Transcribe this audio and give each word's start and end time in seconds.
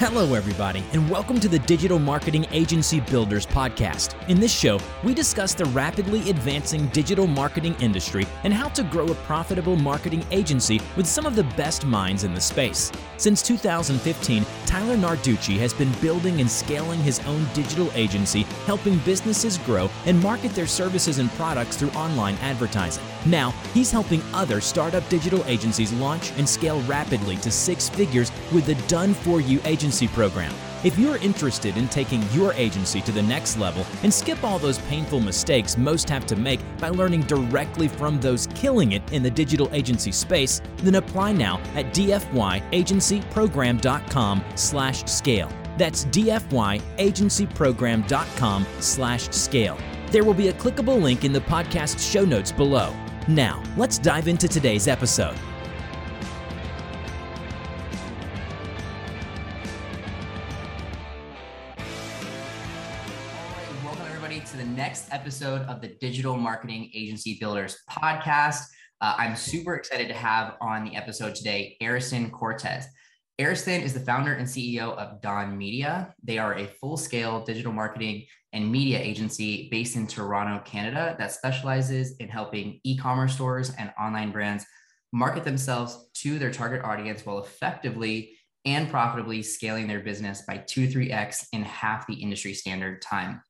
Hello, 0.00 0.34
everybody, 0.34 0.82
and 0.92 1.08
welcome 1.08 1.38
to 1.38 1.48
the 1.48 1.60
Digital 1.60 2.00
Marketing 2.00 2.44
Agency 2.50 2.98
Builders 2.98 3.46
podcast. 3.46 4.16
In 4.28 4.40
this 4.40 4.52
show, 4.52 4.80
we 5.04 5.14
discuss 5.14 5.54
the 5.54 5.66
rapidly 5.66 6.28
advancing 6.28 6.88
digital 6.88 7.28
marketing 7.28 7.76
industry 7.78 8.26
and 8.42 8.52
how 8.52 8.68
to 8.70 8.82
grow 8.82 9.06
a 9.06 9.14
profitable 9.14 9.76
marketing 9.76 10.26
agency 10.32 10.80
with 10.96 11.06
some 11.06 11.26
of 11.26 11.36
the 11.36 11.44
best 11.56 11.86
minds 11.86 12.24
in 12.24 12.34
the 12.34 12.40
space. 12.40 12.90
Since 13.18 13.40
2015, 13.42 14.44
Tyler 14.66 14.96
Narducci 14.96 15.56
has 15.58 15.72
been 15.72 15.92
building 16.00 16.40
and 16.40 16.50
scaling 16.50 16.98
his 16.98 17.20
own 17.20 17.46
digital 17.54 17.88
agency, 17.94 18.42
helping 18.66 18.98
businesses 18.98 19.58
grow 19.58 19.88
and 20.06 20.20
market 20.20 20.52
their 20.56 20.66
services 20.66 21.18
and 21.18 21.30
products 21.34 21.76
through 21.76 21.90
online 21.90 22.34
advertising. 22.42 23.04
Now, 23.26 23.52
he's 23.72 23.92
helping 23.92 24.22
other 24.34 24.60
startup 24.60 25.08
digital 25.08 25.42
agencies 25.46 25.92
launch 25.92 26.32
and 26.32 26.46
scale 26.46 26.82
rapidly 26.82 27.36
to 27.36 27.50
six 27.50 27.88
figures 27.88 28.32
with 28.52 28.66
the 28.66 28.74
Done 28.88 29.14
For 29.14 29.40
You 29.40 29.60
agency 29.64 29.84
program. 30.08 30.52
If 30.84 30.98
you're 30.98 31.16
interested 31.16 31.78
in 31.78 31.88
taking 31.88 32.22
your 32.30 32.52
agency 32.54 33.00
to 33.02 33.12
the 33.12 33.22
next 33.22 33.58
level 33.58 33.86
and 34.02 34.12
skip 34.12 34.42
all 34.44 34.58
those 34.58 34.78
painful 34.80 35.20
mistakes 35.20 35.78
most 35.78 36.10
have 36.10 36.26
to 36.26 36.36
make 36.36 36.60
by 36.78 36.90
learning 36.90 37.22
directly 37.22 37.88
from 37.88 38.20
those 38.20 38.46
killing 38.48 38.92
it 38.92 39.02
in 39.12 39.22
the 39.22 39.30
digital 39.30 39.70
agency 39.72 40.12
space, 40.12 40.60
then 40.78 40.96
apply 40.96 41.32
now 41.32 41.58
at 41.74 41.86
dfyagencyprogram.com 41.94 44.44
slash 44.56 45.06
scale. 45.06 45.50
That's 45.78 46.04
dfyagencyprogram.com 46.06 48.66
slash 48.80 49.30
scale. 49.30 49.78
There 50.10 50.24
will 50.24 50.34
be 50.34 50.48
a 50.48 50.52
clickable 50.52 51.00
link 51.00 51.24
in 51.24 51.32
the 51.32 51.40
podcast 51.40 52.12
show 52.12 52.24
notes 52.24 52.52
below. 52.52 52.94
Now, 53.26 53.62
let's 53.76 53.98
dive 53.98 54.28
into 54.28 54.46
today's 54.48 54.86
episode. 54.86 55.36
Episode 65.14 65.62
of 65.68 65.80
the 65.80 65.96
Digital 66.00 66.36
Marketing 66.36 66.90
Agency 66.92 67.38
Builders 67.38 67.78
podcast. 67.88 68.62
Uh, 69.00 69.14
I'm 69.16 69.36
super 69.36 69.76
excited 69.76 70.08
to 70.08 70.14
have 70.14 70.54
on 70.60 70.84
the 70.84 70.96
episode 70.96 71.36
today 71.36 71.76
Ariston 71.80 72.32
Cortez. 72.32 72.88
Ariston 73.40 73.80
is 73.80 73.94
the 73.94 74.00
founder 74.00 74.32
and 74.32 74.46
CEO 74.46 74.96
of 74.96 75.22
Don 75.22 75.56
Media. 75.56 76.12
They 76.24 76.38
are 76.38 76.58
a 76.58 76.66
full 76.66 76.96
scale 76.96 77.44
digital 77.44 77.72
marketing 77.72 78.26
and 78.52 78.72
media 78.72 78.98
agency 78.98 79.68
based 79.70 79.94
in 79.94 80.08
Toronto, 80.08 80.60
Canada, 80.64 81.14
that 81.20 81.30
specializes 81.30 82.16
in 82.16 82.28
helping 82.28 82.80
e 82.82 82.96
commerce 82.96 83.34
stores 83.34 83.72
and 83.78 83.92
online 84.00 84.32
brands 84.32 84.66
market 85.12 85.44
themselves 85.44 86.08
to 86.14 86.40
their 86.40 86.50
target 86.50 86.82
audience 86.82 87.24
while 87.24 87.38
effectively 87.38 88.36
and 88.64 88.90
profitably 88.90 89.44
scaling 89.44 89.86
their 89.86 90.00
business 90.00 90.42
by 90.48 90.56
2 90.56 90.88
3x 90.88 91.46
in 91.52 91.62
half 91.62 92.04
the 92.08 92.14
industry 92.14 92.52
standard 92.52 93.00
time 93.00 93.40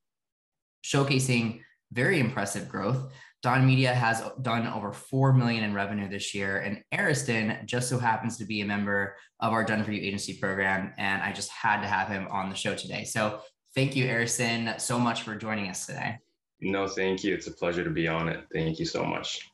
showcasing 0.85 1.61
very 1.93 2.21
impressive 2.21 2.69
growth. 2.69 3.13
Don 3.43 3.67
Media 3.67 3.93
has 3.93 4.23
done 4.41 4.67
over 4.67 4.93
4 4.93 5.33
million 5.35 5.65
in 5.65 5.75
revenue 5.75 6.09
this 6.09 6.35
year. 6.35 6.61
And 6.61 6.83
Ariston 6.99 7.59
just 7.67 7.89
so 7.89 7.99
happens 7.99 8.39
to 8.39 8.45
be 8.45 8.63
a 8.63 8.65
member 8.65 9.17
of 9.41 9.53
our 9.53 9.65
Done 9.65 9.85
For 9.85 9.93
You 9.93 10.01
agency 10.01 10.35
program. 10.35 10.93
And 10.97 11.23
I 11.23 11.33
just 11.33 11.51
had 11.51 11.83
to 11.83 11.87
have 11.87 12.09
him 12.09 12.27
on 12.31 12.49
the 12.49 12.55
show 12.55 12.75
today. 12.75 13.05
So 13.05 13.41
thank 13.75 13.97
you, 13.97 14.09
Ariston, 14.09 14.79
so 14.79 14.99
much 14.99 15.23
for 15.23 15.35
joining 15.37 15.69
us 15.69 15.85
today. 15.87 16.17
No, 16.61 16.87
thank 16.89 17.23
you. 17.23 17.35
It's 17.35 17.47
a 17.47 17.53
pleasure 17.53 17.85
to 17.85 17.91
be 17.91 18.09
on 18.09 18.29
it. 18.29 18.47
Thank 18.53 18.79
you 18.79 18.87
so 18.87 19.05
much. 19.05 19.47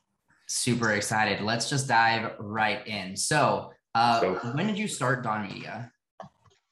Super 0.47 0.93
excited. 0.93 1.41
Let's 1.41 1.69
just 1.69 1.87
dive 1.87 2.33
right 2.39 2.85
in. 2.87 3.17
So, 3.17 3.71
uh, 3.93 4.21
so 4.21 4.33
when 4.53 4.67
did 4.67 4.77
you 4.77 4.87
start 4.87 5.23
Don 5.23 5.47
Media? 5.47 5.91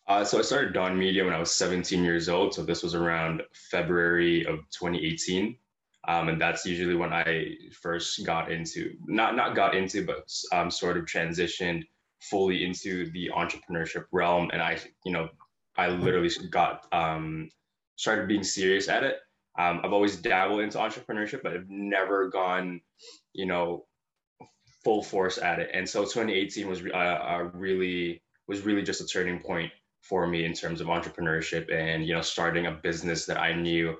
Uh, 0.09 0.25
so 0.25 0.39
I 0.39 0.41
started 0.41 0.73
Dawn 0.73 0.97
Media 0.97 1.23
when 1.23 1.35
I 1.35 1.39
was 1.39 1.51
17 1.51 2.03
years 2.03 2.29
old. 2.29 2.55
So 2.55 2.63
this 2.63 2.81
was 2.81 2.95
around 2.95 3.43
February 3.69 4.43
of 4.43 4.57
2018. 4.71 5.55
Um, 6.07 6.29
and 6.29 6.41
that's 6.41 6.65
usually 6.65 6.95
when 6.95 7.13
I 7.13 7.51
first 7.79 8.25
got 8.25 8.51
into, 8.51 8.95
not, 9.05 9.35
not 9.35 9.55
got 9.55 9.75
into, 9.75 10.03
but 10.03 10.27
um, 10.51 10.71
sort 10.71 10.97
of 10.97 11.05
transitioned 11.05 11.83
fully 12.21 12.65
into 12.65 13.11
the 13.11 13.29
entrepreneurship 13.35 14.05
realm. 14.11 14.49
And 14.51 14.63
I, 14.63 14.79
you 15.05 15.11
know, 15.11 15.29
I 15.77 15.89
literally 15.89 16.31
got, 16.49 16.87
um, 16.91 17.51
started 17.95 18.27
being 18.27 18.43
serious 18.43 18.89
at 18.89 19.03
it. 19.03 19.17
Um, 19.59 19.81
I've 19.83 19.93
always 19.93 20.15
dabbled 20.15 20.61
into 20.61 20.79
entrepreneurship, 20.79 21.43
but 21.43 21.53
I've 21.53 21.69
never 21.69 22.29
gone, 22.29 22.81
you 23.33 23.45
know, 23.45 23.85
full 24.83 25.03
force 25.03 25.37
at 25.37 25.59
it. 25.59 25.69
And 25.71 25.87
so 25.87 26.01
2018 26.01 26.67
was 26.67 26.81
uh, 26.81 27.49
really, 27.53 28.23
was 28.47 28.61
really 28.61 28.81
just 28.81 29.01
a 29.01 29.05
turning 29.05 29.39
point 29.39 29.71
for 30.09 30.25
me 30.25 30.43
in 30.43 30.53
terms 30.53 30.81
of 30.81 30.87
entrepreneurship 30.87 31.71
and 31.71 32.05
you 32.05 32.13
know 32.13 32.21
starting 32.21 32.65
a 32.65 32.71
business 32.71 33.25
that 33.27 33.37
I 33.37 33.53
knew 33.53 33.95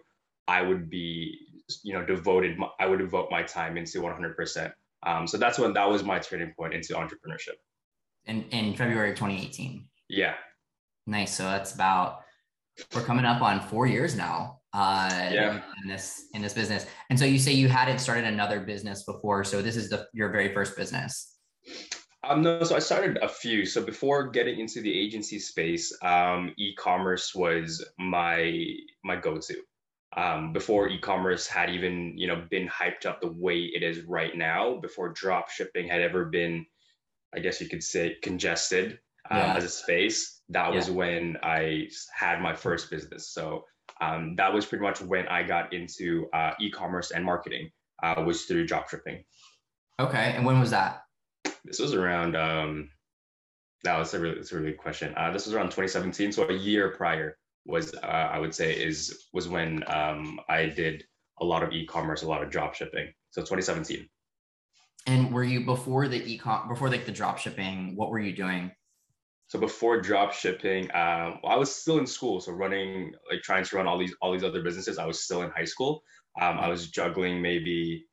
I 0.47 0.61
would 0.63 0.89
be 0.89 1.37
you 1.83 1.93
know 1.93 2.03
devoted 2.03 2.57
I 2.79 2.87
would 2.87 2.99
devote 2.99 3.29
my 3.29 3.43
time 3.43 3.77
into 3.77 4.01
100%. 4.01 4.73
Um, 5.05 5.27
so 5.27 5.37
that's 5.37 5.59
when 5.59 5.71
that 5.73 5.89
was 5.89 6.03
my 6.03 6.19
turning 6.19 6.53
point 6.57 6.73
into 6.73 6.93
entrepreneurship. 6.93 7.57
In 8.25 8.43
in 8.49 8.75
February 8.75 9.11
2018. 9.11 9.87
Yeah. 10.09 10.33
Nice. 11.05 11.33
So 11.33 11.43
that's 11.43 11.73
about 11.73 12.21
we're 12.93 13.03
coming 13.03 13.25
up 13.25 13.41
on 13.41 13.61
four 13.61 13.85
years 13.85 14.15
now. 14.15 14.57
Uh, 14.71 15.29
yeah. 15.31 15.61
in 15.81 15.89
this 15.89 16.27
in 16.35 16.41
this 16.41 16.53
business. 16.53 16.85
And 17.09 17.17
so 17.17 17.25
you 17.25 17.39
say 17.39 17.53
you 17.53 17.67
hadn't 17.67 17.99
started 17.99 18.25
another 18.25 18.59
business 18.59 19.03
before. 19.03 19.43
So 19.43 19.61
this 19.61 19.75
is 19.75 19.89
the 19.89 20.07
your 20.13 20.29
very 20.29 20.53
first 20.53 20.77
business. 20.77 21.37
Um, 22.23 22.41
no, 22.41 22.63
so 22.63 22.75
I 22.75 22.79
started 22.79 23.17
a 23.21 23.29
few. 23.29 23.65
So 23.65 23.81
before 23.81 24.29
getting 24.29 24.59
into 24.59 24.81
the 24.81 24.99
agency 24.99 25.39
space, 25.39 25.95
um, 26.01 26.53
e-commerce 26.57 27.33
was 27.33 27.85
my 27.97 28.75
my 29.03 29.15
go-to. 29.15 29.55
Um, 30.17 30.53
before 30.53 30.89
e-commerce 30.89 31.47
had 31.47 31.69
even 31.69 32.17
you 32.17 32.27
know 32.27 32.43
been 32.49 32.67
hyped 32.67 33.05
up 33.05 33.21
the 33.21 33.31
way 33.31 33.59
it 33.73 33.83
is 33.83 34.03
right 34.03 34.35
now, 34.35 34.79
before 34.81 35.09
drop 35.09 35.49
shipping 35.49 35.87
had 35.87 36.01
ever 36.01 36.25
been, 36.25 36.65
I 37.33 37.39
guess 37.39 37.61
you 37.61 37.69
could 37.69 37.83
say, 37.83 38.17
congested 38.21 38.99
um, 39.31 39.37
yeah. 39.37 39.55
as 39.55 39.63
a 39.63 39.69
space. 39.69 40.41
That 40.49 40.69
yeah. 40.69 40.75
was 40.75 40.91
when 40.91 41.37
I 41.41 41.87
had 42.13 42.41
my 42.41 42.53
first 42.53 42.89
business. 42.89 43.29
So 43.29 43.63
um, 44.01 44.35
that 44.35 44.53
was 44.53 44.65
pretty 44.65 44.83
much 44.83 44.99
when 45.01 45.27
I 45.27 45.43
got 45.43 45.73
into 45.73 46.27
uh, 46.33 46.51
e-commerce 46.59 47.11
and 47.11 47.23
marketing. 47.23 47.71
Uh, 48.01 48.23
was 48.25 48.45
through 48.45 48.65
drop 48.65 48.89
shipping. 48.89 49.25
Okay, 49.99 50.33
and 50.33 50.45
when 50.45 50.57
was 50.61 50.71
that? 50.71 51.01
This 51.69 51.79
was 51.79 51.93
around. 51.93 52.35
Um, 52.35 52.89
that 53.83 53.97
was 53.97 54.13
a 54.13 54.19
really, 54.19 54.35
that's 54.35 54.51
a 54.51 54.55
really 54.55 54.71
good 54.71 54.79
question. 54.79 55.13
Uh, 55.15 55.31
this 55.31 55.45
was 55.45 55.53
around 55.53 55.67
2017, 55.67 56.31
so 56.31 56.49
a 56.49 56.53
year 56.53 56.89
prior 56.97 57.37
was 57.65 57.93
uh, 57.93 58.07
I 58.07 58.39
would 58.39 58.53
say 58.53 58.73
is 58.73 59.27
was 59.33 59.47
when 59.47 59.83
um, 59.87 60.39
I 60.49 60.65
did 60.65 61.03
a 61.39 61.45
lot 61.45 61.63
of 61.63 61.71
e-commerce, 61.71 62.23
a 62.23 62.27
lot 62.27 62.43
of 62.43 62.49
drop 62.49 62.73
shipping. 62.73 63.13
So 63.29 63.41
2017. 63.41 64.09
And 65.05 65.31
were 65.31 65.43
you 65.43 65.65
before 65.65 66.07
the 66.07 66.21
e-com 66.23 66.67
before 66.67 66.89
like 66.89 67.05
the 67.05 67.11
drop 67.11 67.37
shipping? 67.37 67.95
What 67.95 68.09
were 68.09 68.19
you 68.19 68.35
doing? 68.35 68.71
So 69.47 69.59
before 69.59 70.01
drop 70.01 70.33
shipping, 70.33 70.85
um, 70.93 71.39
well, 71.41 71.51
I 71.51 71.55
was 71.55 71.73
still 71.73 71.97
in 71.97 72.05
school, 72.05 72.39
so 72.39 72.51
running 72.51 73.13
like 73.31 73.41
trying 73.41 73.63
to 73.63 73.75
run 73.75 73.87
all 73.87 73.97
these 73.97 74.15
all 74.21 74.31
these 74.31 74.43
other 74.43 74.61
businesses. 74.61 74.97
I 74.97 75.05
was 75.05 75.23
still 75.23 75.43
in 75.43 75.51
high 75.51 75.65
school. 75.65 76.03
Um, 76.41 76.59
I 76.59 76.67
was 76.67 76.89
juggling 76.89 77.41
maybe 77.41 78.05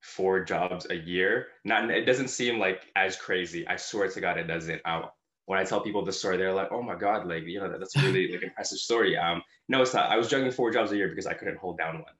four 0.00 0.44
jobs 0.44 0.86
a 0.90 0.94
year. 0.94 1.48
Not 1.64 1.90
it 1.90 2.04
doesn't 2.04 2.28
seem 2.28 2.58
like 2.58 2.86
as 2.96 3.16
crazy. 3.16 3.66
I 3.66 3.76
swear 3.76 4.08
to 4.08 4.20
God, 4.20 4.38
it 4.38 4.44
doesn't. 4.44 4.80
Um, 4.84 5.04
when 5.46 5.58
I 5.58 5.64
tell 5.64 5.80
people 5.80 6.04
the 6.04 6.12
story, 6.12 6.36
they're 6.36 6.52
like, 6.52 6.72
"Oh 6.72 6.82
my 6.82 6.94
God, 6.94 7.26
like 7.26 7.44
you 7.44 7.60
know, 7.60 7.78
that's 7.78 7.96
a 7.96 8.02
really 8.02 8.30
like 8.30 8.42
impressive 8.42 8.78
story." 8.78 9.16
Um, 9.16 9.42
no, 9.68 9.82
it's 9.82 9.94
not. 9.94 10.10
I 10.10 10.16
was 10.16 10.28
juggling 10.28 10.52
four 10.52 10.70
jobs 10.70 10.92
a 10.92 10.96
year 10.96 11.08
because 11.08 11.26
I 11.26 11.34
couldn't 11.34 11.58
hold 11.58 11.78
down 11.78 12.02
one. 12.02 12.14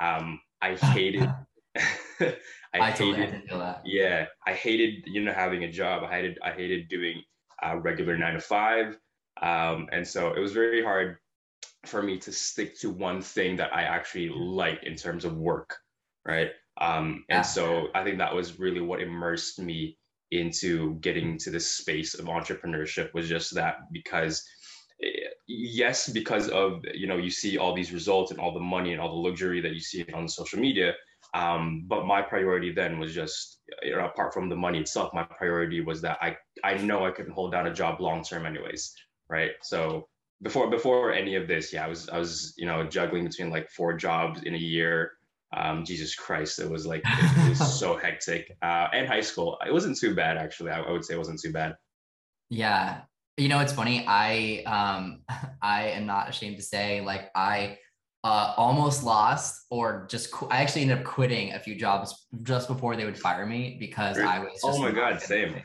Um, 0.00 0.40
I 0.60 0.74
hated. 0.74 1.32
I, 2.20 2.34
I, 2.74 2.90
hated. 2.90 3.42
Yeah, 3.84 4.26
I 4.46 4.52
hated 4.52 5.04
you 5.06 5.22
know 5.22 5.32
having 5.32 5.64
a 5.64 5.70
job. 5.70 6.02
I 6.04 6.10
hated 6.10 6.38
I 6.42 6.52
hated 6.52 6.88
doing 6.88 7.22
uh, 7.62 7.76
regular 7.76 8.16
nine 8.16 8.34
to 8.34 8.40
five. 8.40 8.98
Um, 9.40 9.88
and 9.92 10.06
so 10.06 10.32
it 10.32 10.40
was 10.40 10.52
very 10.52 10.82
hard 10.82 11.18
for 11.86 12.02
me 12.02 12.18
to 12.18 12.32
stick 12.32 12.78
to 12.80 12.90
one 12.90 13.20
thing 13.22 13.56
that 13.56 13.74
I 13.74 13.82
actually 13.82 14.28
liked 14.28 14.84
in 14.84 14.94
terms 14.94 15.24
of 15.24 15.36
work, 15.36 15.76
right? 16.24 16.50
Um, 16.80 17.24
and 17.28 17.44
so 17.44 17.88
I 17.94 18.02
think 18.02 18.18
that 18.18 18.34
was 18.34 18.58
really 18.58 18.80
what 18.80 19.00
immersed 19.00 19.58
me 19.58 19.98
into 20.30 20.94
getting 21.00 21.36
to 21.38 21.50
this 21.50 21.70
space 21.70 22.14
of 22.14 22.26
entrepreneurship 22.26 23.12
was 23.12 23.28
just 23.28 23.54
that 23.54 23.76
because 23.92 24.42
eh, 25.04 25.28
yes 25.46 26.08
because 26.08 26.48
of 26.48 26.80
you 26.94 27.06
know 27.06 27.18
you 27.18 27.30
see 27.30 27.58
all 27.58 27.74
these 27.74 27.92
results 27.92 28.30
and 28.30 28.40
all 28.40 28.54
the 28.54 28.60
money 28.60 28.92
and 28.92 29.00
all 29.00 29.10
the 29.10 29.28
luxury 29.28 29.60
that 29.60 29.74
you 29.74 29.80
see 29.80 30.06
on 30.14 30.26
social 30.26 30.58
media 30.58 30.94
um, 31.34 31.84
but 31.86 32.06
my 32.06 32.22
priority 32.22 32.72
then 32.72 32.98
was 32.98 33.14
just 33.14 33.60
you 33.82 33.94
know, 33.94 34.06
apart 34.06 34.32
from 34.32 34.48
the 34.48 34.56
money 34.56 34.80
itself 34.80 35.12
my 35.12 35.22
priority 35.22 35.82
was 35.82 36.00
that 36.00 36.16
i 36.22 36.34
i 36.64 36.78
know 36.78 37.04
i 37.04 37.10
couldn't 37.10 37.32
hold 37.32 37.52
down 37.52 37.66
a 37.66 37.74
job 37.74 38.00
long 38.00 38.24
term 38.24 38.46
anyways 38.46 38.94
right? 39.32 39.52
So 39.62 40.08
before 40.42 40.70
before 40.70 41.12
any 41.12 41.36
of 41.36 41.46
this 41.46 41.72
yeah 41.72 41.84
i 41.84 41.88
was 41.88 42.08
i 42.08 42.18
was 42.18 42.52
you 42.56 42.66
know 42.66 42.84
juggling 42.84 43.24
between 43.24 43.48
like 43.48 43.70
four 43.70 43.96
jobs 43.96 44.42
in 44.42 44.54
a 44.54 44.58
year 44.58 45.12
um, 45.54 45.84
Jesus 45.84 46.14
Christ, 46.14 46.58
it 46.58 46.68
was 46.68 46.86
like 46.86 47.02
it 47.04 47.48
was 47.48 47.78
so 47.78 47.96
hectic. 47.96 48.56
Uh, 48.62 48.88
and 48.92 49.06
high 49.06 49.20
school, 49.20 49.58
it 49.66 49.72
wasn't 49.72 49.98
too 49.98 50.14
bad 50.14 50.36
actually. 50.36 50.70
I, 50.70 50.80
I, 50.80 50.90
would 50.90 51.04
say 51.04 51.14
it 51.14 51.18
wasn't 51.18 51.40
too 51.40 51.52
bad. 51.52 51.76
Yeah, 52.48 53.02
You 53.36 53.48
know, 53.48 53.60
it's 53.60 53.72
funny. 53.72 54.04
I 54.06 54.62
um 54.66 55.22
I 55.62 55.88
am 55.88 56.06
not 56.06 56.28
ashamed 56.28 56.56
to 56.56 56.62
say 56.62 57.00
like 57.00 57.30
I 57.34 57.78
uh, 58.24 58.54
almost 58.56 59.02
lost 59.02 59.66
or 59.68 60.06
just 60.08 60.30
qu- 60.30 60.46
I 60.48 60.58
actually 60.58 60.82
ended 60.82 60.98
up 60.98 61.04
quitting 61.04 61.54
a 61.54 61.58
few 61.58 61.74
jobs 61.74 62.28
just 62.42 62.68
before 62.68 62.94
they 62.94 63.04
would 63.04 63.18
fire 63.18 63.44
me 63.44 63.76
because 63.80 64.16
I 64.16 64.38
was 64.38 64.60
oh 64.62 64.80
my 64.80 64.92
god 64.92 65.20
same. 65.20 65.60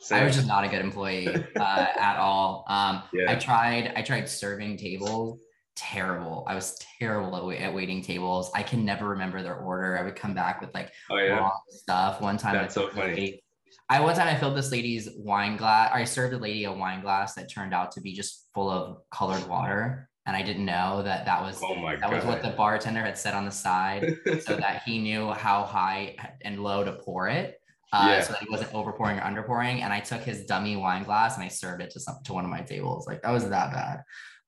same 0.00 0.22
I 0.22 0.24
was 0.24 0.34
just 0.34 0.48
not 0.48 0.64
a 0.64 0.68
good 0.68 0.80
employee 0.80 1.28
uh, 1.28 1.86
at 2.00 2.16
all. 2.16 2.64
Um, 2.68 3.02
Yeah. 3.12 3.30
I 3.30 3.34
tried 3.34 3.92
I 3.94 4.02
tried 4.02 4.28
serving 4.28 4.78
tables 4.78 5.38
terrible 5.78 6.44
I 6.48 6.54
was 6.54 6.76
terrible 6.98 7.36
at, 7.36 7.44
wait- 7.44 7.60
at 7.60 7.72
waiting 7.74 8.02
tables 8.02 8.50
I 8.54 8.62
can 8.62 8.84
never 8.84 9.08
remember 9.08 9.42
their 9.42 9.56
order 9.56 9.98
I 9.98 10.02
would 10.02 10.16
come 10.16 10.34
back 10.34 10.60
with 10.60 10.74
like 10.74 10.92
oh 11.10 11.16
yeah 11.16 11.38
wrong 11.38 11.58
stuff 11.70 12.20
one 12.20 12.36
time 12.36 12.56
I 12.56 12.62
That's 12.62 12.74
so 12.74 12.88
funny. 12.88 13.14
lady- 13.14 13.44
I 13.90 14.00
one 14.00 14.14
time 14.14 14.28
I 14.28 14.36
filled 14.38 14.54
this 14.56 14.70
lady's 14.70 15.08
wine 15.16 15.56
glass. 15.56 15.90
I 15.94 16.04
served 16.04 16.34
a 16.34 16.38
lady 16.38 16.64
a 16.64 16.72
wine 16.72 17.00
glass 17.00 17.34
that 17.34 17.50
turned 17.50 17.72
out 17.72 17.92
to 17.92 18.00
be 18.02 18.12
just 18.12 18.48
full 18.54 18.68
of 18.70 18.98
colored 19.10 19.46
water, 19.48 20.10
and 20.26 20.36
I 20.36 20.42
didn't 20.42 20.66
know 20.66 21.02
that 21.04 21.24
that 21.24 21.40
was 21.40 21.58
oh 21.62 21.74
that 21.86 22.00
god 22.02 22.12
was 22.12 22.24
what 22.26 22.42
the 22.42 22.50
bartender 22.50 23.00
had 23.00 23.16
said 23.16 23.32
on 23.34 23.46
the 23.46 23.50
side, 23.50 24.16
so 24.40 24.56
that 24.56 24.82
he 24.84 24.98
knew 24.98 25.30
how 25.32 25.62
high 25.64 26.16
and 26.42 26.62
low 26.62 26.84
to 26.84 26.92
pour 26.92 27.28
it, 27.28 27.58
uh, 27.94 28.06
Yeah. 28.10 28.20
so 28.22 28.32
that 28.32 28.42
he 28.42 28.48
wasn't 28.50 28.70
overpouring 28.72 29.18
or 29.18 29.22
underpouring. 29.22 29.80
And 29.80 29.90
I 29.90 30.00
took 30.00 30.20
his 30.20 30.44
dummy 30.44 30.76
wine 30.76 31.04
glass 31.04 31.36
and 31.36 31.44
I 31.44 31.48
served 31.48 31.80
it 31.82 31.90
to 31.92 32.00
some 32.00 32.16
to 32.24 32.34
one 32.34 32.44
of 32.44 32.50
my 32.50 32.60
tables. 32.60 33.06
Like 33.06 33.22
that 33.22 33.30
was 33.30 33.48
that 33.48 33.72
bad. 33.72 34.02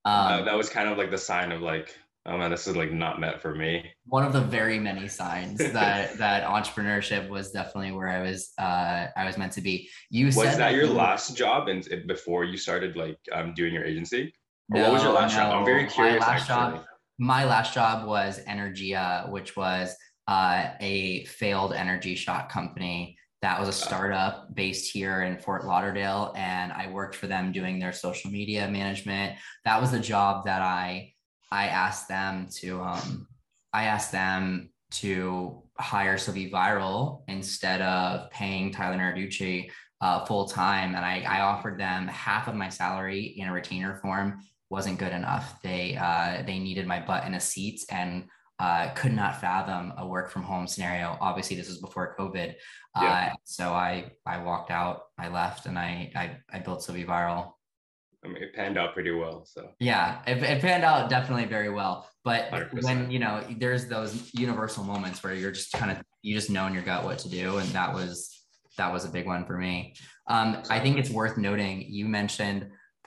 Uh, 0.04 0.36
Um, 0.38 0.44
that 0.46 0.56
was 0.56 0.68
kind 0.68 0.88
of 0.88 0.98
like 0.98 1.10
the 1.10 1.18
sign 1.18 1.52
of 1.52 1.60
like 1.60 1.94
oh 2.26 2.36
man 2.36 2.50
this 2.50 2.66
is 2.66 2.76
like 2.76 2.92
not 2.92 3.20
meant 3.20 3.40
for 3.40 3.54
me. 3.54 3.84
One 4.04 4.24
of 4.24 4.32
the 4.32 4.40
very 4.40 4.78
many 4.78 5.08
signs 5.08 5.58
that 5.58 6.16
that 6.18 6.44
entrepreneurship 6.44 7.28
was 7.28 7.50
definitely 7.50 7.92
where 7.92 8.08
I 8.08 8.20
was 8.22 8.52
uh 8.58 9.06
I 9.16 9.24
was 9.26 9.36
meant 9.38 9.52
to 9.52 9.60
be. 9.60 9.88
You 10.10 10.26
was 10.26 10.36
said 10.36 10.58
that 10.58 10.72
your 10.74 10.84
you- 10.84 10.92
last 10.92 11.36
job 11.36 11.68
and 11.68 11.86
before 12.06 12.44
you 12.44 12.56
started 12.56 12.96
like 12.96 13.18
um 13.32 13.52
doing 13.54 13.74
your 13.74 13.84
agency? 13.84 14.32
Or 14.72 14.80
what 14.82 14.92
was 14.92 15.02
your 15.02 15.12
No, 15.12 15.18
last 15.20 15.34
job? 15.34 15.52
I'm 15.54 15.64
very 15.64 15.82
no. 15.82 15.88
My 15.88 15.94
curious 15.94 16.20
last 16.20 16.50
actually. 16.50 16.76
job- 16.78 16.84
My 17.18 17.44
last 17.44 17.74
job 17.74 18.06
was 18.06 18.40
Energia, 18.46 19.28
which 19.30 19.54
was 19.56 19.94
uh, 20.28 20.68
a 20.80 21.24
failed 21.26 21.72
energy 21.74 22.14
shot 22.14 22.48
company 22.48 23.18
that 23.42 23.58
was 23.58 23.68
a 23.68 23.72
startup 23.72 24.54
based 24.54 24.92
here 24.92 25.22
in 25.22 25.38
Fort 25.38 25.64
Lauderdale. 25.64 26.32
And 26.36 26.72
I 26.72 26.90
worked 26.90 27.16
for 27.16 27.26
them 27.26 27.52
doing 27.52 27.78
their 27.78 27.92
social 27.92 28.30
media 28.30 28.68
management. 28.68 29.38
That 29.64 29.80
was 29.80 29.90
the 29.90 30.00
job 30.00 30.44
that 30.44 30.62
I 30.62 31.14
I 31.50 31.66
asked 31.66 32.08
them 32.08 32.48
to 32.60 32.80
um, 32.82 33.26
I 33.72 33.84
asked 33.84 34.12
them 34.12 34.70
to 34.92 35.62
hire 35.78 36.18
So 36.18 36.32
Be 36.32 36.50
Viral 36.50 37.22
instead 37.28 37.80
of 37.80 38.30
paying 38.30 38.72
Tyler 38.72 38.96
Narducci 38.96 39.70
uh, 40.00 40.24
full 40.24 40.46
time. 40.46 40.94
And 40.94 41.04
I, 41.04 41.22
I 41.28 41.40
offered 41.40 41.78
them 41.78 42.08
half 42.08 42.48
of 42.48 42.54
my 42.54 42.68
salary 42.68 43.34
in 43.36 43.48
a 43.48 43.52
retainer 43.52 43.96
form 43.96 44.40
wasn't 44.70 44.98
good 44.98 45.12
enough. 45.12 45.60
They 45.62 45.96
uh, 45.96 46.42
they 46.46 46.58
needed 46.58 46.86
my 46.86 47.00
butt 47.00 47.26
in 47.26 47.34
a 47.34 47.40
seat 47.40 47.84
and 47.90 48.28
uh, 48.60 48.90
could 48.94 49.14
not 49.14 49.40
fathom 49.40 49.92
a 49.96 50.06
work 50.06 50.30
from 50.30 50.42
home 50.42 50.66
scenario. 50.66 51.16
Obviously, 51.20 51.56
this 51.56 51.68
was 51.68 51.78
before 51.78 52.14
COVID, 52.18 52.50
uh, 52.94 53.00
Yeah. 53.02 53.32
so 53.44 53.72
I 53.72 54.12
I 54.26 54.36
walked 54.42 54.70
out, 54.70 54.96
I 55.18 55.28
left, 55.28 55.64
and 55.66 55.78
I 55.78 56.12
I, 56.14 56.24
I 56.52 56.58
built 56.60 56.82
So 56.82 56.92
Be 56.92 57.04
Viral. 57.04 57.52
i 58.22 58.28
mean 58.28 58.42
it 58.42 58.52
panned 58.54 58.76
out 58.76 58.92
pretty 58.92 59.10
well 59.22 59.46
so 59.46 59.60
Yeah, 59.80 60.20
it, 60.26 60.36
it 60.42 60.60
panned 60.60 60.84
out 60.84 61.08
definitely 61.08 61.46
very 61.46 61.70
well. 61.70 62.06
But 62.22 62.50
100%. 62.50 62.82
when 62.82 63.10
you 63.10 63.18
know, 63.18 63.42
there's 63.62 63.88
those 63.88 64.12
universal 64.34 64.84
moments 64.84 65.22
where 65.22 65.32
you're 65.40 65.52
just 65.60 65.72
kind 65.72 65.90
of 65.92 65.96
you 66.22 66.34
just 66.34 66.50
know 66.50 66.66
in 66.66 66.74
your 66.74 66.82
gut 66.82 67.02
what 67.04 67.18
to 67.20 67.30
do, 67.30 67.56
and 67.60 67.68
that 67.70 67.94
was 67.94 68.14
that 68.76 68.92
was 68.92 69.04
a 69.06 69.08
big 69.16 69.26
one 69.26 69.46
for 69.46 69.56
me. 69.56 69.94
Um, 70.34 70.48
I 70.68 70.78
think 70.80 70.98
it's 70.98 71.10
worth 71.20 71.36
noting 71.38 71.74
you 71.88 72.04
mentioned 72.20 72.60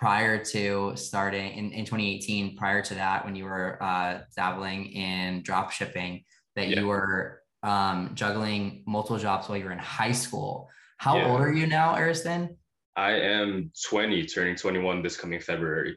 prior 0.04 0.44
to 0.44 0.92
starting 0.96 1.54
in, 1.54 1.72
in 1.72 1.86
2018, 1.86 2.58
prior 2.58 2.82
to 2.82 2.94
that, 2.96 3.24
when 3.24 3.36
you 3.36 3.46
were 3.46 3.82
uh, 3.82 4.20
dabbling 4.36 4.88
in 4.88 5.42
drop 5.44 5.72
shipping, 5.72 6.24
that 6.56 6.68
Yeah. 6.68 6.82
you 6.82 6.88
were 6.88 7.42
um, 7.64 8.12
juggling 8.14 8.84
multiple 8.86 9.18
jobs 9.18 9.48
while 9.48 9.58
you 9.58 9.64
were 9.64 9.72
in 9.72 9.80
high 9.80 10.12
school. 10.12 10.70
How 10.98 11.18
Yeah. 11.18 11.28
old 11.30 11.40
are 11.42 11.54
you 11.54 11.68
now, 11.68 11.96
Ariston? 11.96 12.58
i 12.96 13.12
am 13.14 13.72
20 13.90 14.24
turning 14.28 14.56
21 14.56 15.02
this 15.02 15.18
coming 15.18 15.40
february 15.40 15.96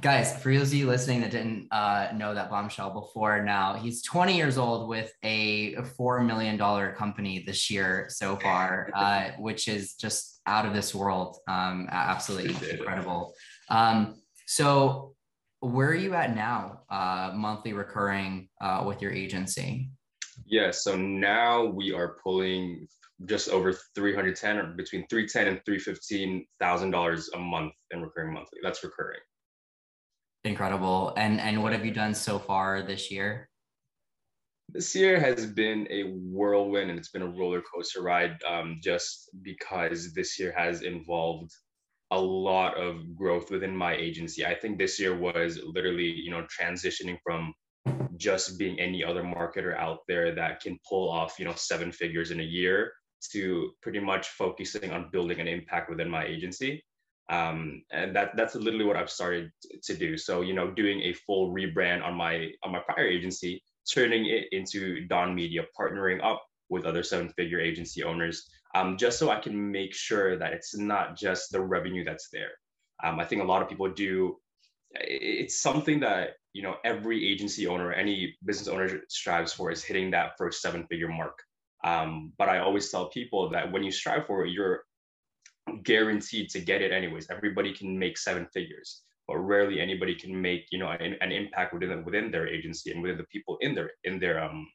Guys, 0.00 0.40
for 0.42 0.52
those 0.52 0.68
of 0.68 0.74
you 0.74 0.86
listening 0.86 1.20
that 1.20 1.30
didn't 1.30 1.68
uh, 1.70 2.08
know 2.14 2.34
that 2.34 2.50
bombshell 2.50 2.90
before 2.90 3.42
now, 3.44 3.74
he's 3.74 4.02
20 4.02 4.36
years 4.36 4.56
old 4.58 4.88
with 4.88 5.12
a 5.22 5.74
$4 5.76 6.26
million 6.26 6.58
company 6.94 7.44
this 7.46 7.70
year 7.70 8.06
so 8.08 8.36
far, 8.36 8.90
uh, 8.96 9.30
which 9.38 9.68
is 9.68 9.94
just 9.94 10.35
out 10.46 10.66
of 10.66 10.72
this 10.72 10.94
world. 10.94 11.38
Um, 11.48 11.88
absolutely 11.90 12.70
incredible. 12.70 13.34
Um, 13.68 14.16
so, 14.46 15.14
where 15.60 15.88
are 15.88 15.94
you 15.94 16.14
at 16.14 16.34
now, 16.36 16.82
uh, 16.90 17.32
monthly 17.34 17.72
recurring 17.72 18.48
uh, 18.60 18.84
with 18.86 19.02
your 19.02 19.10
agency? 19.10 19.90
Yeah, 20.44 20.70
so 20.70 20.96
now 20.96 21.64
we 21.64 21.92
are 21.92 22.16
pulling 22.22 22.86
just 23.24 23.48
over 23.48 23.72
310 23.94 24.58
or 24.58 24.66
between 24.74 25.06
310 25.08 25.48
and 25.48 25.60
315 25.64 26.46
thousand 26.60 26.90
dollars 26.90 27.30
a 27.34 27.38
month 27.38 27.72
in 27.90 28.02
recurring 28.02 28.34
monthly. 28.34 28.58
That's 28.62 28.84
recurring. 28.84 29.20
Incredible. 30.44 31.14
And 31.16 31.40
and 31.40 31.62
what 31.62 31.72
have 31.72 31.84
you 31.84 31.92
done 31.92 32.14
so 32.14 32.38
far 32.38 32.82
this 32.82 33.10
year? 33.10 33.48
This 34.68 34.94
year 34.94 35.18
has 35.18 35.46
been 35.46 35.86
a 35.90 36.02
whirlwind 36.04 36.90
and 36.90 36.98
it's 36.98 37.10
been 37.10 37.22
a 37.22 37.28
roller 37.28 37.62
coaster 37.62 38.02
ride 38.02 38.36
um, 38.46 38.78
just 38.82 39.30
because 39.42 40.12
this 40.12 40.38
year 40.38 40.52
has 40.56 40.82
involved 40.82 41.52
a 42.10 42.20
lot 42.20 42.76
of 42.76 43.16
growth 43.16 43.50
within 43.50 43.76
my 43.76 43.94
agency. 43.94 44.44
I 44.44 44.54
think 44.54 44.78
this 44.78 45.00
year 45.00 45.16
was 45.16 45.58
literally, 45.64 46.04
you 46.04 46.30
know, 46.30 46.46
transitioning 46.60 47.18
from 47.24 47.54
just 48.16 48.58
being 48.58 48.78
any 48.78 49.04
other 49.04 49.22
marketer 49.22 49.76
out 49.76 50.00
there 50.08 50.34
that 50.34 50.60
can 50.60 50.78
pull 50.88 51.10
off, 51.10 51.38
you 51.38 51.44
know, 51.44 51.54
seven 51.54 51.92
figures 51.92 52.30
in 52.30 52.40
a 52.40 52.44
year 52.44 52.92
to 53.32 53.72
pretty 53.82 54.00
much 54.00 54.28
focusing 54.28 54.90
on 54.90 55.10
building 55.10 55.40
an 55.40 55.48
impact 55.48 55.90
within 55.90 56.08
my 56.08 56.24
agency. 56.24 56.82
Um, 57.28 57.82
and 57.90 58.14
that 58.14 58.36
that's 58.36 58.54
literally 58.54 58.84
what 58.84 58.96
I've 58.96 59.10
started 59.10 59.50
to 59.82 59.94
do. 59.96 60.16
So, 60.16 60.42
you 60.42 60.54
know, 60.54 60.70
doing 60.70 61.02
a 61.02 61.12
full 61.12 61.52
rebrand 61.52 62.04
on 62.04 62.14
my 62.14 62.50
on 62.62 62.70
my 62.70 62.80
prior 62.86 63.06
agency, 63.06 63.62
turning 63.92 64.26
it 64.26 64.48
into 64.52 65.06
Don 65.06 65.34
Media, 65.34 65.64
partnering 65.78 66.22
up 66.22 66.42
with 66.68 66.84
other 66.84 67.02
seven-figure 67.02 67.60
agency 67.60 68.02
owners, 68.02 68.48
um, 68.74 68.96
just 68.96 69.18
so 69.18 69.30
I 69.30 69.40
can 69.40 69.70
make 69.70 69.94
sure 69.94 70.36
that 70.38 70.52
it's 70.52 70.76
not 70.76 71.16
just 71.16 71.52
the 71.52 71.60
revenue 71.60 72.04
that's 72.04 72.28
there. 72.32 72.50
Um, 73.02 73.20
I 73.20 73.24
think 73.24 73.42
a 73.42 73.44
lot 73.44 73.62
of 73.62 73.68
people 73.68 73.90
do. 73.90 74.36
It's 74.92 75.60
something 75.60 76.00
that 76.00 76.30
you 76.52 76.62
know 76.62 76.76
every 76.84 77.28
agency 77.30 77.66
owner, 77.66 77.92
any 77.92 78.34
business 78.44 78.68
owner 78.68 79.00
strives 79.08 79.52
for 79.52 79.70
is 79.70 79.84
hitting 79.84 80.10
that 80.10 80.32
first 80.38 80.60
seven-figure 80.62 81.08
mark. 81.08 81.38
Um, 81.84 82.32
but 82.38 82.48
I 82.48 82.58
always 82.58 82.90
tell 82.90 83.10
people 83.10 83.50
that 83.50 83.70
when 83.70 83.84
you 83.84 83.92
strive 83.92 84.26
for 84.26 84.44
it, 84.44 84.50
you're 84.50 84.82
guaranteed 85.82 86.50
to 86.50 86.60
get 86.60 86.82
it 86.82 86.92
anyways. 86.92 87.28
Everybody 87.30 87.72
can 87.72 87.98
make 87.98 88.18
seven 88.18 88.46
figures, 88.52 89.02
but 89.28 89.38
rarely 89.38 89.80
anybody 89.80 90.14
can 90.14 90.40
make 90.40 90.66
you 90.70 90.78
know 90.78 90.88
an, 90.88 91.16
an 91.20 91.32
impact 91.32 91.74
within 91.74 92.04
within 92.04 92.30
their 92.30 92.46
agency 92.46 92.90
and 92.90 93.02
within 93.02 93.18
the 93.18 93.24
people 93.24 93.56
in 93.60 93.74
their 93.74 93.90
in 94.04 94.18
their 94.18 94.42
um 94.42 94.66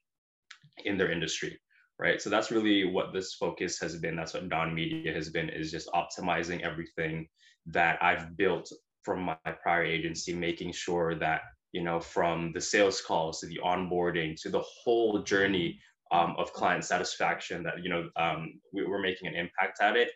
in 0.86 0.98
their 0.98 1.12
industry, 1.12 1.60
right? 2.00 2.22
So 2.22 2.30
that's 2.30 2.52
really 2.52 2.86
what 2.86 3.14
this 3.14 3.34
focus 3.34 3.80
has 3.80 3.98
been. 3.98 4.16
That's 4.16 4.34
what 4.34 4.50
Don 4.50 4.74
Media 4.74 5.14
has 5.14 5.30
been 5.30 5.50
is 5.50 5.72
just 5.72 5.90
optimizing 5.94 6.62
everything 6.62 7.28
that 7.68 8.02
I've 8.02 8.38
built 8.38 8.72
from 9.04 9.22
my 9.24 9.36
prior 9.64 9.84
agency, 9.84 10.34
making 10.34 10.72
sure 10.74 11.16
that 11.16 11.42
you 11.72 11.84
know 11.84 12.00
from 12.00 12.52
the 12.54 12.62
sales 12.62 13.02
calls 13.02 13.40
to 13.40 13.48
the 13.48 13.60
onboarding 13.64 14.40
to 14.42 14.50
the 14.50 14.64
whole 14.84 15.24
journey 15.24 15.80
um, 16.12 16.36
of 16.38 16.52
client 16.54 16.84
satisfaction 16.84 17.64
that 17.64 17.84
you 17.84 17.90
know 17.90 18.10
um, 18.18 18.54
we, 18.74 18.86
we're 18.86 19.02
making 19.02 19.28
an 19.28 19.36
impact 19.36 19.82
at 19.82 19.96
it 19.96 20.12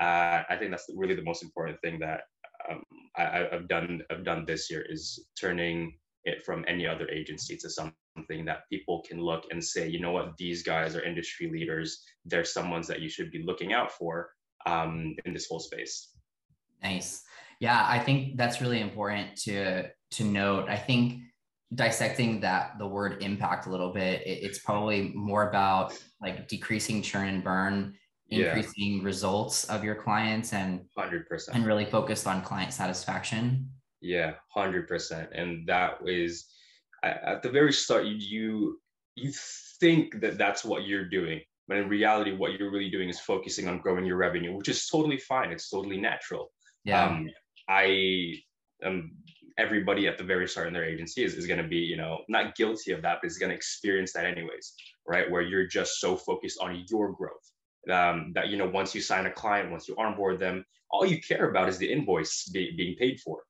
uh, 0.00 0.42
I 0.48 0.56
think 0.56 0.70
that's 0.70 0.86
really 0.96 1.14
the 1.14 1.24
most 1.24 1.42
important 1.42 1.78
thing 1.82 1.98
that 1.98 2.22
um, 2.68 2.82
I, 3.16 3.48
I've 3.52 3.68
done. 3.68 4.02
I've 4.10 4.24
done 4.24 4.44
this 4.46 4.70
year 4.70 4.84
is 4.88 5.26
turning 5.38 5.94
it 6.24 6.42
from 6.44 6.64
any 6.68 6.86
other 6.86 7.08
agency 7.08 7.56
to 7.56 7.70
something 7.70 8.44
that 8.44 8.68
people 8.70 9.02
can 9.08 9.20
look 9.20 9.44
and 9.50 9.62
say, 9.62 9.88
you 9.88 10.00
know 10.00 10.12
what, 10.12 10.36
these 10.36 10.62
guys 10.62 10.94
are 10.94 11.02
industry 11.02 11.50
leaders. 11.50 12.02
They're 12.24 12.44
someone's 12.44 12.86
that 12.88 13.00
you 13.00 13.08
should 13.08 13.30
be 13.30 13.42
looking 13.42 13.72
out 13.72 13.90
for 13.90 14.30
um, 14.66 15.14
in 15.24 15.32
this 15.32 15.48
whole 15.48 15.60
space. 15.60 16.10
Nice. 16.82 17.22
Yeah, 17.60 17.86
I 17.88 17.98
think 17.98 18.36
that's 18.36 18.60
really 18.60 18.80
important 18.80 19.36
to 19.44 19.88
to 20.12 20.24
note. 20.24 20.68
I 20.68 20.76
think 20.76 21.20
dissecting 21.74 22.40
that 22.40 22.78
the 22.78 22.86
word 22.86 23.22
impact 23.22 23.66
a 23.66 23.70
little 23.70 23.92
bit, 23.92 24.22
it, 24.26 24.42
it's 24.42 24.58
probably 24.58 25.12
more 25.14 25.48
about 25.48 25.96
like 26.20 26.48
decreasing 26.48 27.00
churn 27.02 27.28
and 27.28 27.44
burn, 27.44 27.94
Yeah. 28.30 28.54
increasing 28.56 29.02
results 29.02 29.64
of 29.64 29.82
your 29.82 29.96
clients, 29.96 30.52
and 30.52 30.86
Hundred 30.96 31.28
percent. 31.28 31.56
and 31.56 31.66
really 31.66 31.84
focused 31.84 32.26
on 32.26 32.42
client 32.42 32.72
satisfaction. 32.72 33.68
Yeah, 34.00 34.34
hundred 34.54 34.86
percent. 34.88 35.30
And 35.34 35.66
that 35.68 35.98
is 36.06 36.46
at 37.02 37.42
the 37.42 37.50
very 37.50 37.72
start. 37.72 38.04
You 38.06 38.80
you 39.16 39.32
think 39.80 40.20
that 40.20 40.38
that's 40.38 40.64
what 40.64 40.84
you're 40.84 41.08
doing, 41.08 41.40
but 41.66 41.76
in 41.78 41.88
reality, 41.88 42.32
what 42.36 42.58
you're 42.58 42.70
really 42.70 42.90
doing 42.90 43.08
is 43.08 43.18
focusing 43.18 43.68
on 43.68 43.78
growing 43.78 44.04
your 44.04 44.16
revenue, 44.16 44.56
which 44.56 44.68
is 44.68 44.86
totally 44.86 45.18
fine. 45.18 45.50
It's 45.50 45.68
totally 45.68 45.98
natural. 45.98 46.52
Yeah. 46.84 47.06
Um, 47.06 47.28
I 47.68 48.34
am 48.82 49.12
everybody 49.58 50.06
at 50.06 50.16
the 50.16 50.24
very 50.24 50.48
start 50.48 50.68
in 50.68 50.72
their 50.72 50.84
agency 50.84 51.22
is, 51.22 51.34
is 51.34 51.46
going 51.46 51.60
to 51.62 51.68
be, 51.68 51.76
you 51.78 51.96
know, 51.96 52.20
not 52.28 52.54
guilty 52.54 52.92
of 52.92 53.02
that, 53.02 53.18
but 53.20 53.26
is 53.26 53.36
going 53.36 53.50
to 53.50 53.56
experience 53.56 54.12
that 54.14 54.24
anyways, 54.24 54.72
right? 55.06 55.30
Where 55.30 55.42
you're 55.42 55.66
just 55.66 56.00
so 56.00 56.16
focused 56.16 56.58
on 56.62 56.84
your 56.88 57.12
growth 57.12 57.50
um, 57.90 58.32
that, 58.34 58.48
you 58.48 58.56
know, 58.56 58.68
once 58.68 58.94
you 58.94 59.00
sign 59.00 59.26
a 59.26 59.30
client, 59.30 59.70
once 59.70 59.88
you 59.88 59.96
onboard 59.96 60.38
them, 60.38 60.64
all 60.90 61.06
you 61.06 61.20
care 61.20 61.50
about 61.50 61.68
is 61.68 61.78
the 61.78 61.90
invoice 61.90 62.48
be, 62.48 62.74
being 62.76 62.96
paid 62.96 63.20
for. 63.20 63.42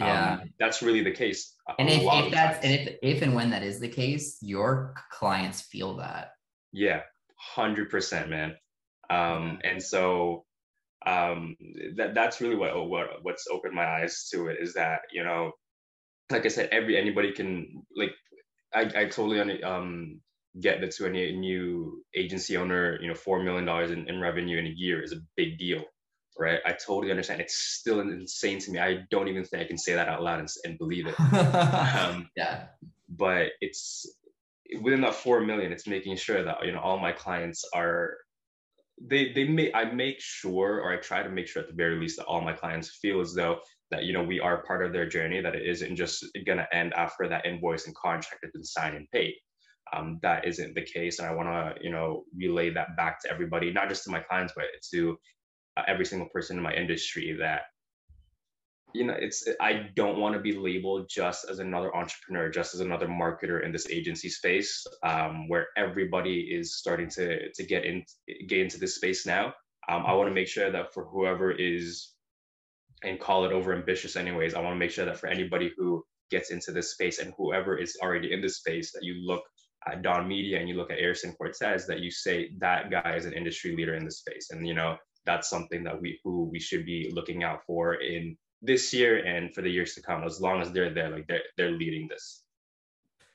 Yeah. 0.00 0.34
Um, 0.34 0.50
that's 0.58 0.82
really 0.82 1.02
the 1.02 1.12
case. 1.12 1.54
And 1.78 1.88
if, 1.88 2.02
if 2.02 2.32
that's, 2.32 2.64
and 2.64 2.72
if, 2.72 2.96
if 3.02 3.22
and 3.22 3.34
when 3.34 3.50
that 3.50 3.62
is 3.62 3.80
the 3.80 3.88
case, 3.88 4.38
your 4.40 4.94
clients 5.10 5.60
feel 5.60 5.96
that. 5.98 6.30
Yeah, 6.72 7.02
100%, 7.56 8.28
man. 8.28 8.54
Um, 9.10 9.58
and 9.64 9.82
so 9.82 10.44
um, 11.06 11.56
that 11.96 12.14
that's 12.14 12.40
really 12.40 12.56
what 12.56 12.88
what 12.88 13.06
what's 13.22 13.46
opened 13.50 13.74
my 13.74 13.86
eyes 13.86 14.28
to 14.32 14.48
it 14.48 14.58
is 14.60 14.74
that 14.74 15.00
you 15.12 15.24
know, 15.24 15.52
like 16.30 16.44
I 16.44 16.48
said, 16.48 16.68
every 16.70 16.96
anybody 16.96 17.32
can 17.32 17.82
like 17.96 18.12
I 18.74 18.82
I 18.94 19.04
totally 19.06 19.62
um 19.62 20.20
get 20.58 20.80
that 20.80 20.90
to 20.92 21.06
a 21.06 21.10
new 21.10 22.02
agency 22.14 22.56
owner, 22.56 22.98
you 23.00 23.08
know, 23.08 23.14
four 23.14 23.42
million 23.42 23.64
dollars 23.64 23.90
in, 23.90 24.08
in 24.08 24.20
revenue 24.20 24.58
in 24.58 24.66
a 24.66 24.74
year 24.74 25.02
is 25.02 25.12
a 25.12 25.20
big 25.36 25.58
deal, 25.58 25.84
right? 26.38 26.58
I 26.66 26.72
totally 26.72 27.10
understand. 27.10 27.40
It's 27.40 27.56
still 27.56 28.00
insane 28.00 28.58
to 28.60 28.70
me. 28.72 28.80
I 28.80 29.02
don't 29.10 29.28
even 29.28 29.44
think 29.44 29.62
I 29.62 29.66
can 29.66 29.78
say 29.78 29.94
that 29.94 30.08
out 30.08 30.22
loud 30.22 30.40
and, 30.40 30.48
and 30.64 30.78
believe 30.78 31.06
it. 31.06 31.18
um, 31.20 32.28
yeah. 32.36 32.66
But 33.08 33.52
it's 33.60 34.06
within 34.80 35.02
that 35.02 35.14
four 35.14 35.40
million, 35.40 35.72
it's 35.72 35.86
making 35.86 36.16
sure 36.16 36.42
that 36.42 36.64
you 36.64 36.72
know 36.72 36.80
all 36.80 36.98
my 36.98 37.12
clients 37.12 37.64
are 37.74 38.16
they 39.00 39.32
they 39.32 39.44
make 39.44 39.74
I 39.74 39.84
make 39.84 40.20
sure 40.20 40.80
or 40.80 40.92
I 40.92 40.96
try 40.96 41.22
to 41.22 41.30
make 41.30 41.46
sure 41.46 41.62
at 41.62 41.68
the 41.68 41.74
very 41.74 41.96
least 41.96 42.18
that 42.18 42.26
all 42.26 42.40
my 42.40 42.52
clients 42.52 42.98
feel 43.00 43.20
as 43.20 43.34
though 43.34 43.60
that 43.90 44.04
you 44.04 44.12
know 44.12 44.22
we 44.22 44.40
are 44.40 44.62
part 44.64 44.84
of 44.84 44.92
their 44.92 45.08
journey 45.08 45.40
that 45.40 45.54
it 45.54 45.66
isn't 45.66 45.96
just 45.96 46.24
gonna 46.46 46.66
end 46.72 46.92
after 46.94 47.28
that 47.28 47.46
invoice 47.46 47.86
and 47.86 47.96
contract 47.96 48.40
has 48.42 48.52
been 48.52 48.64
signed 48.64 48.96
and 48.96 49.10
paid. 49.10 49.34
Um, 49.96 50.20
that 50.22 50.46
isn't 50.46 50.74
the 50.74 50.82
case, 50.82 51.18
and 51.18 51.28
I 51.28 51.34
want 51.34 51.48
to 51.48 51.82
you 51.84 51.90
know 51.90 52.24
relay 52.36 52.70
that 52.74 52.96
back 52.96 53.22
to 53.22 53.30
everybody, 53.30 53.72
not 53.72 53.88
just 53.88 54.04
to 54.04 54.10
my 54.10 54.20
clients, 54.20 54.54
but 54.56 54.66
to 54.92 55.18
uh, 55.76 55.82
every 55.88 56.06
single 56.06 56.28
person 56.30 56.56
in 56.58 56.62
my 56.62 56.74
industry 56.74 57.36
that 57.40 57.62
you 58.94 59.04
know 59.06 59.14
it's 59.18 59.46
i 59.60 59.88
don't 59.96 60.18
want 60.18 60.34
to 60.34 60.40
be 60.40 60.56
labeled 60.56 61.08
just 61.10 61.48
as 61.50 61.60
another 61.60 61.94
entrepreneur 61.96 62.50
just 62.50 62.74
as 62.74 62.80
another 62.80 63.08
marketer 63.08 63.64
in 63.64 63.72
this 63.72 63.88
agency 63.90 64.28
space 64.28 64.86
um, 65.04 65.48
where 65.48 65.68
everybody 65.76 66.40
is 66.40 66.76
starting 66.78 67.08
to 67.08 67.50
to 67.52 67.64
get 67.64 67.84
in 67.84 68.04
get 68.48 68.60
into 68.60 68.78
this 68.78 68.96
space 68.96 69.26
now. 69.26 69.54
Um, 69.88 70.04
i 70.06 70.12
want 70.14 70.28
to 70.28 70.34
make 70.34 70.48
sure 70.48 70.70
that 70.70 70.94
for 70.94 71.04
whoever 71.06 71.52
is 71.52 72.12
and 73.04 73.20
call 73.20 73.44
it 73.44 73.52
over 73.52 73.74
ambitious 73.74 74.16
anyways 74.16 74.54
i 74.54 74.60
want 74.60 74.74
to 74.74 74.78
make 74.78 74.90
sure 74.90 75.06
that 75.06 75.18
for 75.18 75.28
anybody 75.28 75.72
who 75.76 76.04
gets 76.30 76.50
into 76.50 76.72
this 76.72 76.92
space 76.92 77.18
and 77.18 77.34
whoever 77.38 77.76
is 77.78 77.96
already 78.02 78.32
in 78.32 78.40
this 78.40 78.58
space 78.58 78.92
that 78.92 79.02
you 79.04 79.14
look 79.26 79.42
at 79.86 80.02
don 80.02 80.28
media 80.28 80.58
and 80.58 80.68
you 80.68 80.74
look 80.74 80.90
at 80.90 80.98
Ariston 80.98 81.32
cortez 81.32 81.86
that 81.86 82.00
you 82.00 82.10
say 82.10 82.50
that 82.58 82.90
guy 82.90 83.14
is 83.16 83.24
an 83.24 83.32
industry 83.32 83.74
leader 83.74 83.94
in 83.94 84.04
the 84.04 84.10
space. 84.10 84.50
And 84.50 84.66
you 84.66 84.74
know 84.74 84.96
that's 85.26 85.48
something 85.48 85.84
that 85.84 86.00
we 86.00 86.18
who 86.24 86.44
we 86.44 86.58
should 86.58 86.84
be 86.86 87.10
looking 87.14 87.44
out 87.44 87.60
for 87.66 87.94
in 87.94 88.36
this 88.62 88.92
year 88.92 89.24
and 89.24 89.54
for 89.54 89.62
the 89.62 89.70
years 89.70 89.94
to 89.94 90.02
come 90.02 90.22
as 90.24 90.40
long 90.40 90.60
as 90.60 90.70
they're 90.72 90.92
there 90.92 91.10
like 91.10 91.26
they're 91.26 91.42
they're 91.56 91.70
leading 91.70 92.08
this. 92.08 92.42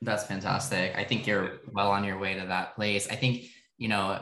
That's 0.02 0.26
fantastic. 0.26 0.96
I 0.96 1.04
think 1.04 1.26
you're 1.26 1.54
well 1.72 1.92
on 1.92 2.04
your 2.04 2.20
way 2.20 2.38
to 2.40 2.46
that 2.46 2.76
place. 2.76 3.08
I 3.10 3.16
think 3.16 3.46
you 3.78 3.88
know 3.88 4.22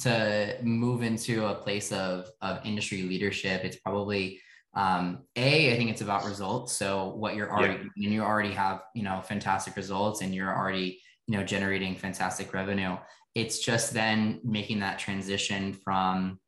to 0.00 0.56
move 0.62 1.02
into 1.02 1.46
a 1.46 1.54
place 1.54 1.90
of 1.92 2.30
of 2.40 2.60
industry 2.64 3.02
leadership 3.02 3.64
it's 3.64 3.74
probably 3.74 4.38
um 4.74 5.24
a 5.34 5.74
i 5.74 5.76
think 5.76 5.90
it's 5.90 6.02
about 6.02 6.24
results. 6.24 6.72
So 6.74 7.14
what 7.16 7.34
you're 7.34 7.50
already 7.50 7.74
yeah. 7.96 8.04
and 8.04 8.14
you 8.14 8.22
already 8.22 8.52
have 8.52 8.82
you 8.94 9.02
know 9.02 9.20
fantastic 9.22 9.76
results 9.76 10.20
and 10.20 10.34
you're 10.34 10.54
already 10.54 11.00
you 11.26 11.36
know 11.36 11.44
generating 11.44 11.94
fantastic 11.94 12.52
revenue 12.52 12.96
it's 13.34 13.60
just 13.60 13.94
then 13.94 14.40
making 14.44 14.80
that 14.80 14.98
transition 14.98 15.72
from 15.72 16.38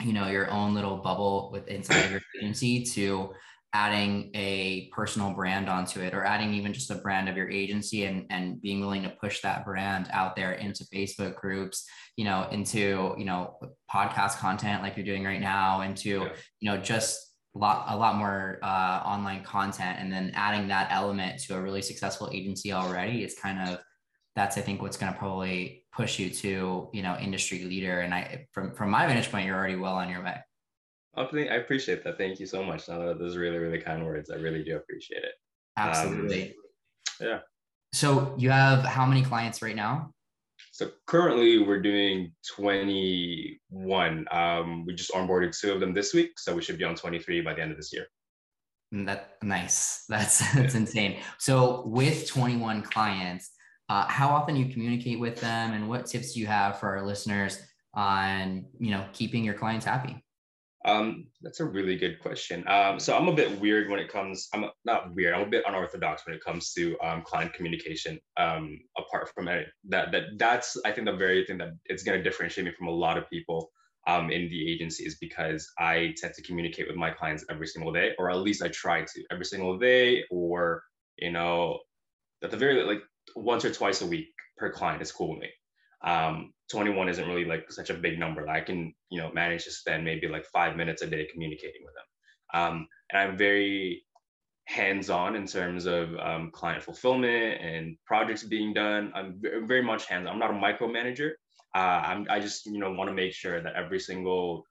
you 0.00 0.12
know 0.12 0.28
your 0.28 0.50
own 0.50 0.74
little 0.74 0.96
bubble 0.96 1.50
with 1.52 1.68
inside 1.68 2.10
your 2.10 2.20
agency 2.40 2.84
to 2.84 3.32
adding 3.74 4.30
a 4.34 4.90
personal 4.92 5.32
brand 5.32 5.68
onto 5.68 6.00
it 6.00 6.12
or 6.12 6.24
adding 6.24 6.52
even 6.52 6.74
just 6.74 6.90
a 6.90 6.94
brand 6.96 7.28
of 7.28 7.36
your 7.36 7.48
agency 7.48 8.04
and 8.04 8.26
and 8.30 8.60
being 8.60 8.80
willing 8.80 9.02
to 9.02 9.08
push 9.20 9.40
that 9.40 9.64
brand 9.64 10.08
out 10.12 10.36
there 10.36 10.52
into 10.52 10.84
facebook 10.94 11.34
groups 11.36 11.86
you 12.16 12.24
know 12.24 12.46
into 12.50 13.14
you 13.16 13.24
know 13.24 13.56
podcast 13.92 14.36
content 14.38 14.82
like 14.82 14.96
you're 14.96 15.06
doing 15.06 15.24
right 15.24 15.40
now 15.40 15.80
into 15.80 16.20
yeah. 16.20 16.28
you 16.60 16.70
know 16.70 16.76
just 16.76 17.18
a 17.54 17.58
lot 17.58 17.86
a 17.88 17.96
lot 17.96 18.16
more 18.16 18.58
uh, 18.62 19.02
online 19.04 19.42
content 19.42 19.98
and 19.98 20.12
then 20.12 20.32
adding 20.34 20.68
that 20.68 20.88
element 20.90 21.40
to 21.40 21.54
a 21.54 21.60
really 21.60 21.82
successful 21.82 22.30
agency 22.32 22.72
already 22.72 23.24
is 23.24 23.34
kind 23.34 23.68
of 23.68 23.78
that's 24.34 24.56
I 24.56 24.60
think 24.60 24.80
what's 24.82 24.96
going 24.96 25.12
to 25.12 25.18
probably 25.18 25.84
push 25.92 26.18
you 26.18 26.30
to 26.30 26.88
you 26.92 27.02
know 27.02 27.16
industry 27.18 27.64
leader. 27.64 28.00
And 28.00 28.14
I 28.14 28.46
from 28.52 28.74
from 28.74 28.90
my 28.90 29.06
vantage 29.06 29.30
point, 29.30 29.46
you're 29.46 29.56
already 29.56 29.76
well 29.76 29.94
on 29.94 30.08
your 30.08 30.22
way. 30.22 30.36
I 31.14 31.56
appreciate 31.56 32.04
that. 32.04 32.16
Thank 32.16 32.40
you 32.40 32.46
so 32.46 32.62
much. 32.62 32.88
No, 32.88 33.14
those 33.14 33.36
are 33.36 33.40
really 33.40 33.58
really 33.58 33.80
kind 33.80 34.04
words. 34.04 34.30
I 34.30 34.36
really 34.36 34.64
do 34.64 34.76
appreciate 34.76 35.24
it. 35.24 35.34
Absolutely. 35.76 36.54
Um, 37.20 37.28
yeah. 37.28 37.38
So 37.92 38.34
you 38.38 38.50
have 38.50 38.84
how 38.84 39.04
many 39.04 39.22
clients 39.22 39.60
right 39.60 39.76
now? 39.76 40.12
So 40.70 40.90
currently 41.06 41.58
we're 41.58 41.82
doing 41.82 42.32
21. 42.54 44.26
Um, 44.30 44.86
we 44.86 44.94
just 44.94 45.12
onboarded 45.12 45.58
two 45.58 45.72
of 45.72 45.80
them 45.80 45.92
this 45.92 46.14
week, 46.14 46.38
so 46.38 46.54
we 46.54 46.62
should 46.62 46.78
be 46.78 46.84
on 46.84 46.94
23 46.94 47.42
by 47.42 47.52
the 47.52 47.60
end 47.60 47.72
of 47.72 47.76
this 47.76 47.92
year. 47.92 48.06
Mm, 48.94 49.06
that 49.06 49.36
nice. 49.42 50.04
That's 50.08 50.38
that's 50.54 50.74
insane. 50.74 51.18
So 51.38 51.86
with 51.86 52.26
21 52.26 52.82
clients, 52.82 53.50
uh, 53.88 54.06
how 54.06 54.28
often 54.28 54.56
you 54.56 54.72
communicate 54.72 55.18
with 55.18 55.40
them 55.40 55.72
and 55.72 55.88
what 55.88 56.06
tips 56.06 56.36
you 56.36 56.46
have 56.46 56.78
for 56.78 56.96
our 56.96 57.04
listeners 57.04 57.60
on 57.94 58.64
you 58.78 58.90
know 58.90 59.04
keeping 59.12 59.44
your 59.44 59.54
clients 59.54 59.84
happy 59.84 60.24
um, 60.84 61.26
that's 61.40 61.60
a 61.60 61.64
really 61.64 61.96
good 61.96 62.20
question. 62.20 62.66
Um, 62.66 62.98
so 62.98 63.16
I'm 63.16 63.28
a 63.28 63.34
bit 63.34 63.60
weird 63.60 63.88
when 63.88 64.00
it 64.00 64.08
comes. 64.08 64.48
I'm 64.52 64.64
not 64.84 65.14
weird. 65.14 65.34
I'm 65.34 65.42
a 65.42 65.50
bit 65.50 65.64
unorthodox 65.66 66.26
when 66.26 66.34
it 66.34 66.44
comes 66.44 66.72
to 66.72 66.98
um, 67.00 67.22
client 67.22 67.52
communication. 67.52 68.18
Um, 68.36 68.80
apart 68.98 69.30
from 69.34 69.44
that, 69.44 69.66
that 69.88 70.14
that's 70.38 70.76
I 70.84 70.90
think 70.90 71.06
the 71.06 71.16
very 71.16 71.44
thing 71.46 71.58
that 71.58 71.70
it's 71.84 72.02
going 72.02 72.18
to 72.18 72.22
differentiate 72.22 72.66
me 72.66 72.72
from 72.76 72.88
a 72.88 72.92
lot 72.92 73.16
of 73.16 73.30
people 73.30 73.70
um, 74.08 74.30
in 74.30 74.48
the 74.48 74.72
agency 74.72 75.04
is 75.04 75.16
because 75.20 75.70
I 75.78 76.14
tend 76.16 76.34
to 76.34 76.42
communicate 76.42 76.88
with 76.88 76.96
my 76.96 77.10
clients 77.10 77.44
every 77.48 77.68
single 77.68 77.92
day, 77.92 78.12
or 78.18 78.30
at 78.30 78.38
least 78.38 78.62
I 78.62 78.68
try 78.68 79.02
to 79.02 79.24
every 79.30 79.44
single 79.44 79.78
day, 79.78 80.24
or 80.30 80.82
you 81.18 81.30
know, 81.30 81.78
at 82.42 82.50
the 82.50 82.56
very 82.56 82.82
like 82.82 83.02
once 83.36 83.64
or 83.64 83.72
twice 83.72 84.02
a 84.02 84.06
week 84.06 84.28
per 84.56 84.70
client 84.70 85.02
is 85.02 85.12
cool 85.12 85.30
with 85.30 85.40
me. 85.40 85.50
Um, 86.04 86.52
21 86.70 87.08
isn't 87.08 87.28
really 87.28 87.44
like 87.44 87.70
such 87.70 87.90
a 87.90 87.94
big 87.94 88.18
number. 88.18 88.48
I 88.48 88.60
can, 88.60 88.94
you 89.10 89.20
know, 89.20 89.30
manage 89.32 89.64
to 89.64 89.70
spend 89.70 90.04
maybe 90.04 90.26
like 90.26 90.44
five 90.46 90.76
minutes 90.76 91.02
a 91.02 91.06
day 91.06 91.28
communicating 91.30 91.82
with 91.84 91.94
them. 91.94 92.60
Um, 92.60 92.88
and 93.10 93.20
I'm 93.20 93.36
very 93.36 94.04
hands-on 94.64 95.36
in 95.36 95.46
terms 95.46 95.86
of 95.86 96.14
um, 96.16 96.50
client 96.50 96.82
fulfillment 96.82 97.60
and 97.60 97.96
projects 98.06 98.42
being 98.42 98.72
done. 98.72 99.12
I'm 99.14 99.40
very 99.66 99.82
much 99.82 100.06
hands. 100.06 100.26
On. 100.26 100.32
I'm 100.32 100.38
not 100.38 100.50
a 100.50 100.54
micromanager. 100.54 101.32
Uh, 101.74 101.78
I'm, 101.78 102.26
I 102.30 102.40
just, 102.40 102.66
you 102.66 102.78
know, 102.78 102.92
want 102.92 103.08
to 103.08 103.14
make 103.14 103.32
sure 103.32 103.62
that 103.62 103.74
every 103.74 103.98
single 103.98 104.64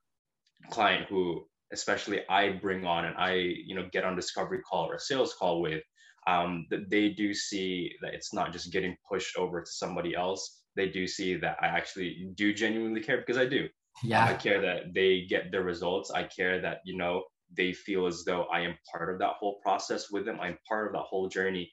client 0.70 1.06
who, 1.08 1.44
especially 1.72 2.20
I 2.28 2.50
bring 2.50 2.84
on 2.84 3.04
and 3.04 3.16
I, 3.16 3.34
you 3.34 3.74
know, 3.74 3.88
get 3.92 4.04
on 4.04 4.16
discovery 4.16 4.60
call 4.60 4.90
or 4.90 4.94
a 4.94 5.00
sales 5.00 5.34
call 5.34 5.60
with, 5.60 5.82
um, 6.26 6.66
that 6.70 6.90
they 6.90 7.10
do 7.10 7.34
see 7.34 7.92
that 8.00 8.14
it's 8.14 8.32
not 8.32 8.52
just 8.52 8.72
getting 8.72 8.96
pushed 9.08 9.36
over 9.36 9.60
to 9.60 9.70
somebody 9.70 10.14
else. 10.14 10.62
They 10.76 10.88
do 10.88 11.06
see 11.06 11.36
that 11.36 11.56
I 11.60 11.66
actually 11.66 12.30
do 12.34 12.54
genuinely 12.54 13.00
care 13.00 13.18
because 13.18 13.38
I 13.38 13.46
do. 13.46 13.68
Yeah. 14.02 14.24
I 14.24 14.34
care 14.34 14.60
that 14.60 14.94
they 14.94 15.26
get 15.28 15.50
the 15.50 15.62
results. 15.62 16.10
I 16.10 16.24
care 16.24 16.60
that, 16.60 16.78
you 16.84 16.96
know, 16.96 17.24
they 17.54 17.72
feel 17.72 18.06
as 18.06 18.24
though 18.24 18.44
I 18.44 18.60
am 18.60 18.74
part 18.90 19.12
of 19.12 19.18
that 19.18 19.34
whole 19.38 19.58
process 19.62 20.10
with 20.10 20.24
them. 20.24 20.40
I'm 20.40 20.56
part 20.66 20.86
of 20.86 20.92
that 20.94 21.02
whole 21.02 21.28
journey. 21.28 21.70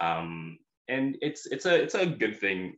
Um, 0.00 0.58
and 0.88 1.16
it's 1.20 1.46
it's 1.46 1.64
a 1.64 1.74
it's 1.74 1.94
a 1.94 2.04
good 2.04 2.38
thing 2.38 2.76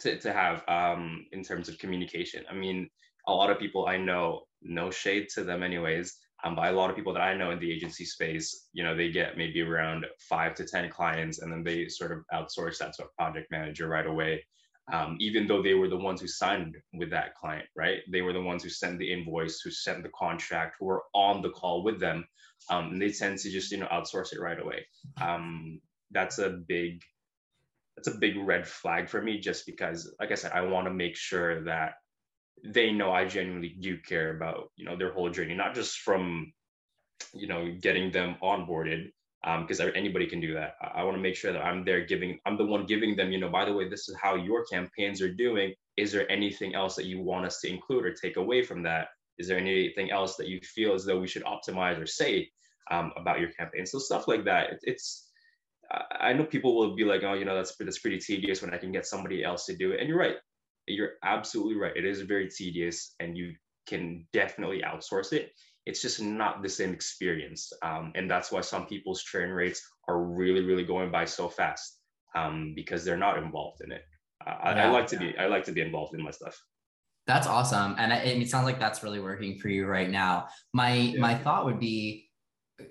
to, 0.00 0.18
to 0.18 0.32
have 0.32 0.62
um, 0.68 1.24
in 1.32 1.42
terms 1.42 1.68
of 1.68 1.78
communication. 1.78 2.44
I 2.50 2.54
mean, 2.54 2.90
a 3.26 3.32
lot 3.32 3.50
of 3.50 3.58
people 3.58 3.86
I 3.86 3.96
know, 3.96 4.42
no 4.60 4.90
shade 4.90 5.28
to 5.34 5.44
them 5.44 5.62
anyways, 5.62 6.14
um, 6.42 6.56
by 6.56 6.68
a 6.68 6.72
lot 6.72 6.90
of 6.90 6.96
people 6.96 7.12
that 7.14 7.22
I 7.22 7.34
know 7.34 7.50
in 7.50 7.58
the 7.58 7.72
agency 7.72 8.04
space, 8.04 8.66
you 8.72 8.82
know, 8.82 8.96
they 8.96 9.10
get 9.10 9.38
maybe 9.38 9.62
around 9.62 10.06
five 10.18 10.54
to 10.56 10.66
10 10.66 10.90
clients 10.90 11.40
and 11.40 11.52
then 11.52 11.62
they 11.62 11.88
sort 11.88 12.12
of 12.12 12.18
outsource 12.32 12.78
that 12.78 12.92
to 12.94 13.04
a 13.04 13.08
project 13.16 13.50
manager 13.50 13.88
right 13.88 14.06
away. 14.06 14.44
Um, 14.92 15.16
even 15.18 15.46
though 15.46 15.62
they 15.62 15.72
were 15.72 15.88
the 15.88 15.96
ones 15.96 16.20
who 16.20 16.26
signed 16.26 16.76
with 16.92 17.08
that 17.10 17.34
client, 17.36 17.64
right? 17.74 18.00
They 18.12 18.20
were 18.20 18.34
the 18.34 18.42
ones 18.42 18.62
who 18.62 18.68
sent 18.68 18.98
the 18.98 19.10
invoice, 19.10 19.60
who 19.64 19.70
sent 19.70 20.02
the 20.02 20.10
contract, 20.10 20.76
who 20.78 20.86
were 20.86 21.04
on 21.14 21.40
the 21.40 21.50
call 21.50 21.82
with 21.82 22.00
them. 22.00 22.26
Um, 22.68 22.92
and 22.92 23.00
they 23.00 23.10
tend 23.10 23.38
to 23.38 23.50
just, 23.50 23.72
you 23.72 23.78
know, 23.78 23.86
outsource 23.86 24.34
it 24.34 24.40
right 24.40 24.60
away. 24.60 24.84
Um, 25.22 25.80
that's 26.10 26.38
a 26.38 26.50
big, 26.50 27.00
that's 27.96 28.08
a 28.08 28.18
big 28.18 28.36
red 28.36 28.68
flag 28.68 29.08
for 29.08 29.22
me 29.22 29.38
just 29.38 29.64
because, 29.64 30.14
like 30.20 30.32
I 30.32 30.34
said, 30.34 30.52
I 30.52 30.60
want 30.62 30.86
to 30.86 30.92
make 30.92 31.16
sure 31.16 31.64
that 31.64 31.94
they 32.64 32.92
know 32.92 33.12
I 33.12 33.26
genuinely 33.26 33.76
do 33.80 33.98
care 33.98 34.36
about, 34.36 34.70
you 34.76 34.84
know, 34.84 34.96
their 34.96 35.12
whole 35.12 35.30
journey, 35.30 35.54
not 35.54 35.74
just 35.74 35.98
from 35.98 36.52
you 37.32 37.46
know, 37.46 37.74
getting 37.80 38.10
them 38.10 38.36
onboarded 38.42 39.10
because 39.60 39.80
um, 39.80 39.90
anybody 39.94 40.26
can 40.26 40.40
do 40.40 40.54
that. 40.54 40.74
I, 40.80 41.00
I 41.00 41.04
want 41.04 41.16
to 41.16 41.22
make 41.22 41.36
sure 41.36 41.52
that 41.52 41.62
I'm 41.62 41.84
there 41.84 42.04
giving, 42.04 42.38
I'm 42.46 42.56
the 42.56 42.64
one 42.64 42.86
giving 42.86 43.14
them, 43.14 43.30
you 43.30 43.38
know, 43.38 43.50
by 43.50 43.64
the 43.64 43.72
way, 43.72 43.88
this 43.88 44.08
is 44.08 44.16
how 44.20 44.36
your 44.36 44.64
campaigns 44.64 45.20
are 45.20 45.32
doing. 45.32 45.74
Is 45.96 46.12
there 46.12 46.30
anything 46.30 46.74
else 46.74 46.96
that 46.96 47.06
you 47.06 47.20
want 47.20 47.46
us 47.46 47.60
to 47.60 47.68
include 47.68 48.06
or 48.06 48.14
take 48.14 48.36
away 48.36 48.62
from 48.62 48.82
that? 48.84 49.08
Is 49.38 49.48
there 49.48 49.58
anything 49.58 50.10
else 50.10 50.36
that 50.36 50.48
you 50.48 50.60
feel 50.60 50.94
as 50.94 51.04
though 51.04 51.20
we 51.20 51.28
should 51.28 51.44
optimize 51.44 52.00
or 52.00 52.06
say 52.06 52.50
um, 52.90 53.12
about 53.16 53.40
your 53.40 53.50
campaign? 53.50 53.84
So 53.84 53.98
stuff 53.98 54.28
like 54.28 54.44
that. 54.44 54.70
It, 54.70 54.78
it's, 54.84 55.28
I 56.18 56.32
know 56.32 56.44
people 56.44 56.74
will 56.76 56.96
be 56.96 57.04
like, 57.04 57.22
oh, 57.24 57.34
you 57.34 57.44
know, 57.44 57.54
that's 57.54 57.76
that's 57.76 57.98
pretty 57.98 58.18
tedious 58.18 58.62
when 58.62 58.72
I 58.72 58.78
can 58.78 58.90
get 58.90 59.06
somebody 59.06 59.44
else 59.44 59.66
to 59.66 59.76
do 59.76 59.92
it. 59.92 60.00
And 60.00 60.08
you're 60.08 60.18
right. 60.18 60.36
You're 60.86 61.12
absolutely 61.22 61.76
right. 61.76 61.96
It 61.96 62.04
is 62.04 62.20
very 62.22 62.48
tedious, 62.48 63.14
and 63.20 63.36
you 63.36 63.54
can 63.86 64.26
definitely 64.32 64.82
outsource 64.82 65.32
it 65.32 65.52
it's 65.86 66.00
just 66.00 66.20
not 66.20 66.62
the 66.62 66.68
same 66.68 66.92
experience. 66.92 67.72
Um, 67.82 68.12
and 68.14 68.30
that's 68.30 68.50
why 68.50 68.62
some 68.62 68.86
people's 68.86 69.22
churn 69.22 69.50
rates 69.50 69.82
are 70.08 70.22
really, 70.22 70.62
really 70.62 70.84
going 70.84 71.10
by 71.10 71.24
so 71.26 71.48
fast 71.48 71.98
um, 72.34 72.72
because 72.74 73.04
they're 73.04 73.16
not 73.16 73.38
involved 73.38 73.82
in 73.82 73.92
it. 73.92 74.02
Uh, 74.46 74.54
yeah. 74.64 74.70
I, 74.70 74.86
I, 74.86 74.90
like 74.90 75.06
to 75.08 75.18
be, 75.18 75.36
I 75.38 75.46
like 75.46 75.64
to 75.64 75.72
be 75.72 75.82
involved 75.82 76.14
in 76.14 76.22
my 76.22 76.30
stuff. 76.30 76.58
That's 77.26 77.46
awesome. 77.46 77.96
And 77.98 78.12
it, 78.12 78.42
it 78.42 78.50
sounds 78.50 78.64
like 78.64 78.78
that's 78.78 79.02
really 79.02 79.20
working 79.20 79.58
for 79.58 79.68
you 79.68 79.86
right 79.86 80.10
now. 80.10 80.48
My, 80.72 80.94
yeah. 80.94 81.20
my 81.20 81.34
thought 81.34 81.64
would 81.66 81.80
be, 81.80 82.28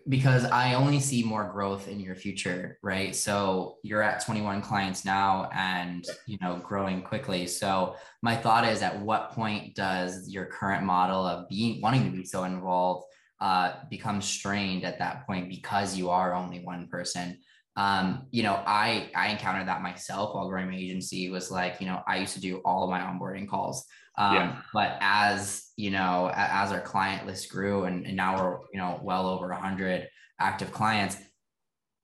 because 0.08 0.46
I 0.46 0.76
only 0.76 1.00
see 1.00 1.24
more 1.24 1.50
growth 1.52 1.88
in 1.88 2.00
your 2.00 2.16
future, 2.16 2.78
right? 2.82 3.14
So 3.16 3.78
you're 3.84 4.02
at 4.02 4.26
21 4.26 4.62
clients 4.62 5.04
now 5.04 5.50
and 5.54 6.06
you 6.26 6.38
know 6.42 6.62
growing 6.64 7.02
quickly. 7.02 7.48
So 7.48 7.96
my 8.22 8.36
thought 8.36 8.66
is 8.66 8.82
at 8.82 9.00
what 9.02 9.32
point 9.32 9.76
does 9.76 10.30
your 10.30 10.46
current 10.46 10.84
model 10.86 11.26
of 11.26 11.50
being 11.50 11.82
wanting 11.82 12.06
to 12.06 12.18
be 12.18 12.24
so 12.24 12.46
involved 12.46 13.06
uh, 13.42 13.74
become 13.90 14.22
strained 14.22 14.86
at 14.86 15.00
that 15.00 15.28
point 15.28 15.50
because 15.50 15.98
you 15.98 16.10
are 16.10 16.34
only 16.34 16.60
one 16.64 16.88
person? 16.88 17.40
Um, 17.76 18.28
you 18.32 18.44
know, 18.44 18.62
I 18.66 19.10
I 19.16 19.30
encountered 19.30 19.68
that 19.68 19.82
myself 19.82 20.36
while 20.36 20.50
growing 20.50 20.70
my 20.70 20.78
agency 20.78 21.30
was 21.30 21.50
like, 21.50 21.82
you 21.82 21.88
know, 21.88 22.02
I 22.08 22.18
used 22.18 22.36
to 22.36 22.42
do 22.42 22.58
all 22.66 22.84
of 22.84 22.90
my 22.90 23.00
onboarding 23.00 23.48
calls. 23.48 23.86
Um, 24.18 24.36
yeah. 24.36 24.62
But 24.74 24.98
as 25.02 25.70
you 25.76 25.90
know, 25.90 26.32
as 26.36 26.72
our 26.72 26.82
client 26.82 27.26
list 27.26 27.50
grew, 27.50 27.86
and, 27.86 28.06
and 28.06 28.16
now 28.16 28.38
we're 28.38 28.60
you 28.72 28.80
know 28.80 29.00
well 29.02 29.28
over 29.28 29.48
100 29.50 30.08
active 30.40 30.72
clients, 30.72 31.18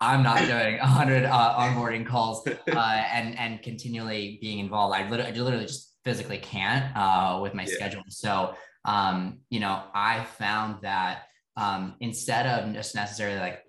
I'm 0.02 0.24
not 0.24 0.40
doing 0.48 0.80
100 0.80 1.26
uh, 1.26 1.56
onboarding 1.60 2.06
calls 2.06 2.48
uh, 2.48 2.54
and 3.14 3.38
and 3.38 3.62
continually 3.62 4.40
being 4.42 4.60
involved. 4.60 4.96
I 4.96 5.08
literally, 5.08 5.32
I 5.32 5.42
literally 5.42 5.66
just 5.66 5.98
physically 6.04 6.40
can't 6.40 6.96
uh, 6.98 7.40
with 7.42 7.54
my 7.54 7.64
yeah. 7.64 7.74
schedule. 7.76 8.04
So 8.10 8.56
um, 8.86 9.40
you 9.50 9.60
know, 9.60 9.84
I 9.94 10.24
found 10.24 10.82
that 10.82 11.24
um, 11.58 11.96
instead 12.00 12.46
of 12.48 12.74
just 12.74 12.96
necessarily 12.96 13.40
like 13.40 13.60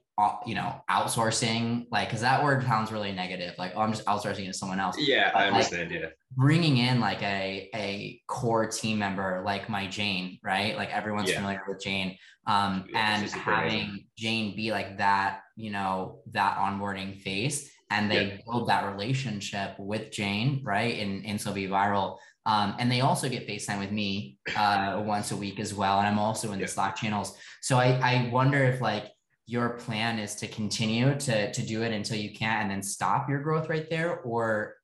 you 0.46 0.54
know, 0.54 0.82
outsourcing, 0.90 1.86
like, 1.90 2.08
because 2.08 2.20
that 2.22 2.42
word 2.42 2.64
sounds 2.64 2.90
really 2.92 3.12
negative. 3.12 3.54
Like, 3.58 3.72
oh, 3.74 3.80
I'm 3.80 3.92
just 3.92 4.04
outsourcing 4.06 4.46
to 4.46 4.52
someone 4.52 4.80
else. 4.80 4.96
Yeah, 4.98 5.30
but 5.32 5.42
I 5.42 5.46
understand. 5.48 5.90
Like, 5.90 6.00
yeah. 6.00 6.08
Bringing 6.36 6.78
in 6.78 7.00
like 7.00 7.22
a 7.22 7.68
a 7.74 8.20
core 8.26 8.66
team 8.66 8.98
member 8.98 9.42
like 9.44 9.68
my 9.68 9.86
Jane, 9.86 10.38
right? 10.42 10.76
Like 10.76 10.90
everyone's 10.90 11.30
yeah. 11.30 11.36
familiar 11.36 11.62
with 11.66 11.82
Jane, 11.82 12.16
um, 12.46 12.84
yeah, 12.88 13.20
and 13.20 13.30
having 13.30 13.72
amazing. 13.72 14.04
Jane 14.16 14.56
be 14.56 14.70
like 14.70 14.98
that, 14.98 15.40
you 15.56 15.70
know, 15.70 16.20
that 16.32 16.58
onboarding 16.58 17.20
face, 17.20 17.70
and 17.90 18.10
they 18.10 18.26
yeah. 18.26 18.36
build 18.46 18.68
that 18.68 18.92
relationship 18.92 19.74
with 19.78 20.10
Jane, 20.12 20.62
right? 20.64 20.98
In 20.98 21.24
in 21.24 21.38
So 21.38 21.52
Be 21.52 21.66
Viral. 21.66 22.18
Um, 22.46 22.74
and 22.78 22.90
they 22.90 23.02
also 23.02 23.28
get 23.28 23.46
FaceTime 23.46 23.80
with 23.80 23.92
me 23.92 24.38
uh, 24.56 25.02
once 25.04 25.30
a 25.30 25.36
week 25.36 25.60
as 25.60 25.74
well. 25.74 25.98
And 25.98 26.08
I'm 26.08 26.18
also 26.18 26.52
in 26.52 26.58
the 26.58 26.66
Slack 26.66 26.96
channels. 26.96 27.36
So 27.60 27.76
I, 27.76 27.88
I 28.02 28.30
wonder 28.32 28.64
if 28.64 28.80
like 28.80 29.12
your 29.50 29.70
plan 29.70 30.20
is 30.20 30.36
to 30.36 30.46
continue 30.46 31.12
to, 31.18 31.52
to 31.52 31.62
do 31.62 31.82
it 31.82 31.92
until 31.92 32.16
you 32.16 32.32
can't 32.32 32.62
and 32.62 32.70
then 32.70 32.80
stop 32.80 33.28
your 33.28 33.40
growth 33.40 33.68
right 33.68 33.90
there 33.90 34.20
or 34.20 34.76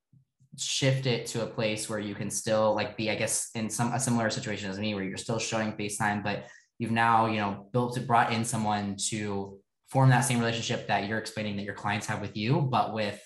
shift 0.58 1.06
it 1.06 1.24
to 1.24 1.44
a 1.44 1.46
place 1.46 1.88
where 1.88 2.00
you 2.00 2.16
can 2.16 2.28
still 2.30 2.74
like 2.74 2.96
be 2.96 3.08
i 3.08 3.14
guess 3.14 3.50
in 3.54 3.70
some 3.70 3.92
a 3.92 4.00
similar 4.00 4.28
situation 4.28 4.68
as 4.68 4.78
me 4.78 4.92
where 4.94 5.04
you're 5.04 5.16
still 5.16 5.38
showing 5.38 5.70
facetime 5.74 6.24
but 6.24 6.46
you've 6.78 6.90
now 6.90 7.26
you 7.26 7.36
know 7.36 7.68
built 7.72 8.04
brought 8.08 8.32
in 8.32 8.44
someone 8.44 8.96
to 8.96 9.56
form 9.88 10.10
that 10.10 10.22
same 10.22 10.40
relationship 10.40 10.88
that 10.88 11.06
you're 11.06 11.18
explaining 11.18 11.56
that 11.56 11.62
your 11.62 11.74
clients 11.74 12.06
have 12.06 12.20
with 12.20 12.36
you 12.36 12.60
but 12.60 12.92
with 12.92 13.20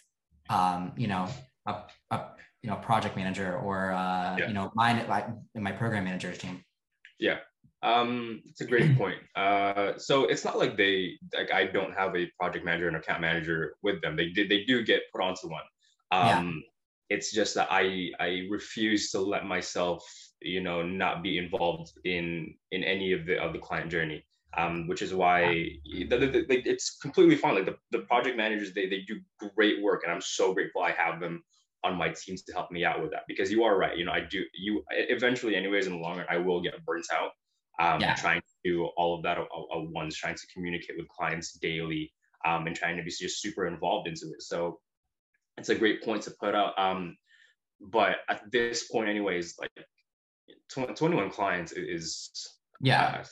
um 0.50 0.92
you 0.96 1.06
know 1.06 1.26
a, 1.66 1.74
a 2.10 2.20
you 2.62 2.68
know 2.68 2.76
project 2.76 3.16
manager 3.16 3.56
or 3.56 3.92
uh 3.92 4.36
yeah. 4.36 4.48
you 4.48 4.52
know 4.52 4.70
mine 4.74 5.02
my 5.08 5.24
my 5.54 5.72
program 5.72 6.04
manager's 6.04 6.36
team 6.36 6.62
yeah 7.18 7.38
um, 7.82 8.42
it's 8.46 8.60
a 8.60 8.66
great 8.66 8.96
point. 8.98 9.18
Uh, 9.36 9.92
so 9.96 10.24
it's 10.24 10.44
not 10.44 10.58
like 10.58 10.76
they 10.76 11.14
like 11.36 11.52
I 11.52 11.66
don't 11.66 11.94
have 11.94 12.14
a 12.16 12.30
project 12.38 12.64
manager 12.64 12.88
and 12.88 12.96
account 12.96 13.20
manager 13.20 13.74
with 13.82 14.00
them. 14.02 14.16
They 14.16 14.30
did 14.30 14.48
they 14.48 14.64
do 14.64 14.84
get 14.84 15.02
put 15.12 15.22
onto 15.22 15.48
one. 15.48 15.62
Um, 16.12 16.62
yeah. 17.08 17.16
it's 17.16 17.32
just 17.32 17.54
that 17.54 17.68
I 17.70 18.10
I 18.18 18.46
refuse 18.50 19.10
to 19.12 19.20
let 19.20 19.46
myself 19.46 20.04
you 20.42 20.60
know 20.60 20.82
not 20.82 21.22
be 21.22 21.38
involved 21.38 21.92
in 22.04 22.54
in 22.72 22.84
any 22.84 23.12
of 23.12 23.26
the 23.26 23.38
of 23.40 23.52
the 23.52 23.58
client 23.58 23.90
journey. 23.90 24.24
Um, 24.58 24.88
which 24.88 25.00
is 25.00 25.14
why 25.14 25.76
the, 26.08 26.16
the, 26.16 26.26
the, 26.26 26.68
it's 26.68 26.98
completely 26.98 27.36
fine. 27.36 27.54
Like 27.54 27.66
the, 27.66 27.76
the 27.92 28.00
project 28.00 28.36
managers, 28.36 28.74
they 28.74 28.88
they 28.88 29.02
do 29.06 29.20
great 29.54 29.80
work, 29.80 30.02
and 30.02 30.12
I'm 30.12 30.20
so 30.20 30.52
grateful 30.52 30.82
I 30.82 30.90
have 30.90 31.20
them 31.20 31.44
on 31.84 31.96
my 31.96 32.08
teams 32.08 32.42
to 32.42 32.52
help 32.52 32.72
me 32.72 32.84
out 32.84 33.00
with 33.00 33.12
that. 33.12 33.22
Because 33.28 33.52
you 33.52 33.62
are 33.62 33.78
right, 33.78 33.96
you 33.96 34.04
know, 34.04 34.10
I 34.10 34.22
do 34.28 34.42
you 34.52 34.82
eventually, 34.90 35.54
anyways, 35.54 35.86
in 35.86 35.92
the 35.92 35.98
long 36.00 36.16
run, 36.16 36.26
I 36.28 36.38
will 36.38 36.60
get 36.60 36.84
burnt 36.84 37.06
out 37.14 37.30
um, 37.78 38.00
yeah. 38.00 38.14
trying 38.14 38.40
to 38.40 38.70
do 38.70 38.84
all 38.96 39.16
of 39.16 39.22
that 39.22 39.38
at, 39.38 39.44
at 39.44 39.90
once, 39.90 40.16
trying 40.16 40.34
to 40.34 40.46
communicate 40.52 40.96
with 40.98 41.08
clients 41.08 41.52
daily, 41.52 42.12
um, 42.46 42.66
and 42.66 42.76
trying 42.76 42.96
to 42.96 43.02
be 43.02 43.10
just 43.10 43.40
super 43.40 43.66
involved 43.66 44.08
into 44.08 44.26
it. 44.26 44.42
So 44.42 44.80
it's 45.56 45.68
a 45.68 45.74
great 45.74 46.02
point 46.02 46.22
to 46.22 46.32
put 46.40 46.54
out. 46.54 46.78
Um, 46.78 47.16
but 47.80 48.16
at 48.28 48.42
this 48.50 48.88
point, 48.88 49.08
anyways, 49.08 49.54
like 49.58 49.70
21 50.74 51.30
clients 51.30 51.72
is 51.72 52.30
yeah. 52.80 53.20
Uh, 53.20 53.24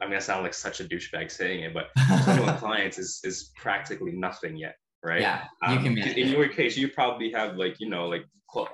I'm 0.00 0.08
gonna 0.08 0.20
sound 0.20 0.42
like 0.42 0.54
such 0.54 0.80
a 0.80 0.84
douchebag 0.84 1.30
saying 1.30 1.62
it, 1.62 1.74
but 1.74 1.90
21 2.24 2.58
clients 2.58 2.98
is 2.98 3.20
is 3.24 3.50
practically 3.56 4.12
nothing 4.12 4.56
yet, 4.56 4.76
right? 5.04 5.20
Yeah, 5.20 5.44
you 5.68 5.76
um, 5.76 5.82
can. 5.82 5.98
in 5.98 6.28
your 6.28 6.48
case, 6.48 6.76
you 6.76 6.88
probably 6.88 7.30
have 7.32 7.56
like 7.56 7.76
you 7.78 7.88
know 7.88 8.06
like 8.08 8.24
cl- 8.52 8.68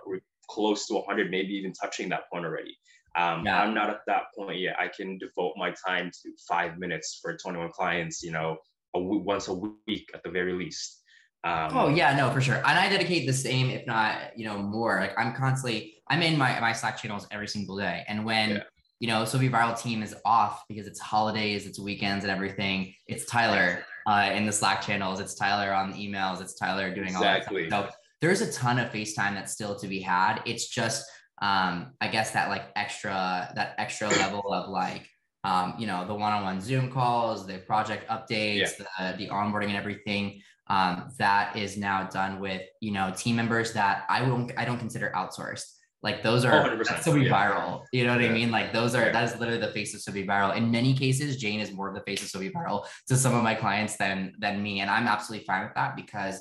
close 0.49 0.87
to 0.87 0.95
100, 0.95 1.31
maybe 1.31 1.53
even 1.55 1.73
touching 1.73 2.09
that 2.11 2.23
point 2.33 2.45
already. 2.45 2.77
Um, 3.17 3.45
yeah. 3.45 3.63
I'm 3.63 3.75
not 3.75 3.91
at 3.91 4.01
that 4.07 4.25
point 4.37 4.61
yet. 4.61 4.77
I 4.79 4.89
can 4.89 5.19
devote 5.19 5.55
my 5.57 5.73
time 5.87 6.11
to 6.23 6.33
five 6.49 6.79
minutes 6.79 7.19
for 7.21 7.37
21 7.37 7.71
clients, 7.71 8.23
you 8.23 8.33
know, 8.33 8.59
a 8.95 9.01
w- 9.01 9.23
once 9.23 9.49
a 9.49 9.55
week 9.55 10.11
at 10.15 10.23
the 10.23 10.31
very 10.31 10.53
least. 10.53 11.03
Um, 11.45 11.71
oh 11.73 11.89
yeah, 11.89 12.17
no, 12.17 12.31
for 12.31 12.41
sure. 12.41 12.57
And 12.57 12.67
I 12.67 12.89
dedicate 12.89 13.27
the 13.27 13.33
same, 13.33 13.71
if 13.71 13.87
not, 13.87 14.37
you 14.37 14.45
know, 14.45 14.59
more. 14.59 15.01
Like 15.01 15.19
I'm 15.19 15.35
constantly, 15.35 15.95
I'm 16.09 16.21
in 16.23 16.37
my 16.37 16.59
my 16.61 16.73
Slack 16.73 16.97
channels 16.97 17.29
every 17.31 17.47
single 17.47 17.77
day, 17.77 18.05
and 18.09 18.25
when 18.25 18.51
yeah. 18.51 18.63
you 18.99 19.07
know, 19.07 19.25
So 19.25 19.39
Be 19.39 19.49
Viral 19.49 19.81
team 19.81 20.03
is 20.03 20.17
off 20.25 20.65
because 20.69 20.89
it's 20.89 20.99
holidays, 20.99 21.65
it's 21.65 21.79
weekends, 21.79 22.25
and 22.25 22.31
everything. 22.33 22.93
It's 23.07 23.25
Tyler 23.25 23.85
uh, 24.07 24.31
in 24.35 24.47
the 24.47 24.53
Slack 24.53 24.83
channels. 24.83 25.21
It's 25.21 25.35
Tyler 25.37 25.73
on 25.73 25.93
the 25.93 25.97
emails. 25.97 26.41
It's 26.41 26.55
Tyler 26.55 26.93
doing 26.93 27.09
exactly. 27.09 27.65
all 27.65 27.71
that. 27.71 27.91
Stuff. 27.91 27.91
So 27.93 27.97
there's 28.21 28.41
a 28.41 28.53
ton 28.53 28.81
of 28.81 28.91
FaceTime 28.91 29.35
that's 29.35 29.53
still 29.53 29.77
to 29.77 29.87
be 29.87 30.01
had. 30.01 30.43
It's 30.45 30.67
just 30.67 31.09
um, 31.41 31.93
I 32.01 32.09
guess 32.09 32.33
that 32.33 32.49
like 32.49 32.65
extra 32.77 33.53
that 33.55 33.75
extra 33.79 34.09
level 34.23 34.53
of 34.53 34.69
like 34.69 35.09
um, 35.45 35.75
you 35.79 35.87
know 35.87 36.07
the 36.07 36.15
one-on-one 36.15 36.61
Zoom 36.61 36.91
calls, 36.91 37.47
the 37.47 37.59
project 37.59 38.09
updates, 38.09 38.79
yeah. 38.79 39.15
the 39.17 39.25
the 39.25 39.29
onboarding 39.31 39.69
and 39.69 39.77
everything 39.77 40.41
um, 40.69 41.11
that 41.19 41.57
is 41.57 41.77
now 41.77 42.05
done 42.05 42.41
with 42.41 42.63
you 42.81 42.93
know 42.93 43.13
team 43.17 43.37
members 43.37 43.73
that 43.73 44.05
I 44.09 44.23
won't 44.23 44.53
I 44.57 44.65
don't 44.65 44.79
consider 44.79 45.13
outsourced. 45.15 45.75
Like 46.01 46.23
those 46.23 46.45
are 46.45 46.79
oh, 46.79 46.83
so 47.01 47.13
be 47.13 47.23
yeah. 47.23 47.31
viral. 47.31 47.83
You 47.93 48.07
know 48.07 48.13
what 48.13 48.23
yeah. 48.23 48.31
I 48.31 48.33
mean? 48.33 48.53
Like 48.53 48.73
those 48.73 48.95
are 48.95 49.07
yeah. 49.07 49.13
that 49.13 49.25
is 49.25 49.41
literally 49.41 49.61
the 49.61 49.73
face 49.73 49.95
of 49.95 50.01
so 50.01 50.13
be 50.13 50.25
viral. 50.25 50.57
In 50.57 50.71
many 50.71 50.95
cases, 50.95 51.37
Jane 51.37 51.59
is 51.61 51.73
more 51.73 51.89
of 51.89 51.95
the 51.95 52.03
face 52.03 52.23
of 52.23 52.29
so 52.29 52.39
be 52.39 52.51
viral 52.51 52.87
to 53.09 53.17
some 53.17 53.35
of 53.35 53.43
my 53.43 53.55
clients 53.55 53.97
than 53.97 54.35
than 54.39 54.63
me, 54.63 54.81
and 54.81 54.91
I'm 54.91 55.09
absolutely 55.09 55.45
fine 55.47 55.65
with 55.65 55.75
that 55.75 55.97
because 55.97 56.41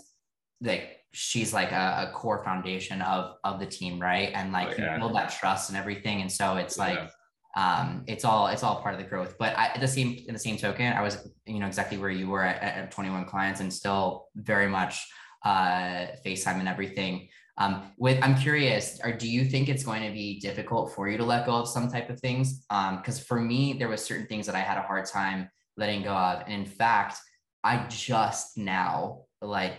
like 0.62 0.97
she's 1.18 1.52
like 1.52 1.72
a, 1.72 2.08
a, 2.08 2.12
core 2.14 2.44
foundation 2.44 3.02
of 3.02 3.38
of 3.44 3.60
the 3.60 3.66
team, 3.66 4.00
right? 4.00 4.32
And 4.36 4.52
like 4.52 4.70
oh, 4.70 4.76
yeah. 4.78 5.00
build 5.00 5.16
that 5.16 5.32
trust 5.32 5.70
and 5.70 5.78
everything. 5.78 6.22
And 6.22 6.32
so 6.32 6.58
it's 6.58 6.78
like 6.78 7.10
um 7.56 8.04
it's 8.06 8.24
all 8.24 8.48
it's 8.48 8.62
all 8.62 8.82
part 8.82 8.94
of 8.94 9.02
the 9.02 9.08
growth. 9.08 9.36
But 9.40 9.58
I, 9.58 9.68
at 9.68 9.82
the 9.82 9.88
same 9.88 10.24
in 10.28 10.34
the 10.34 10.40
same 10.40 10.58
token, 10.58 10.94
I 10.94 11.02
was 11.02 11.28
you 11.48 11.60
know 11.60 11.66
exactly 11.66 11.98
where 11.98 12.12
you 12.12 12.28
were 12.28 12.44
at, 12.44 12.62
at 12.62 12.92
21 12.92 13.26
clients 13.26 13.60
and 13.62 13.74
still 13.74 14.28
very 14.36 14.68
much 14.68 15.08
uh 15.44 16.06
FaceTime 16.24 16.60
and 16.60 16.68
everything. 16.68 17.30
Um, 17.58 17.92
with 17.98 18.20
I'm 18.22 18.38
curious, 18.38 19.00
or 19.04 19.12
do 19.12 19.28
you 19.28 19.44
think 19.44 19.68
it's 19.68 19.84
going 19.84 20.04
to 20.04 20.12
be 20.12 20.40
difficult 20.40 20.94
for 20.94 21.10
you 21.10 21.18
to 21.18 21.24
let 21.24 21.48
go 21.48 21.54
of 21.54 21.68
some 21.68 21.90
type 21.90 22.12
of 22.12 22.20
things? 22.20 22.64
Um, 22.70 22.98
because 22.98 23.20
for 23.20 23.42
me, 23.42 23.74
there 23.74 23.88
was 23.88 24.06
certain 24.06 24.28
things 24.28 24.46
that 24.46 24.54
I 24.54 24.60
had 24.60 24.78
a 24.78 24.84
hard 24.84 25.06
time 25.06 25.50
letting 25.76 26.04
go 26.04 26.14
of. 26.14 26.44
And 26.46 26.54
in 26.54 26.66
fact, 26.66 27.18
I 27.64 27.88
just 27.90 28.56
now 28.60 29.24
like 29.42 29.78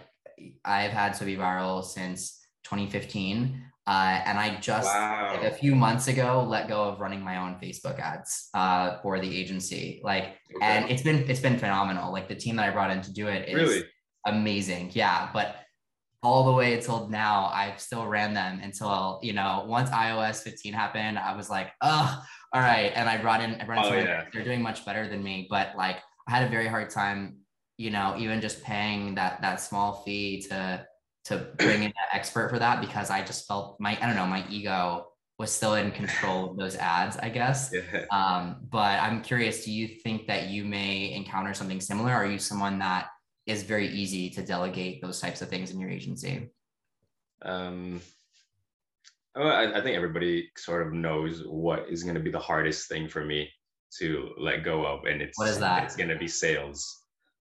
I've 0.64 0.90
had 0.90 1.16
So 1.16 1.24
Be 1.27 1.37
Viral 1.37 1.85
since 1.85 2.40
2015. 2.64 3.62
Uh, 3.87 4.20
and 4.27 4.38
I 4.38 4.61
just 4.61 4.87
wow. 4.87 5.31
like, 5.33 5.51
a 5.51 5.55
few 5.55 5.74
months 5.74 6.09
ago 6.09 6.44
let 6.46 6.68
go 6.68 6.85
of 6.85 7.01
running 7.01 7.22
my 7.22 7.38
own 7.38 7.57
Facebook 7.62 7.98
ads 7.98 8.51
uh, 8.53 8.98
for 9.01 9.18
the 9.18 9.40
agency. 9.40 10.03
Like, 10.05 10.24
okay. 10.55 10.59
and 10.61 10.90
it's 10.90 11.03
been 11.03 11.24
it's 11.29 11.40
been 11.40 11.59
phenomenal. 11.59 12.12
Like 12.12 12.29
the 12.29 12.35
team 12.35 12.57
that 12.57 12.68
I 12.68 12.70
brought 12.70 12.90
in 12.90 13.01
to 13.01 13.12
do 13.12 13.29
it 13.29 13.48
is 13.48 13.55
really? 13.55 13.85
amazing. 14.27 14.90
Yeah, 14.92 15.31
but 15.33 15.57
all 16.22 16.44
the 16.44 16.53
way 16.53 16.74
until 16.74 17.09
now, 17.09 17.51
I've 17.53 17.81
still 17.81 18.07
ran 18.07 18.35
them 18.35 18.61
until 18.62 19.20
you 19.22 19.33
know 19.33 19.64
once 19.66 19.88
iOS 19.88 20.42
15 20.42 20.74
happened, 20.74 21.18
I 21.18 21.35
was 21.35 21.48
like, 21.48 21.68
oh, 21.81 22.22
all 22.53 22.61
right. 22.61 22.92
And 22.94 23.09
I 23.09 23.16
brought 23.16 23.42
in, 23.42 23.55
I 23.55 23.64
brought 23.64 23.87
in 23.87 23.92
oh, 23.92 23.96
yeah. 23.96 24.24
they're 24.33 24.44
doing 24.44 24.62
much 24.62 24.85
better 24.85 25.09
than 25.09 25.22
me, 25.22 25.46
but 25.48 25.77
like 25.77 25.96
I 26.27 26.33
had 26.33 26.46
a 26.46 26.51
very 26.51 26.66
hard 26.66 26.90
time, 26.90 27.38
you 27.79 27.91
know, 27.91 28.14
even 28.19 28.41
just 28.43 28.62
paying 28.62 29.14
that 29.14 29.41
that 29.41 29.61
small 29.61 30.03
fee 30.05 30.43
to 30.51 30.87
to 31.25 31.38
bring 31.57 31.83
in 31.83 31.88
an 31.88 32.09
expert 32.12 32.51
for 32.51 32.59
that 32.59 32.81
because 32.81 33.09
I 33.09 33.23
just 33.25 33.47
felt 33.47 33.81
my 33.81 33.97
I 34.03 34.07
don't 34.07 34.17
know 34.17 34.27
my 34.27 34.45
ego 34.51 35.07
was 35.38 35.53
still 35.53 35.75
in 35.75 35.93
control 35.93 36.51
of 36.51 36.57
those 36.57 36.75
ads, 36.77 37.17
I 37.17 37.29
guess. 37.29 37.73
Yeah. 37.93 38.05
Um, 38.11 38.57
but 38.69 39.01
I'm 39.01 39.23
curious, 39.23 39.64
do 39.64 39.73
you 39.73 39.87
think 39.87 40.27
that 40.27 40.49
you 40.49 40.64
may 40.64 41.12
encounter 41.12 41.55
something 41.55 41.81
similar? 41.81 42.12
Are 42.12 42.27
you 42.27 42.38
someone 42.38 42.81
that 42.81 43.07
is 43.47 43.62
very 43.62 43.88
easy 43.88 44.31
to 44.31 44.43
delegate 44.43 45.01
those 45.01 45.21
types 45.21 45.41
of 45.41 45.49
things 45.49 45.71
in 45.71 45.79
your 45.79 45.91
agency? 45.91 46.51
Um, 47.43 48.01
well, 49.37 49.53
I, 49.53 49.79
I 49.79 49.81
think 49.81 49.97
everybody 49.97 50.51
sort 50.57 50.85
of 50.85 50.93
knows 50.93 51.45
what 51.47 51.87
is 51.88 52.03
going 52.03 52.17
to 52.17 52.21
be 52.21 52.33
the 52.33 52.41
hardest 52.41 52.88
thing 52.88 53.09
for 53.09 53.25
me 53.25 53.49
to 53.99 54.31
let 54.37 54.64
go 54.64 54.85
of, 54.85 55.05
and 55.05 55.23
it's 55.23 55.38
what 55.38 55.49
is 55.49 55.61
that? 55.61 55.85
It's 55.85 55.97
going 55.97 56.11
to 56.11 56.19
be 56.19 56.29
sales. 56.29 56.97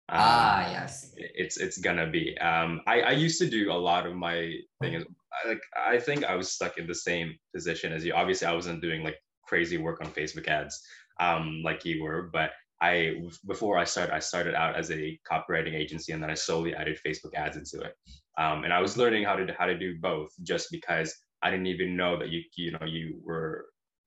Um, 0.07 0.19
ah, 0.19 0.71
yes. 0.71 1.13
It's 1.17 1.57
it's 1.57 1.79
gonna 1.79 2.07
be. 2.07 2.37
Um, 2.37 2.81
I 2.85 3.01
I 3.01 3.11
used 3.11 3.39
to 3.39 3.49
do 3.49 3.71
a 3.71 3.73
lot 3.73 4.05
of 4.05 4.15
my 4.15 4.53
things. 4.81 5.03
Like 5.47 5.61
I 5.75 5.97
think 5.97 6.23
I 6.23 6.35
was 6.35 6.51
stuck 6.51 6.77
in 6.77 6.85
the 6.85 6.95
same 6.95 7.35
position 7.53 7.91
as 7.91 8.05
you. 8.05 8.13
Obviously, 8.13 8.47
I 8.47 8.53
wasn't 8.53 8.81
doing 8.81 9.03
like 9.03 9.17
crazy 9.43 9.77
work 9.77 10.01
on 10.01 10.11
Facebook 10.11 10.47
ads, 10.47 10.79
um, 11.19 11.61
like 11.63 11.85
you 11.85 12.03
were. 12.03 12.29
But 12.31 12.51
I 12.81 13.15
before 13.47 13.79
I 13.79 13.83
started, 13.83 14.13
I 14.13 14.19
started 14.19 14.53
out 14.53 14.75
as 14.75 14.91
a 14.91 15.19
copywriting 15.29 15.73
agency, 15.73 16.11
and 16.11 16.21
then 16.21 16.29
I 16.29 16.35
slowly 16.35 16.75
added 16.75 16.99
Facebook 17.05 17.33
ads 17.33 17.57
into 17.57 17.83
it. 17.83 17.95
Um, 18.37 18.63
and 18.63 18.73
I 18.73 18.81
was 18.81 18.97
learning 18.97 19.23
how 19.23 19.35
to 19.35 19.55
how 19.57 19.65
to 19.65 19.77
do 19.77 19.97
both, 19.99 20.29
just 20.43 20.67
because 20.71 21.15
I 21.41 21.49
didn't 21.49 21.67
even 21.67 21.97
know 21.97 22.19
that 22.19 22.29
you 22.29 22.43
you 22.55 22.71
know 22.71 22.85
you 22.85 23.19
were 23.23 23.65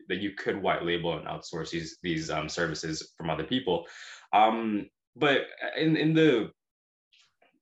that 0.09 0.19
you 0.19 0.33
could 0.33 0.63
white 0.63 0.85
label 0.85 1.19
and 1.19 1.27
outsource 1.27 1.71
these 1.71 1.99
these 2.03 2.31
um, 2.31 2.49
services 2.49 3.13
from 3.17 3.31
other 3.31 3.45
people. 3.45 3.87
Um, 4.33 4.89
but 5.19 5.43
in 5.77 5.97
in 5.97 6.15
the 6.15 6.51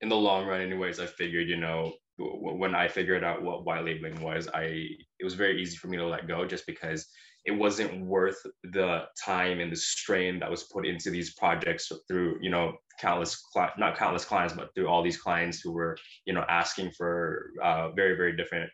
in 0.01 0.09
the 0.09 0.17
long 0.17 0.47
run, 0.47 0.61
anyways, 0.61 1.01
I 1.01 1.07
figured 1.07 1.49
you 1.49 1.57
know 1.57 1.93
when 2.19 2.75
I 2.75 2.89
figured 2.89 3.25
out 3.25 3.43
what 3.43 3.65
white 3.65 3.85
labeling 3.85 4.21
was, 4.21 4.49
I 4.53 4.89
it 5.19 5.25
was 5.25 5.35
very 5.35 5.61
easy 5.61 5.77
for 5.77 5.89
me 5.89 5.97
to 5.97 6.07
let 6.07 6.29
go 6.29 6.47
just 6.47 6.67
because 6.67 7.07
it 7.47 7.53
wasn't 7.53 8.05
worth 8.05 8.39
the 8.73 9.05
time 9.25 9.61
and 9.61 9.71
the 9.71 9.77
strain 9.77 10.41
that 10.41 10.51
was 10.51 10.65
put 10.65 10.85
into 10.85 11.11
these 11.11 11.35
projects 11.35 11.91
through 12.09 12.39
you 12.43 12.51
know 12.51 12.73
countless 13.01 13.41
not 13.79 13.97
countless 13.97 14.25
clients 14.25 14.55
but 14.55 14.71
through 14.75 14.89
all 14.89 15.03
these 15.03 15.21
clients 15.21 15.61
who 15.61 15.73
were 15.73 15.97
you 16.27 16.35
know 16.35 16.45
asking 16.49 16.91
for 16.91 17.51
uh, 17.63 17.91
very 17.93 18.17
very 18.17 18.37
different 18.37 18.69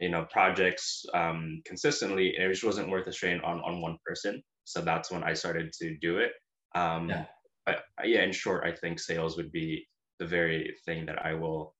you 0.00 0.10
know 0.10 0.26
projects 0.30 1.04
um, 1.14 1.62
consistently 1.64 2.34
it 2.36 2.48
just 2.50 2.64
wasn't 2.64 2.90
worth 2.90 3.06
the 3.06 3.12
strain 3.12 3.40
on 3.40 3.60
on 3.60 3.80
one 3.80 3.96
person 4.04 4.42
so 4.64 4.80
that's 4.80 5.10
when 5.10 5.22
i 5.22 5.32
started 5.32 5.72
to 5.72 5.96
do 6.00 6.18
it 6.18 6.32
um, 6.74 7.08
yeah. 7.08 7.24
But 7.68 8.06
yeah 8.06 8.22
in 8.22 8.32
short 8.32 8.64
i 8.64 8.72
think 8.72 8.98
sales 8.98 9.36
would 9.36 9.52
be 9.52 9.86
the 10.18 10.26
very 10.26 10.74
thing 10.84 11.06
that 11.06 11.24
i 11.24 11.34
will 11.34 11.74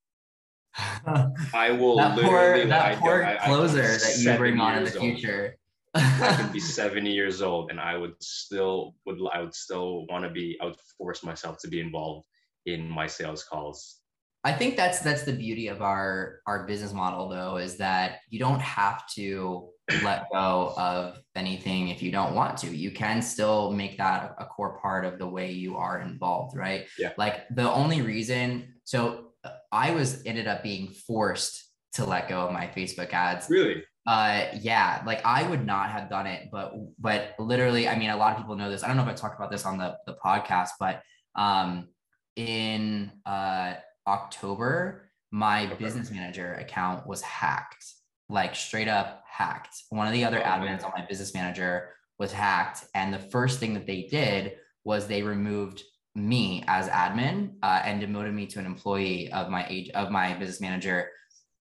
i 1.55 1.71
will 1.81 1.97
that 1.97 2.19
poor, 2.19 2.67
that 2.67 2.99
poor 2.99 3.25
I, 3.25 3.37
closer 3.47 3.83
I, 3.83 3.97
that 3.97 4.19
you 4.19 4.37
bring 4.37 4.61
on 4.61 4.79
in 4.79 4.85
the 4.85 4.91
future. 4.91 5.57
I 5.95 6.35
can 6.37 6.53
be 6.53 6.61
70 6.81 7.11
years 7.11 7.43
old 7.43 7.71
and 7.71 7.81
I 7.81 7.97
would 7.97 8.15
still 8.23 8.95
would 9.07 9.19
I 9.33 9.41
would 9.41 9.55
still 9.55 10.07
want 10.07 10.25
to 10.25 10.31
be 10.31 10.57
I 10.61 10.67
would 10.67 10.81
force 10.97 11.25
myself 11.25 11.59
to 11.63 11.69
be 11.69 11.81
involved 11.81 12.27
in 12.67 12.89
my 12.89 13.07
sales 13.07 13.43
calls. 13.43 14.01
I 14.45 14.53
think 14.53 14.77
that's 14.77 15.01
that's 15.01 15.25
the 15.25 15.33
beauty 15.33 15.69
of 15.69 15.83
our 15.83 16.41
our 16.47 16.67
business 16.67 16.93
model 16.93 17.29
though 17.29 17.57
is 17.57 17.77
that 17.79 18.21
you 18.29 18.39
don't 18.39 18.61
have 18.61 19.07
to 19.15 19.71
let 20.03 20.31
go 20.33 20.75
of 20.77 21.19
anything 21.35 21.89
if 21.89 22.03
you 22.03 22.11
don't 22.11 22.35
want 22.35 22.59
to. 22.59 22.75
You 22.75 22.91
can 22.91 23.23
still 23.23 23.71
make 23.71 23.99
that 23.99 24.35
a 24.39 24.45
core 24.45 24.79
part 24.79 25.05
of 25.05 25.19
the 25.19 25.27
way 25.27 25.53
you 25.53 25.77
are 25.77 26.01
involved, 26.01 26.57
right? 26.57 26.87
Yeah. 26.99 27.13
Like 27.17 27.49
the 27.51 27.71
only 27.71 28.03
reason 28.03 28.75
so 28.85 29.33
I 29.71 29.93
was 29.93 30.23
ended 30.25 30.47
up 30.47 30.63
being 30.63 30.89
forced 30.89 31.65
to 31.95 32.05
let 32.05 32.29
go 32.29 32.41
of 32.41 32.53
my 32.53 32.67
Facebook 32.67 33.13
ads. 33.13 33.49
Really? 33.49 33.85
Uh 34.07 34.47
yeah, 34.61 35.03
like 35.05 35.25
I 35.25 35.47
would 35.47 35.67
not 35.67 35.91
have 35.91 36.09
done 36.09 36.27
it, 36.27 36.49
but 36.51 36.75
but 36.99 37.35
literally, 37.39 37.89
I 37.89 37.99
mean 37.99 38.11
a 38.11 38.17
lot 38.17 38.33
of 38.33 38.39
people 38.39 38.57
know 38.57 38.71
this. 38.71 38.83
I 38.83 38.89
don't 38.89 38.97
know 38.97 39.03
if 39.03 39.09
I 39.09 39.15
talked 39.15 39.39
about 39.39 39.51
this 39.51 39.67
on 39.67 39.79
the 39.79 39.97
the 40.07 40.17
podcast, 40.25 40.71
but 40.81 41.03
um 41.35 41.89
in 42.37 43.13
uh 43.27 43.75
October, 44.07 45.11
my 45.31 45.67
okay. 45.67 45.85
business 45.85 46.11
manager 46.11 46.55
account 46.55 47.07
was 47.07 47.21
hacked, 47.21 47.85
like 48.29 48.55
straight 48.55 48.89
up 48.89 49.25
hacked. 49.31 49.85
One 49.91 50.07
of 50.07 50.13
the 50.13 50.25
other 50.25 50.41
admins 50.41 50.85
on 50.85 50.93
my 50.97 51.05
business 51.07 51.35
manager 51.35 51.91
was 52.19 52.33
hacked. 52.33 52.85
And 52.95 53.13
the 53.13 53.19
first 53.19 53.61
thing 53.61 53.75
that 53.75 53.87
they 53.87 54.03
did 54.11 54.57
was 54.85 55.07
they 55.07 55.23
removed 55.23 55.83
me 56.15 56.65
as 56.67 56.89
admin 56.89 57.53
uh, 57.63 57.81
and 57.85 58.01
demoted 58.01 58.35
me 58.35 58.47
to 58.47 58.59
an 58.59 58.67
employee 58.67 59.31
of 59.33 59.49
my 59.49 59.67
age 59.69 59.91
of 59.91 60.11
my 60.11 60.35
business 60.35 60.61
manager 60.61 61.11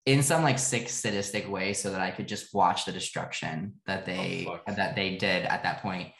in 0.05 0.23
some 0.23 0.41
like 0.41 0.57
sick 0.57 0.89
sadistic 0.89 1.47
way 1.49 1.73
so 1.73 1.91
that 1.91 2.01
I 2.01 2.09
could 2.09 2.27
just 2.27 2.53
watch 2.53 2.85
the 2.85 2.91
destruction 2.91 3.73
that 3.85 4.05
they 4.05 4.47
oh, 4.49 4.59
that 4.73 4.95
they 4.95 5.17
did 5.17 5.45
at 5.45 5.61
that 5.63 5.81
point 5.81 6.11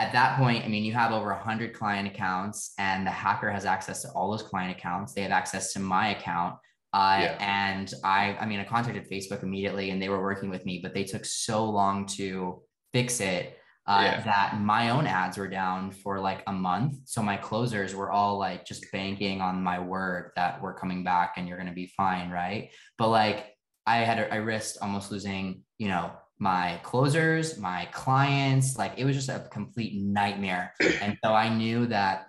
at 0.00 0.14
that 0.14 0.38
point, 0.38 0.64
I 0.64 0.68
mean, 0.68 0.82
you 0.82 0.94
have 0.94 1.12
over 1.12 1.28
100 1.28 1.74
client 1.74 2.08
accounts, 2.08 2.72
and 2.78 3.06
the 3.06 3.10
hacker 3.10 3.50
has 3.50 3.66
access 3.66 4.00
to 4.02 4.08
all 4.12 4.30
those 4.30 4.42
client 4.42 4.76
accounts. 4.76 5.12
They 5.12 5.20
have 5.20 5.30
access 5.30 5.74
to 5.74 5.78
my 5.78 6.16
account. 6.16 6.56
Uh, 6.92 7.18
yeah. 7.22 7.36
And 7.40 7.92
I, 8.02 8.36
I 8.40 8.46
mean, 8.46 8.60
I 8.60 8.64
contacted 8.64 9.08
Facebook 9.08 9.42
immediately, 9.42 9.90
and 9.90 10.02
they 10.02 10.08
were 10.08 10.22
working 10.22 10.50
with 10.50 10.66
me, 10.66 10.80
but 10.82 10.94
they 10.94 11.04
took 11.04 11.24
so 11.24 11.64
long 11.64 12.06
to 12.06 12.62
fix 12.92 13.20
it 13.20 13.56
uh, 13.86 14.02
yeah. 14.04 14.20
that 14.22 14.60
my 14.60 14.90
own 14.90 15.06
ads 15.06 15.38
were 15.38 15.48
down 15.48 15.90
for 15.90 16.20
like 16.20 16.42
a 16.46 16.52
month. 16.52 16.96
So 17.06 17.22
my 17.22 17.36
closers 17.36 17.94
were 17.94 18.10
all 18.10 18.38
like 18.38 18.64
just 18.64 18.84
banking 18.92 19.40
on 19.40 19.62
my 19.62 19.78
word 19.78 20.32
that 20.36 20.60
we're 20.62 20.74
coming 20.74 21.02
back 21.02 21.34
and 21.36 21.48
you're 21.48 21.56
going 21.56 21.68
to 21.68 21.74
be 21.74 21.92
fine, 21.96 22.30
right? 22.30 22.70
But 22.98 23.08
like 23.08 23.56
I 23.86 23.98
had, 23.98 24.28
I 24.30 24.36
risked 24.36 24.78
almost 24.82 25.10
losing, 25.10 25.62
you 25.78 25.88
know, 25.88 26.12
my 26.38 26.80
closers, 26.82 27.58
my 27.58 27.88
clients. 27.92 28.78
Like 28.78 28.94
it 28.96 29.04
was 29.04 29.16
just 29.16 29.28
a 29.28 29.48
complete 29.50 30.00
nightmare. 30.00 30.74
And 31.02 31.18
so 31.24 31.32
I 31.32 31.48
knew 31.48 31.86
that 31.86 32.26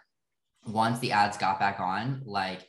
once 0.65 0.99
the 0.99 1.11
ads 1.11 1.37
got 1.37 1.59
back 1.59 1.79
on, 1.79 2.21
like 2.25 2.67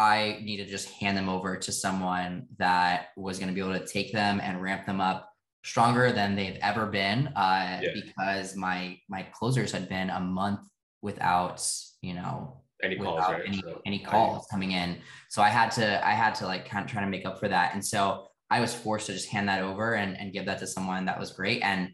I 0.00 0.40
needed 0.42 0.64
to 0.64 0.70
just 0.70 0.88
hand 0.88 1.14
them 1.14 1.28
over 1.28 1.56
to 1.56 1.70
someone 1.70 2.46
that 2.56 3.08
was 3.18 3.38
going 3.38 3.48
to 3.48 3.54
be 3.54 3.60
able 3.60 3.78
to 3.78 3.86
take 3.86 4.14
them 4.14 4.40
and 4.42 4.62
ramp 4.62 4.86
them 4.86 4.98
up 4.98 5.30
stronger 5.62 6.10
than 6.10 6.34
they've 6.34 6.56
ever 6.62 6.86
been. 6.86 7.26
Uh, 7.36 7.80
yeah. 7.82 7.90
because 7.94 8.56
my 8.56 8.98
my 9.10 9.22
closers 9.24 9.70
had 9.70 9.90
been 9.90 10.08
a 10.08 10.18
month 10.18 10.60
without, 11.02 11.62
you 12.00 12.14
know, 12.14 12.62
any 12.82 12.96
calls, 12.96 13.20
right? 13.20 13.42
any, 13.46 13.60
so, 13.60 13.82
any 13.84 13.98
calls 13.98 14.46
coming 14.50 14.72
in. 14.72 14.96
So 15.28 15.42
I 15.42 15.50
had 15.50 15.70
to 15.72 16.06
I 16.06 16.12
had 16.12 16.34
to 16.36 16.46
like 16.46 16.66
kind 16.66 16.82
of 16.82 16.90
try 16.90 17.02
to 17.02 17.06
make 17.06 17.26
up 17.26 17.38
for 17.38 17.48
that. 17.48 17.74
And 17.74 17.84
so 17.84 18.28
I 18.48 18.60
was 18.60 18.74
forced 18.74 19.06
to 19.06 19.12
just 19.12 19.28
hand 19.28 19.50
that 19.50 19.62
over 19.62 19.96
and, 19.96 20.18
and 20.18 20.32
give 20.32 20.46
that 20.46 20.60
to 20.60 20.66
someone 20.66 21.04
that 21.04 21.20
was 21.20 21.32
great. 21.32 21.62
And 21.62 21.90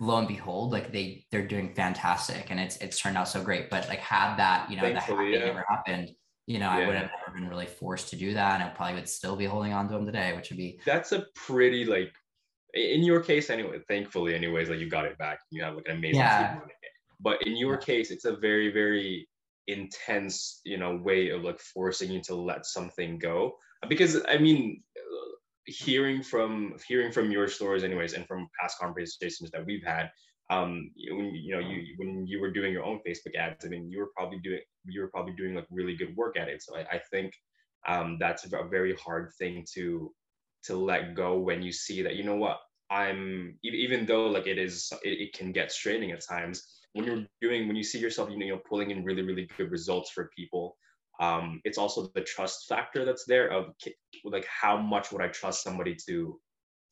lo 0.00 0.18
and 0.18 0.28
behold, 0.28 0.70
like 0.70 0.92
they 0.92 1.24
they're 1.30 1.48
doing 1.48 1.74
fantastic 1.74 2.48
and 2.50 2.60
it's 2.60 2.76
it's 2.76 3.00
turned 3.00 3.16
out 3.16 3.28
so 3.28 3.42
great. 3.42 3.70
But 3.70 3.88
like 3.88 4.00
had 4.00 4.36
that, 4.36 4.70
you 4.70 4.76
know, 4.76 4.82
Thankfully, 4.82 5.32
that 5.32 5.40
yeah. 5.40 5.46
never 5.46 5.64
happened, 5.66 6.10
you 6.48 6.58
know, 6.58 6.70
yeah. 6.70 6.78
I 6.78 6.86
would 6.86 6.94
have 6.96 7.10
never 7.26 7.38
been 7.38 7.48
really 7.50 7.66
forced 7.66 8.08
to 8.08 8.16
do 8.16 8.32
that. 8.32 8.54
And 8.54 8.62
I 8.62 8.72
probably 8.72 8.94
would 8.94 9.08
still 9.08 9.36
be 9.36 9.44
holding 9.44 9.74
on 9.74 9.86
to 9.88 9.92
them 9.92 10.06
today, 10.06 10.34
which 10.34 10.48
would 10.48 10.56
be 10.56 10.80
that's 10.86 11.12
a 11.12 11.26
pretty 11.34 11.84
like 11.84 12.14
in 12.72 13.02
your 13.02 13.20
case 13.20 13.50
anyway, 13.50 13.80
thankfully, 13.86 14.34
anyways, 14.34 14.70
like 14.70 14.78
you 14.78 14.88
got 14.88 15.04
it 15.04 15.18
back. 15.18 15.40
You 15.50 15.62
have 15.62 15.76
like 15.76 15.86
an 15.88 15.98
amazing 15.98 16.20
yeah. 16.20 16.58
But 17.20 17.46
in 17.46 17.54
your 17.58 17.76
case, 17.76 18.10
it's 18.10 18.24
a 18.24 18.34
very, 18.34 18.72
very 18.72 19.28
intense, 19.66 20.62
you 20.64 20.78
know, 20.78 20.96
way 20.96 21.28
of 21.28 21.42
like 21.42 21.60
forcing 21.60 22.10
you 22.10 22.22
to 22.22 22.34
let 22.34 22.64
something 22.64 23.18
go. 23.18 23.56
Because 23.86 24.16
I 24.26 24.38
mean, 24.38 24.82
hearing 25.66 26.22
from 26.22 26.76
hearing 26.88 27.12
from 27.12 27.30
your 27.30 27.48
stories 27.48 27.84
anyways 27.84 28.14
and 28.14 28.26
from 28.26 28.48
past 28.58 28.78
conversations 28.78 29.50
that 29.50 29.66
we've 29.66 29.84
had 29.84 30.10
um 30.50 30.90
when 31.10 31.34
you 31.34 31.54
know 31.54 31.60
you 31.60 31.94
when 31.98 32.26
you 32.26 32.40
were 32.40 32.50
doing 32.50 32.72
your 32.72 32.84
own 32.84 33.00
facebook 33.06 33.34
ads 33.36 33.64
i 33.64 33.68
mean 33.68 33.90
you 33.90 33.98
were 33.98 34.10
probably 34.16 34.38
doing 34.38 34.60
you 34.86 35.00
were 35.00 35.08
probably 35.08 35.34
doing 35.34 35.54
like 35.54 35.66
really 35.70 35.96
good 35.96 36.16
work 36.16 36.38
at 36.38 36.48
it. 36.48 36.62
So 36.62 36.76
i, 36.76 36.80
I 36.96 37.00
think 37.10 37.32
um 37.86 38.16
that's 38.18 38.44
a 38.44 38.64
very 38.68 38.94
hard 38.96 39.30
thing 39.38 39.64
to 39.74 40.12
to 40.64 40.76
let 40.76 41.14
go 41.14 41.38
when 41.38 41.62
you 41.62 41.72
see 41.72 42.02
that 42.02 42.16
you 42.16 42.24
know 42.24 42.36
what? 42.36 42.58
I'm 42.90 43.58
even 43.62 44.06
though 44.06 44.26
like 44.28 44.46
it 44.46 44.58
is 44.58 44.90
it, 45.04 45.20
it 45.20 45.32
can 45.34 45.52
get 45.52 45.70
straining 45.70 46.10
at 46.10 46.26
times 46.26 46.80
when 46.94 47.04
you're 47.04 47.26
doing 47.42 47.68
when 47.68 47.76
you 47.76 47.84
see 47.84 47.98
yourself 47.98 48.30
you 48.30 48.38
know 48.38 48.60
pulling 48.68 48.90
in 48.90 49.04
really 49.04 49.22
really 49.22 49.46
good 49.58 49.70
results 49.70 50.10
for 50.10 50.30
people 50.34 50.76
um, 51.20 51.60
it's 51.64 51.78
also 51.78 52.06
the 52.14 52.20
trust 52.22 52.66
factor 52.68 53.04
that's 53.04 53.24
there 53.26 53.50
of 53.50 53.74
like 54.24 54.46
how 54.46 54.76
much 54.78 55.10
would 55.12 55.20
I 55.20 55.28
trust 55.28 55.62
somebody 55.62 55.96
to 56.06 56.40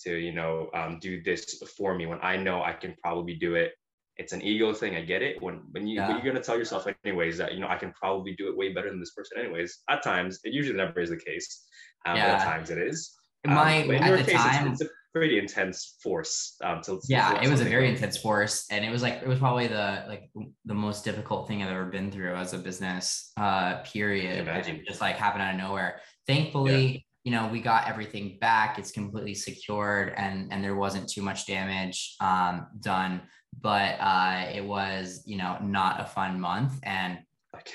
to 0.01 0.17
you 0.17 0.33
know 0.33 0.71
um, 0.75 0.99
do 1.01 1.23
this 1.23 1.63
for 1.77 1.95
me 1.95 2.07
when 2.07 2.19
I 2.23 2.37
know 2.37 2.63
I 2.63 2.73
can 2.73 2.95
probably 3.03 3.35
do 3.35 3.55
it. 3.55 3.73
It's 4.19 4.33
an 4.33 4.41
ego 4.43 4.73
thing. 4.73 4.97
I 4.97 5.03
get 5.03 5.23
it. 5.23 5.43
When 5.43 5.63
when 5.73 5.87
you 5.87 5.97
yeah. 5.97 6.09
when 6.09 6.17
you're 6.17 6.33
gonna 6.33 6.45
tell 6.45 6.59
yourself 6.59 6.87
anyways 7.05 7.39
that 7.39 7.55
you 7.55 7.61
know 7.61 7.69
I 7.69 7.77
can 7.77 7.93
probably 7.93 8.35
do 8.35 8.49
it 8.49 8.57
way 8.57 8.73
better 8.73 8.91
than 8.91 9.01
this 9.01 9.13
person 9.13 9.39
anyways. 9.39 9.83
At 9.91 10.03
times, 10.03 10.41
it 10.45 10.53
usually 10.53 10.77
never 10.77 11.01
is 11.01 11.11
the 11.11 11.17
case. 11.17 11.65
Um, 12.07 12.17
yeah. 12.17 12.37
At 12.37 12.45
times, 12.45 12.71
it 12.71 12.79
is. 12.79 13.17
My 13.45 13.83
um, 13.83 13.91
at 13.93 14.19
the 14.19 14.33
case, 14.33 14.41
time, 14.41 14.73
it's, 14.73 14.81
it's, 14.81 14.91
a 14.91 14.95
pretty 15.13 15.39
intense 15.39 15.97
force. 16.03 16.57
Um, 16.63 16.83
to, 16.83 17.01
yeah, 17.09 17.41
it 17.43 17.49
was 17.49 17.61
a 17.61 17.65
very 17.65 17.89
intense 17.89 18.17
force, 18.17 18.67
and 18.71 18.85
it 18.85 18.91
was 18.91 19.03
like 19.03 19.15
it 19.23 19.29
was 19.29 19.39
probably 19.39 19.67
the 19.67 20.05
like 20.09 20.31
the 20.65 20.75
most 20.75 21.05
difficult 21.05 21.47
thing 21.47 21.63
I've 21.63 21.71
ever 21.71 21.87
been 21.87 22.11
through 22.11 22.35
as 22.35 22.55
a 22.55 22.59
business. 22.59 23.33
Uh, 23.37 23.83
period. 23.83 24.49
Just 24.87 25.01
like 25.01 25.17
happened 25.17 25.43
out 25.43 25.55
of 25.55 25.61
nowhere. 25.61 26.01
Thankfully, 26.27 27.06
you 27.27 27.33
know 27.33 27.49
we 27.49 27.61
got 27.61 27.89
everything 27.89 28.39
back 28.41 28.79
it's 28.79 28.93
completely 28.93 29.35
secured 29.35 30.15
and 30.17 30.51
and 30.53 30.62
there 30.62 30.77
wasn't 30.77 31.09
too 31.09 31.21
much 31.21 31.45
damage 31.45 32.15
um, 32.21 32.69
done 32.81 33.21
but 33.61 33.97
uh, 34.01 34.47
it 34.55 34.65
was 34.65 35.23
you 35.27 35.37
know 35.37 35.59
not 35.61 36.01
a 36.01 36.05
fun 36.05 36.41
month 36.41 36.75
and 36.85 37.19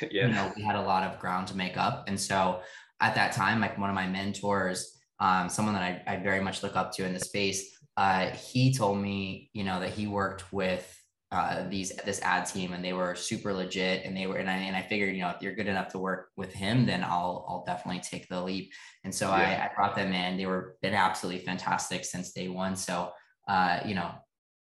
yeah. 0.10 0.28
you 0.28 0.34
know 0.34 0.52
we 0.56 0.64
had 0.64 0.78
a 0.78 0.82
lot 0.82 1.04
of 1.04 1.20
ground 1.20 1.48
to 1.48 1.58
make 1.58 1.76
up 1.76 2.06
and 2.08 2.18
so 2.18 2.62
at 3.02 3.14
that 3.14 3.34
time 3.34 3.60
like 3.60 3.78
one 3.78 3.90
of 3.90 3.96
my 3.96 4.08
mentors 4.08 4.98
um, 5.20 5.50
someone 5.50 5.76
that 5.76 5.84
I, 5.84 6.14
I 6.14 6.18
very 6.18 6.40
much 6.40 6.64
look 6.64 6.78
up 6.78 6.94
to 6.94 7.06
in 7.06 7.14
the 7.14 7.20
space 7.20 7.78
uh, 7.98 8.28
he 8.30 8.74
told 8.74 9.00
me 9.00 9.50
you 9.52 9.66
know 9.66 9.82
that 9.82 9.90
he 9.90 10.08
worked 10.08 10.54
with 10.54 10.98
uh, 11.32 11.68
these 11.70 11.94
this 12.06 12.22
ad 12.24 12.46
team 12.46 12.74
and 12.74 12.84
they 12.84 12.92
were 12.92 13.16
super 13.16 13.54
legit 13.54 14.04
and 14.06 14.16
they 14.16 14.28
were 14.28 14.36
and 14.36 14.50
I 14.50 14.58
and 14.58 14.76
I 14.76 14.82
figured 14.82 15.16
you 15.16 15.22
know 15.22 15.30
if 15.30 15.42
you're 15.42 15.56
good 15.56 15.68
enough 15.68 15.88
to 15.94 15.98
work 15.98 16.30
with 16.36 16.52
him 16.52 16.86
then 16.86 17.04
I'll 17.04 17.46
I'll 17.48 17.64
definitely 17.66 18.02
take 18.02 18.28
the 18.28 18.42
leap. 18.42 18.72
And 19.06 19.16
so 19.16 19.28
yeah. 19.28 19.62
I, 19.62 19.66
I 19.66 19.76
brought 19.76 19.96
them 19.96 20.12
in. 20.12 20.38
They 20.38 20.46
were 20.46 20.76
been 20.82 20.94
absolutely 20.94 21.46
fantastic 21.46 22.04
since 22.04 22.34
day 22.34 22.50
one. 22.50 22.76
So 22.76 23.12
uh, 23.48 23.80
you 23.86 23.96
know 23.96 24.12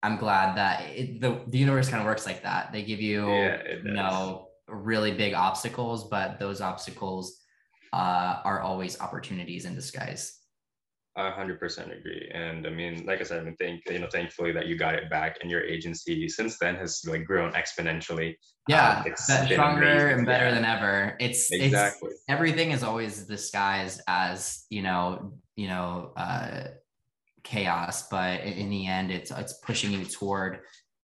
I'm 0.04 0.18
glad 0.18 0.58
that 0.58 0.90
it, 0.90 1.22
the 1.22 1.42
the 1.48 1.58
universe 1.58 1.90
kind 1.90 2.02
of 2.02 2.06
works 2.06 2.26
like 2.26 2.44
that. 2.44 2.74
They 2.74 2.84
give 2.84 3.00
you 3.00 3.30
yeah, 3.30 3.62
you 3.84 3.94
know 3.94 4.50
really 4.68 5.14
big 5.14 5.34
obstacles 5.34 6.10
but 6.10 6.40
those 6.40 6.60
obstacles 6.60 7.40
uh, 7.94 8.42
are 8.44 8.60
always 8.60 9.00
opportunities 9.00 9.64
in 9.64 9.74
disguise 9.74 10.38
I 11.18 11.32
100% 11.32 11.98
agree. 11.98 12.30
And 12.32 12.68
I 12.68 12.70
mean, 12.70 13.04
like 13.08 13.20
I 13.20 13.24
said, 13.24 13.42
I 13.42 13.44
mean, 13.44 13.56
thank 13.60 13.82
you 13.90 13.98
know, 13.98 14.08
thankfully 14.12 14.52
that 14.52 14.68
you 14.68 14.78
got 14.78 14.94
it 14.94 15.10
back, 15.10 15.38
and 15.42 15.50
your 15.50 15.64
agency 15.64 16.30
since 16.30 16.60
then 16.60 16.76
has 16.76 17.02
like 17.08 17.26
grown 17.26 17.54
exponentially. 17.54 18.36
Yeah, 18.68 19.00
um, 19.00 19.08
it's 19.08 19.24
stronger 19.24 19.84
amazing. 19.84 20.18
and 20.20 20.26
better 20.28 20.46
yeah. 20.46 20.54
than 20.54 20.66
ever. 20.66 21.18
It's 21.20 21.52
exactly 21.52 22.12
it's, 22.12 22.24
everything 22.30 22.70
is 22.72 22.84
always 22.84 23.24
disguised 23.24 24.02
as 24.08 24.66
you 24.70 24.84
know, 24.84 25.34
you 25.56 25.68
know, 25.68 26.14
uh, 26.16 26.66
chaos, 27.44 28.08
but 28.10 28.42
in 28.42 28.70
the 28.70 28.86
end, 28.86 29.10
it's 29.10 29.32
it's 29.32 29.54
pushing 29.54 29.92
you 29.92 30.06
toward 30.06 30.60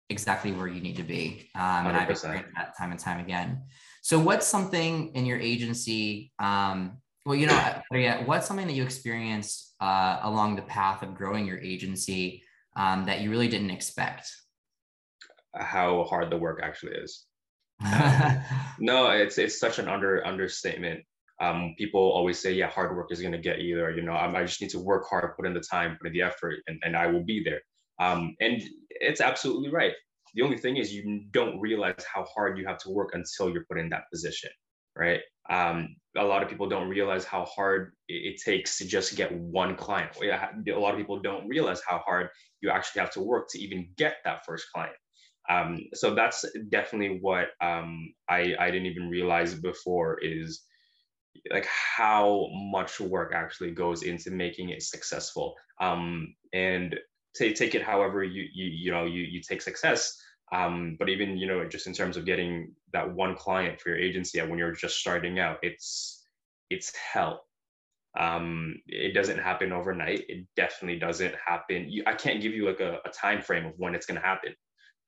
exactly 0.09 0.53
where 0.53 0.69
you 0.69 0.81
need 0.81 0.97
to 0.97 1.03
be. 1.03 1.51
Um, 1.57 1.89
and 1.89 1.97
I've 1.97 2.11
experienced 2.11 2.51
that 2.57 2.79
time 2.79 2.93
and 2.93 3.01
time 3.01 3.19
again. 3.19 3.63
So, 4.03 4.21
what's 4.21 4.47
something 4.47 5.11
in 5.17 5.27
your 5.27 5.39
agency? 5.41 6.33
Um, 6.39 6.99
well, 7.27 7.35
you 7.35 7.49
know, 7.49 7.83
yeah, 7.93 8.25
what's 8.25 8.47
something 8.47 8.69
that 8.69 8.75
you 8.75 8.85
experienced 8.85 9.75
uh, 9.81 10.21
along 10.23 10.55
the 10.55 10.63
path 10.63 11.03
of 11.03 11.17
growing 11.17 11.45
your 11.45 11.59
agency 11.59 12.45
um, 12.77 13.05
that 13.07 13.21
you 13.21 13.31
really 13.31 13.49
didn't 13.49 13.71
expect? 13.71 14.31
How 15.53 16.05
hard 16.05 16.31
the 16.31 16.37
work 16.37 16.61
actually 16.63 16.93
is. 16.93 17.27
Um, 17.85 18.41
no, 18.79 19.11
it's 19.11 19.39
it's 19.39 19.59
such 19.59 19.81
an 19.81 19.89
under 19.89 20.25
understatement. 20.25 21.01
Um, 21.41 21.75
people 21.77 22.01
always 22.01 22.39
say, 22.39 22.53
yeah, 22.53 22.69
hard 22.69 22.97
work 22.97 23.11
is 23.11 23.21
going 23.21 23.33
to 23.33 23.39
get 23.39 23.61
you 23.61 23.77
there. 23.77 23.91
You 23.91 24.03
know, 24.03 24.13
I, 24.13 24.33
I, 24.33 24.45
just 24.45 24.63
need 24.63 24.71
to 24.71 24.79
work 24.79 25.07
hard, 25.11 25.37
put 25.37 25.47
in 25.47 25.53
the 25.53 25.61
time, 25.61 25.99
put 26.01 26.07
in 26.07 26.15
the 26.15 26.23
effort, 26.23 26.61
and, 26.67 26.81
and 26.83 26.97
I 26.97 27.09
will 27.09 27.25
be 27.25 27.45
there. 27.45 27.61
Um, 27.99 28.35
and 28.41 28.63
it's 28.89 29.21
absolutely 29.21 29.71
right. 29.71 29.93
The 30.35 30.43
only 30.43 30.57
thing 30.57 30.79
is 30.79 30.95
you 30.95 31.25
don't 31.33 31.61
realize 31.61 32.05
how 32.11 32.25
hard 32.35 32.57
you 32.57 32.67
have 32.67 32.79
to 32.79 32.91
work 32.91 33.11
until 33.15 33.51
you're 33.51 33.67
put 33.69 33.79
in 33.79 33.91
that 33.91 34.05
position, 34.11 34.51
right? 34.97 35.21
Um, 35.49 35.97
a 36.17 36.25
lot 36.25 36.43
of 36.43 36.49
people 36.49 36.69
don't 36.69 36.89
realize 36.89 37.25
how 37.25 37.45
hard 37.45 37.93
it, 38.09 38.41
takes 38.45 38.79
to 38.79 38.87
just 38.87 39.17
get 39.17 39.33
one 39.33 39.77
client. 39.77 40.17
A 40.23 40.79
lot 40.79 40.93
of 40.93 40.99
people 40.99 41.21
don't 41.21 41.47
realize 41.47 41.81
how 41.87 41.99
hard 41.99 42.29
you 42.61 42.71
actually 42.71 43.01
have 43.01 43.13
to 43.13 43.21
work 43.21 43.49
to 43.51 43.59
even 43.59 43.89
get 43.97 44.17
that 44.25 44.45
first 44.45 44.67
client. 44.75 44.97
Um, 45.49 45.79
so 45.95 46.15
that's 46.15 46.45
definitely 46.71 47.19
what 47.21 47.49
um, 47.61 48.13
I, 48.29 48.55
I 48.59 48.71
didn't 48.71 48.87
even 48.87 49.09
realize 49.09 49.55
before 49.55 50.19
is 50.23 50.63
like 51.53 51.67
how 51.67 52.49
much 52.53 52.99
work 52.99 53.33
actually 53.35 53.71
goes 53.73 54.03
into 54.03 54.31
making 54.31 54.71
it 54.71 54.83
successful. 54.83 55.55
Um, 55.81 56.35
and 56.53 56.97
take 57.37 57.55
take 57.57 57.75
it 57.75 57.83
however 57.83 58.25
you 58.25 58.45
you 58.53 58.65
you 58.65 58.91
know 58.91 59.05
you 59.05 59.23
you 59.23 59.41
take 59.43 59.63
success. 59.63 60.17
Um, 60.53 60.97
but 60.99 61.09
even 61.09 61.37
you 61.37 61.47
know 61.47 61.65
just 61.69 61.87
in 61.87 61.93
terms 61.93 62.17
of 62.17 62.25
getting 62.25 62.73
that 62.93 63.13
one 63.13 63.35
client 63.35 63.81
for 63.81 63.89
your 63.91 63.99
agency 63.99 64.41
when 64.41 64.59
you're 64.59 64.73
just 64.73 64.99
starting 64.99 65.39
out, 65.39 65.59
it's 65.63 66.25
it's 66.71 66.93
hell. 66.95 67.45
Um, 68.19 68.77
it 68.87 69.13
doesn't 69.13 69.39
happen 69.39 69.73
overnight. 69.73 70.25
It 70.29 70.47
definitely 70.57 70.99
doesn't 70.99 71.35
happen. 71.45 71.91
You, 71.91 72.03
I 72.07 72.15
can't 72.15 72.41
give 72.41 72.55
you 72.55 72.67
like 72.67 72.81
a, 72.81 72.99
a 73.05 73.11
time 73.11 73.43
frame 73.43 73.67
of 73.67 73.75
when 73.77 73.95
it's 73.95 74.07
going 74.07 74.21
to 74.21 74.27
happen. 74.27 74.55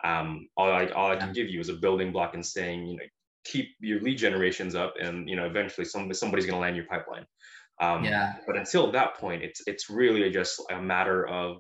Um, 0.05 0.49
all 0.57 0.71
I 0.71 0.87
all 0.89 1.11
I 1.11 1.17
can 1.17 1.33
give 1.33 1.49
you 1.49 1.61
is 1.61 1.69
a 1.69 1.75
building 1.75 2.13
block 2.13 2.35
and 2.35 2.45
saying 2.45 2.87
you 2.87 2.97
know 2.97 3.05
keep 3.45 3.69
your 3.81 4.01
lead 4.01 4.19
generations 4.19 4.75
up, 4.75 4.95
and 5.01 5.29
you 5.29 5.37
know 5.37 5.47
eventually 5.47 5.85
some 5.85 6.13
somebody's 6.13 6.47
going 6.47 6.57
to 6.57 6.61
land 6.61 6.77
your 6.77 6.87
pipeline. 6.87 7.27
Um, 7.81 8.05
yeah. 8.05 8.35
But 8.47 8.57
until 8.57 8.91
that 8.93 9.17
point, 9.17 9.43
it's 9.43 9.63
it's 9.67 9.89
really 9.89 10.31
just 10.31 10.61
a 10.71 10.81
matter 10.81 11.27
of 11.27 11.59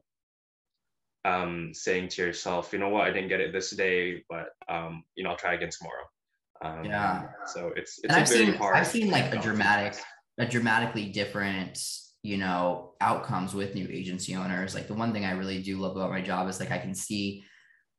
um, 1.24 1.70
saying 1.72 2.08
to 2.08 2.22
yourself, 2.22 2.72
you 2.72 2.78
know 2.78 2.88
what, 2.88 3.04
I 3.04 3.12
didn't 3.12 3.28
get 3.28 3.40
it 3.40 3.52
this 3.52 3.70
day, 3.70 4.24
but 4.28 4.48
um, 4.68 5.04
you 5.14 5.24
know, 5.24 5.30
I'll 5.30 5.36
try 5.36 5.54
again 5.54 5.70
tomorrow. 5.70 6.04
Um, 6.62 6.84
yeah. 6.84 7.28
So 7.46 7.72
it's 7.76 8.00
it's 8.02 8.14
I've 8.14 8.28
seen 8.28 8.56
I've 8.56 8.86
seen 8.86 9.10
like 9.10 9.34
a 9.34 9.40
dramatic, 9.40 10.00
a 10.38 10.46
dramatically 10.46 11.06
different, 11.06 11.78
you 12.22 12.36
know, 12.36 12.94
outcomes 13.00 13.54
with 13.54 13.74
new 13.74 13.88
agency 13.90 14.34
owners. 14.34 14.74
Like 14.74 14.88
the 14.88 14.94
one 14.94 15.12
thing 15.12 15.24
I 15.24 15.32
really 15.32 15.62
do 15.62 15.78
love 15.78 15.96
about 15.96 16.10
my 16.10 16.22
job 16.22 16.48
is 16.48 16.60
like 16.60 16.70
I 16.70 16.78
can 16.78 16.94
see 16.94 17.44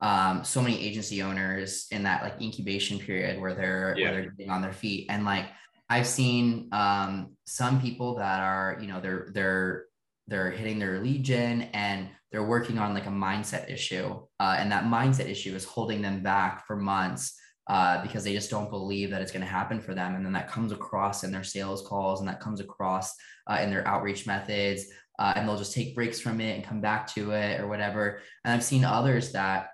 um, 0.02 0.44
so 0.44 0.62
many 0.62 0.82
agency 0.82 1.22
owners 1.22 1.88
in 1.92 2.04
that 2.04 2.24
like 2.24 2.42
incubation 2.42 3.00
period 3.00 3.40
where 3.40 3.54
they're 3.54 3.96
yeah. 3.98 4.12
where 4.12 4.22
they're 4.22 4.32
getting 4.32 4.52
on 4.52 4.62
their 4.62 4.74
feet 4.74 5.08
and 5.10 5.26
like 5.26 5.46
I've 5.90 6.08
seen 6.08 6.70
um, 6.72 7.36
some 7.46 7.82
people 7.82 8.16
that 8.16 8.40
are 8.40 8.78
you 8.80 8.88
know 8.88 9.02
they're 9.02 9.30
they're 9.34 9.86
they're 10.28 10.52
hitting 10.52 10.80
their 10.80 11.00
lead 11.00 11.24
gen 11.24 11.64
and 11.74 12.10
they're 12.32 12.48
working 12.48 12.78
on 12.78 12.94
like 12.94 13.08
a 13.08 13.10
mindset 13.10 13.72
issue 13.72 14.20
uh, 14.40 14.56
and 14.58 14.72
that 14.72 14.86
mindset 14.86 15.30
issue 15.30 15.56
is 15.56 15.66
holding 15.66 16.02
them 16.02 16.22
back 16.22 16.66
for 16.66 16.76
months 16.76 17.36
uh, 17.68 18.02
because 18.02 18.24
they 18.24 18.34
just 18.34 18.50
don't 18.50 18.70
believe 18.70 19.12
that 19.12 19.22
it's 19.22 19.32
going 19.32 19.46
to 19.46 19.52
happen 19.52 19.80
for 19.80 19.94
them 19.94 20.16
and 20.16 20.26
then 20.26 20.34
that 20.34 20.50
comes 20.50 20.72
across 20.72 21.24
in 21.24 21.32
their 21.32 21.44
sales 21.44 21.86
calls 21.88 22.20
and 22.20 22.30
that 22.30 22.40
comes 22.40 22.60
across 22.60 23.14
uh, 23.48 23.60
in 23.62 23.70
their 23.70 23.88
outreach 23.88 24.26
methods 24.26 24.86
uh, 25.20 25.34
and 25.36 25.48
they'll 25.48 25.58
just 25.58 25.74
take 25.74 25.96
breaks 25.96 26.20
from 26.20 26.40
it 26.40 26.56
and 26.56 26.64
come 26.64 26.82
back 26.82 27.06
to 27.06 27.32
it 27.32 27.60
or 27.60 27.68
whatever. 27.68 28.22
And 28.44 28.54
i've 28.54 28.64
seen 28.64 28.86
others 28.86 29.34
that 29.34 29.68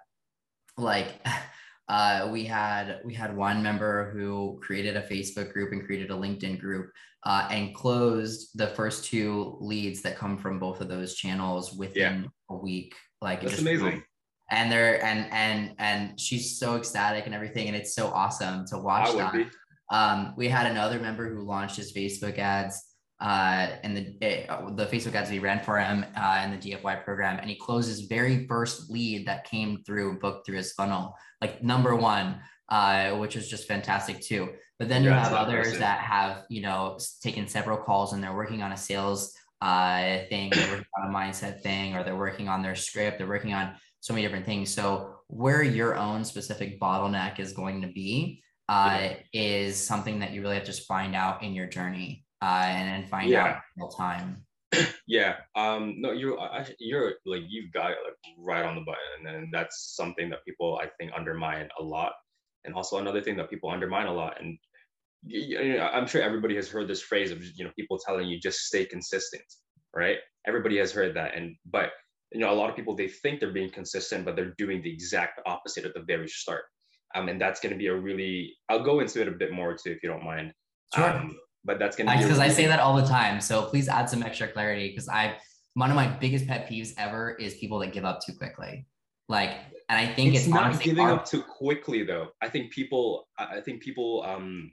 like 0.78 1.22
uh, 1.88 2.28
we 2.32 2.46
had 2.46 3.00
we 3.06 3.14
had 3.14 3.36
one 3.36 3.62
member 3.62 4.12
who 4.12 4.60
created 4.62 4.96
a 4.96 5.02
Facebook 5.02 5.54
group 5.54 5.72
and 5.72 5.86
created 5.86 6.10
a 6.10 6.16
LinkedIn 6.16 6.60
group 6.60 6.92
uh, 7.24 7.48
and 7.52 7.76
closed 7.76 8.50
the 8.56 8.68
first 8.68 9.06
two 9.06 9.58
leads 9.60 10.02
that 10.02 10.18
come 10.18 10.38
from 10.38 10.60
both 10.60 10.82
of 10.82 10.88
those 10.88 11.16
channels 11.16 11.74
within 11.74 12.24
yeah. 12.24 12.30
a 12.50 12.56
week. 12.56 12.96
Like 13.22 13.42
that's 13.42 13.60
amazing. 13.60 14.04
And 14.50 14.72
they're 14.72 15.04
and 15.04 15.32
and 15.32 15.76
and 15.78 16.20
she's 16.20 16.60
so 16.60 16.76
ecstatic 16.76 17.26
and 17.26 17.36
everything, 17.36 17.68
and 17.68 17.76
it's 17.76 17.94
so 17.94 18.08
awesome 18.08 18.66
to 18.68 18.78
watch 18.78 19.16
that. 19.16 19.50
Um, 19.92 20.34
we 20.36 20.48
had 20.48 20.66
another 20.66 21.00
member 21.00 21.30
who 21.30 21.44
launched 21.44 21.76
his 21.76 21.94
Facebook 21.94 22.40
ads 22.40 22.82
uh, 23.22 23.70
and 23.84 23.96
the 23.96 24.18
it, 24.22 24.50
uh, 24.50 24.70
the 24.72 24.86
Facebook 24.86 25.16
ads 25.16 25.32
we 25.32 25.40
ran 25.40 25.60
for 25.62 25.78
him 25.78 26.06
uh, 26.18 26.42
in 26.44 26.52
the 26.52 26.58
DFY 26.58 27.04
program, 27.04 27.40
and 27.40 27.50
he 27.50 27.56
closed 27.56 27.88
his 27.88 28.02
very 28.02 28.46
first 28.48 28.90
lead 28.90 29.28
that 29.28 29.46
came 29.46 29.82
through, 29.86 30.20
booked 30.20 30.46
through 30.46 30.58
his 30.58 30.74
funnel, 30.74 31.16
like 31.42 31.64
number 31.64 31.96
one, 31.96 32.40
uh, 32.70 33.12
which 33.12 33.36
is 33.36 33.48
just 33.48 33.68
fantastic 33.68 34.20
too. 34.22 34.50
But 34.80 34.90
then 34.90 35.04
you 35.04 35.12
have 35.12 35.32
others 35.32 35.68
person. 35.68 35.80
that 35.80 36.00
have 36.00 36.44
you 36.50 36.62
know 36.62 36.98
taken 37.22 37.48
several 37.48 37.78
calls 37.78 38.12
and 38.12 38.22
they're 38.22 38.36
working 38.36 38.62
on 38.62 38.74
a 38.74 38.78
sales 38.78 39.34
uh, 39.62 40.18
thing, 40.30 40.52
they're 40.54 40.70
working 40.70 40.86
on 41.02 41.10
a 41.10 41.18
mindset 41.18 41.62
thing, 41.62 41.96
or 41.96 42.04
they're 42.04 42.18
working 42.18 42.50
on 42.50 42.62
their 42.62 42.76
script, 42.76 43.18
they're 43.18 43.28
working 43.28 43.54
on 43.54 43.76
so 44.02 44.14
many 44.14 44.26
different 44.26 44.46
things. 44.46 44.74
So 44.74 45.16
where 45.28 45.64
your 45.64 45.96
own 45.96 46.26
specific 46.26 46.82
bottleneck 46.82 47.40
is 47.40 47.54
going 47.54 47.82
to 47.82 47.88
be 47.88 48.44
uh, 48.68 49.00
yeah. 49.02 49.18
is 49.32 49.82
something 49.82 50.20
that 50.20 50.34
you 50.34 50.42
really 50.42 50.56
have 50.56 50.66
to 50.66 50.74
find 50.74 51.16
out 51.16 51.44
in 51.44 51.54
your 51.54 51.68
journey 51.68 52.25
uh, 52.42 52.66
and 52.68 52.88
then 52.88 53.10
find 53.10 53.30
yeah. 53.30 53.46
out 53.46 53.58
real 53.78 53.90
time. 53.90 54.46
yeah. 55.08 55.38
Um, 55.56 55.96
no, 56.00 56.12
you're 56.12 56.38
you're 56.80 57.14
like 57.26 57.44
you've 57.48 57.72
got 57.72 57.92
it 57.92 57.98
like 58.04 58.16
right 58.40 58.66
on 58.66 58.76
the 58.76 58.82
button, 58.82 59.36
and 59.36 59.54
that's 59.54 59.96
something 59.96 60.30
that 60.30 60.46
people 60.46 60.80
I 60.82 60.88
think 61.00 61.12
undermine 61.16 61.70
a 61.80 61.84
lot. 61.84 62.14
And 62.66 62.74
also 62.74 62.98
another 62.98 63.22
thing 63.22 63.38
that 63.38 63.50
people 63.50 63.70
undermine 63.70 64.08
a 64.08 64.14
lot, 64.14 64.42
and 64.42 64.58
you 65.24 65.78
know, 65.78 65.88
I'm 65.88 66.08
sure 66.08 66.22
everybody 66.22 66.56
has 66.56 66.68
heard 66.68 66.88
this 66.88 67.02
phrase 67.02 67.32
of 67.32 67.44
you 67.44 67.64
know 67.64 67.72
people 67.78 67.98
telling 67.98 68.28
you 68.28 68.40
just 68.40 68.60
stay 68.66 68.86
consistent, 68.86 69.44
right? 69.96 70.18
Everybody 70.46 70.78
has 70.78 70.92
heard 70.92 71.16
that. 71.16 71.36
And, 71.36 71.56
but, 71.66 71.92
you 72.32 72.40
know, 72.40 72.52
a 72.52 72.54
lot 72.54 72.70
of 72.70 72.76
people, 72.76 72.96
they 72.96 73.08
think 73.08 73.40
they're 73.40 73.54
being 73.54 73.72
consistent, 73.72 74.26
but 74.26 74.36
they're 74.36 74.54
doing 74.58 74.82
the 74.82 74.92
exact 74.92 75.42
opposite 75.46 75.86
at 75.86 75.94
the 75.94 76.04
very 76.06 76.28
start. 76.28 76.64
Um, 77.16 77.30
and 77.30 77.40
that's 77.40 77.60
going 77.60 77.72
to 77.72 77.78
be 77.78 77.88
a 77.88 77.96
really, 77.96 78.54
I'll 78.70 78.84
go 78.84 79.00
into 79.00 79.22
it 79.22 79.28
a 79.28 79.32
bit 79.32 79.54
more 79.54 79.74
too, 79.74 79.92
if 79.92 80.04
you 80.04 80.10
don't 80.10 80.24
mind. 80.24 80.52
Sure. 80.94 81.10
Um, 81.10 81.38
but 81.66 81.80
that's 81.80 81.96
to 81.96 82.04
because 82.04 82.30
really- 82.30 82.42
I 82.42 82.50
say 82.50 82.68
that 82.68 82.80
all 82.80 82.96
the 82.96 83.08
time. 83.08 83.42
So 83.42 83.64
please 83.64 83.90
add 83.90 84.10
some 84.10 84.24
extra 84.24 84.48
clarity 84.48 84.90
because 84.90 85.10
I, 85.10 85.38
one 85.74 85.90
of 85.90 85.96
my 85.96 86.08
biggest 86.08 86.48
pet 86.48 86.70
peeves 86.70 86.94
ever 86.98 87.36
is 87.36 87.56
people 87.56 87.80
that 87.80 87.92
give 87.92 88.06
up 88.06 88.22
too 88.26 88.34
quickly. 88.34 88.86
Like, 89.28 89.52
and 89.90 90.00
I 90.00 90.14
think 90.14 90.36
it's, 90.36 90.46
it's, 90.46 90.54
not 90.54 90.80
giving 90.82 91.04
our- 91.04 91.14
up 91.14 91.26
too 91.26 91.42
quickly 91.42 92.04
though. 92.04 92.30
I 92.42 92.50
think 92.50 92.72
people, 92.72 93.28
I 93.38 93.60
think 93.60 93.82
people 93.82 94.24
um, 94.26 94.72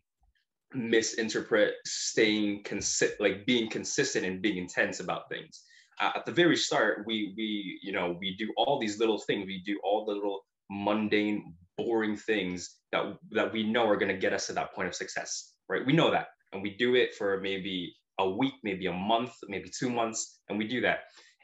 misinterpret 0.75 1.75
staying 1.87 2.63
consistent, 2.65 3.21
like 3.21 3.47
being 3.47 3.69
consistent 3.71 4.27
and 4.27 4.43
being 4.43 4.59
intense 4.59 5.01
about 5.01 5.29
things. 5.31 5.63
Uh, 6.01 6.11
at 6.17 6.27
the 6.27 6.33
very 6.33 6.57
start, 6.57 7.05
we 7.07 7.35
we 7.37 7.79
you 7.83 7.93
know 7.93 8.17
we 8.19 8.35
do 8.37 8.53
all 8.57 8.79
these 8.79 8.99
little 8.99 9.19
things. 9.19 9.47
We 9.47 9.63
do 9.65 9.79
all 9.85 10.05
the 10.05 10.13
little 10.13 10.45
mundane, 10.71 11.55
boring 11.77 12.17
things 12.17 12.77
that 12.93 13.17
that 13.31 13.53
we 13.53 13.63
know 13.63 13.87
are 13.87 13.97
going 13.97 14.13
to 14.13 14.19
get 14.19 14.33
us 14.33 14.47
to 14.47 14.53
that 14.55 14.75
point 14.75 14.89
of 14.89 14.95
success, 14.95 15.53
right? 15.69 15.85
We 15.85 15.93
know 15.93 16.11
that, 16.11 16.29
and 16.53 16.63
we 16.63 16.77
do 16.77 16.95
it 16.95 17.15
for 17.15 17.41
maybe 17.41 17.95
a 18.19 18.29
week, 18.29 18.55
maybe 18.63 18.87
a 18.87 18.93
month, 18.93 19.33
maybe 19.49 19.71
two 19.77 19.91
months, 19.91 20.41
and 20.49 20.59
we 20.59 20.67
do 20.67 20.81
that. 20.83 21.01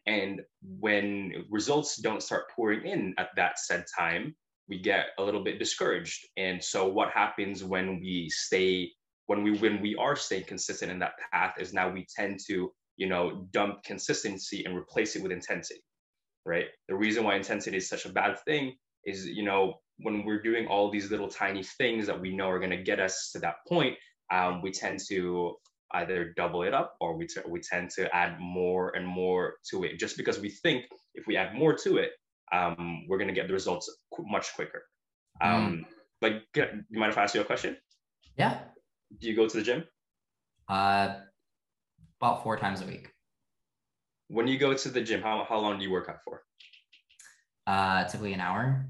And 0.06 0.40
when 0.62 1.44
results 1.50 1.96
don't 1.96 2.22
start 2.22 2.50
pouring 2.54 2.86
in 2.86 3.14
at 3.18 3.28
that 3.36 3.58
said 3.58 3.84
time, 3.96 4.34
we 4.68 4.78
get 4.80 5.06
a 5.18 5.22
little 5.22 5.42
bit 5.42 5.58
discouraged. 5.58 6.26
And 6.36 6.62
so 6.62 6.86
what 6.88 7.10
happens 7.10 7.64
when 7.64 8.00
we 8.00 8.28
stay, 8.30 8.90
when 9.26 9.42
we 9.42 9.58
when 9.58 9.80
we 9.80 9.96
are 9.96 10.16
staying 10.16 10.44
consistent 10.44 10.90
in 10.90 10.98
that 11.00 11.12
path 11.32 11.54
is 11.58 11.72
now 11.72 11.90
we 11.90 12.06
tend 12.14 12.38
to, 12.48 12.70
you 12.96 13.08
know, 13.08 13.46
dump 13.52 13.82
consistency 13.84 14.64
and 14.64 14.76
replace 14.76 15.16
it 15.16 15.22
with 15.22 15.32
intensity. 15.32 15.80
Right. 16.46 16.66
The 16.88 16.94
reason 16.94 17.24
why 17.24 17.36
intensity 17.36 17.76
is 17.76 17.88
such 17.88 18.06
a 18.06 18.12
bad 18.12 18.38
thing 18.46 18.74
is, 19.04 19.26
you 19.26 19.44
know, 19.44 19.74
when 19.98 20.24
we're 20.24 20.42
doing 20.42 20.66
all 20.66 20.90
these 20.90 21.10
little 21.10 21.28
tiny 21.28 21.62
things 21.62 22.06
that 22.06 22.18
we 22.18 22.34
know 22.34 22.48
are 22.48 22.58
going 22.58 22.70
to 22.70 22.82
get 22.82 23.00
us 23.00 23.30
to 23.32 23.38
that 23.40 23.56
point, 23.68 23.96
um, 24.30 24.62
we 24.62 24.70
tend 24.70 25.00
to 25.08 25.54
either 25.92 26.34
double 26.36 26.62
it 26.62 26.74
up 26.74 26.96
or 27.00 27.16
we, 27.16 27.26
t- 27.26 27.40
we 27.48 27.60
tend 27.60 27.90
to 27.90 28.14
add 28.14 28.38
more 28.38 28.94
and 28.94 29.06
more 29.06 29.54
to 29.70 29.84
it. 29.84 29.98
Just 29.98 30.16
because 30.16 30.38
we 30.38 30.50
think 30.50 30.84
if 31.14 31.26
we 31.26 31.36
add 31.36 31.54
more 31.54 31.74
to 31.74 31.96
it 31.96 32.10
um, 32.52 33.04
we're 33.08 33.18
going 33.18 33.28
to 33.28 33.34
get 33.34 33.46
the 33.46 33.52
results 33.52 33.94
qu- 34.12 34.26
much 34.26 34.54
quicker. 34.54 34.82
Mm. 35.42 35.46
um, 35.46 35.86
like 36.20 36.42
you 36.54 36.82
mind 36.90 37.12
if 37.12 37.18
i 37.18 37.22
ask 37.22 37.34
you 37.34 37.40
a 37.40 37.44
question? 37.44 37.76
Yeah. 38.36 38.58
Do 39.20 39.28
you 39.28 39.36
go 39.36 39.46
to 39.46 39.56
the 39.56 39.62
gym? 39.62 39.84
Uh, 40.68 41.14
about 42.20 42.42
four 42.42 42.56
times 42.56 42.82
a 42.82 42.86
week. 42.86 43.12
When 44.28 44.46
you 44.46 44.58
go 44.58 44.74
to 44.74 44.88
the 44.88 45.00
gym 45.00 45.22
how, 45.22 45.46
how 45.48 45.58
long 45.58 45.78
do 45.78 45.84
you 45.84 45.90
work 45.90 46.08
out 46.08 46.22
for? 46.24 46.42
Uh, 47.66 48.04
typically 48.04 48.32
an 48.32 48.40
hour 48.40 48.88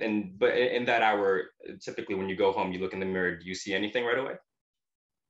and 0.00 0.38
but 0.38 0.56
in 0.56 0.84
that 0.84 1.02
hour 1.02 1.42
typically 1.80 2.14
when 2.14 2.28
you 2.28 2.36
go 2.36 2.52
home 2.52 2.72
you 2.72 2.78
look 2.80 2.92
in 2.92 3.00
the 3.00 3.06
mirror 3.06 3.36
do 3.36 3.46
you 3.46 3.54
see 3.54 3.74
anything 3.74 4.04
right 4.04 4.18
away 4.18 4.34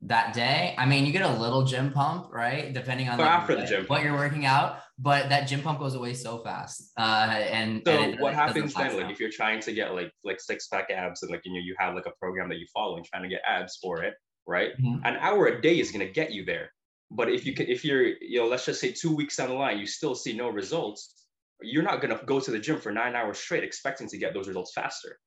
that 0.02 0.33
day. 0.33 0.74
I 0.78 0.87
mean, 0.87 1.07
you 1.07 1.12
get 1.12 1.22
a 1.22 1.38
little 1.40 1.64
gym 1.64 1.92
pump, 1.92 2.33
right? 2.33 2.72
Depending 2.72 3.09
on 3.09 3.18
like 3.18 3.28
after 3.28 3.57
the 3.57 3.64
gym 3.64 3.85
what 3.87 4.02
you're 4.02 4.14
working 4.14 4.46
out, 4.46 4.78
but 4.98 5.28
that 5.31 5.48
gym 5.48 5.61
pump 5.61 5.81
goes 5.81 5.94
away 5.94 6.14
so 6.14 6.38
fast. 6.38 6.92
Uh, 6.96 7.35
and 7.50 7.83
so 7.85 7.92
and 7.92 8.14
it, 8.14 8.20
what 8.20 8.35
happens 8.35 8.74
then? 8.74 8.96
Like 8.96 9.11
if 9.11 9.18
you're 9.18 9.31
trying 9.31 9.61
to 9.61 9.72
get 9.72 9.94
like 9.94 10.12
like 10.24 10.40
six 10.40 10.68
pack 10.68 10.90
abs 10.90 11.22
and 11.22 11.33
like 11.33 11.42
you 11.44 11.52
know 11.52 11.59
you 11.59 11.74
have 11.78 11.94
like 11.94 12.07
a 12.07 12.12
program 12.20 12.48
that 12.50 12.59
you 12.59 12.66
follow 12.72 12.96
and 12.96 13.04
trying 13.04 13.24
to 13.24 13.28
get 13.28 13.42
abs 13.46 13.76
for 13.83 14.02
it, 14.04 14.14
right? 14.46 14.70
Mm-hmm. 14.81 15.04
An 15.04 15.16
hour 15.16 15.46
a 15.46 15.61
day 15.61 15.81
is 15.81 15.90
gonna 15.90 16.09
get 16.09 16.33
you 16.33 16.44
there. 16.44 16.70
But 17.11 17.31
if 17.31 17.44
you 17.44 17.54
can, 17.54 17.66
if 17.66 17.85
you're 17.85 18.07
you 18.07 18.38
know 18.38 18.46
let's 18.46 18.66
just 18.66 18.81
say 18.81 18.92
two 18.92 19.14
weeks 19.14 19.37
down 19.37 19.48
the 19.48 19.54
line 19.54 19.78
you 19.78 19.87
still 19.87 20.14
see 20.14 20.33
no 20.33 20.48
results, 20.48 21.26
you're 21.62 21.82
not 21.82 22.00
gonna 22.00 22.20
go 22.24 22.40
to 22.40 22.50
the 22.50 22.58
gym 22.58 22.80
for 22.80 22.92
nine 22.92 23.14
hours 23.14 23.38
straight 23.38 23.64
expecting 23.64 24.08
to 24.08 24.18
get 24.18 24.34
those 24.34 24.48
results 24.48 24.72
faster. 24.74 25.18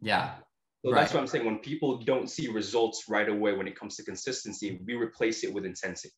Yeah, 0.00 0.34
so 0.84 0.90
right. 0.90 1.00
that's 1.00 1.14
what 1.14 1.20
I'm 1.20 1.26
saying. 1.26 1.44
When 1.44 1.58
people 1.58 1.98
don't 1.98 2.28
see 2.28 2.48
results 2.48 3.04
right 3.08 3.28
away 3.28 3.54
when 3.54 3.68
it 3.68 3.78
comes 3.78 3.96
to 3.96 4.04
consistency, 4.04 4.80
we 4.86 4.94
replace 4.94 5.44
it 5.44 5.52
with 5.52 5.64
intensity, 5.64 6.14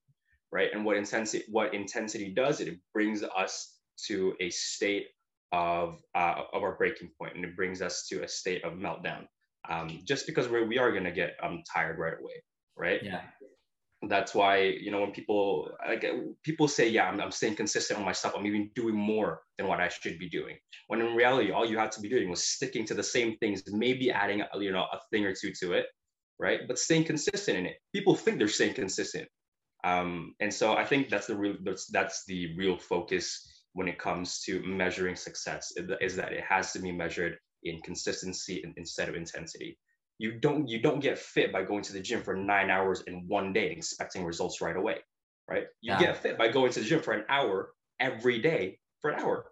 right? 0.51 0.71
And 0.73 0.85
what 0.85 0.97
intensity 0.97 1.45
what 1.51 1.75
intensity 1.75 2.33
does, 2.33 2.61
it 2.61 2.79
brings 2.93 3.23
us 3.23 3.79
to 4.07 4.35
a 4.41 4.51
state 4.51 5.09
of 5.53 6.01
uh, 6.15 6.43
of 6.53 6.63
our 6.63 6.77
breaking 6.77 7.11
point, 7.19 7.37
and 7.37 7.45
it 7.45 7.57
brings 7.57 7.83
us 7.83 8.07
to 8.09 8.23
a 8.23 8.29
state 8.29 8.65
of 8.65 8.75
meltdown. 8.75 9.27
Um, 9.69 10.01
just 10.05 10.27
because 10.27 10.49
we're, 10.49 10.67
we 10.67 10.79
are 10.79 10.93
going 10.93 11.05
to 11.05 11.11
get 11.11 11.37
um, 11.43 11.63
tired 11.73 11.99
right 11.99 12.13
away, 12.21 12.43
right? 12.77 13.03
Yeah 13.03 13.23
that's 14.09 14.35
why 14.35 14.59
you 14.59 14.91
know 14.91 15.01
when 15.01 15.13
people 15.13 15.71
like 15.87 16.05
people 16.43 16.69
say 16.69 16.89
yeah 16.89 17.09
I'm, 17.09 17.21
I'm 17.21 17.31
staying 17.31 17.57
consistent 17.57 17.99
on 17.99 18.05
my 18.05 18.13
stuff 18.13 18.35
i'm 18.37 18.47
even 18.47 18.71
doing 18.75 18.95
more 18.95 19.43
than 19.59 19.67
what 19.67 19.81
i 19.81 19.89
should 19.89 20.19
be 20.19 20.29
doing. 20.29 20.57
When 20.89 21.01
in 21.01 21.15
reality 21.15 21.53
all 21.53 21.65
you 21.65 21.79
had 21.79 21.93
to 21.93 22.01
be 22.01 22.09
doing 22.09 22.29
was 22.29 22.43
sticking 22.45 22.85
to 22.87 22.95
the 22.95 23.03
same 23.03 23.37
things 23.39 23.63
maybe 23.69 24.11
adding 24.11 24.43
you 24.59 24.73
know 24.73 24.87
a 24.93 24.99
thing 25.11 25.25
or 25.25 25.35
two 25.35 25.53
to 25.61 25.73
it 25.75 25.87
right? 26.39 26.61
But 26.67 26.79
staying 26.79 27.05
consistent 27.05 27.59
in 27.59 27.67
it. 27.67 27.77
People 27.95 28.17
think 28.17 28.39
they're 28.39 28.49
staying 28.49 28.75
consistent. 28.75 29.29
Um, 29.85 30.35
and 30.41 30.53
so 30.53 30.75
i 30.75 30.85
think 30.85 31.11
that's 31.11 31.27
the 31.27 31.37
real 31.37 31.57
that's, 31.63 31.87
that's 31.87 32.25
the 32.27 32.57
real 32.57 32.79
focus 32.79 33.47
when 33.75 33.87
it 33.87 33.99
comes 33.99 34.41
to 34.41 34.63
measuring 34.65 35.15
success 35.15 35.73
is 36.01 36.17
that 36.17 36.33
it 36.33 36.43
has 36.49 36.73
to 36.73 36.79
be 36.79 36.91
measured 36.91 37.37
in 37.65 37.81
consistency 37.83 38.65
instead 38.77 39.09
of 39.09 39.15
intensity 39.15 39.77
you 40.19 40.33
don't 40.33 40.69
you 40.69 40.81
don't 40.81 41.01
get 41.01 41.19
fit 41.19 41.53
by 41.53 41.63
going 41.63 41.83
to 41.83 41.93
the 41.93 42.01
gym 42.01 42.23
for 42.23 42.35
nine 42.35 42.71
hours 42.71 43.03
in 43.07 43.27
one 43.27 43.53
day 43.53 43.69
and 43.69 43.79
expecting 43.79 44.25
results 44.25 44.61
right 44.61 44.77
away 44.77 44.99
right? 45.49 45.65
You 45.81 45.93
yeah. 45.93 46.01
get 46.01 46.17
fit 46.23 46.39
by 46.39 46.49
going 46.49 46.73
to 46.73 46.81
the 46.81 46.87
gym 46.87 47.01
for 47.01 47.13
an 47.13 47.25
hour 47.29 47.71
every 48.01 48.41
day 48.41 48.79
for 49.01 49.11
an 49.11 49.21
hour 49.21 49.47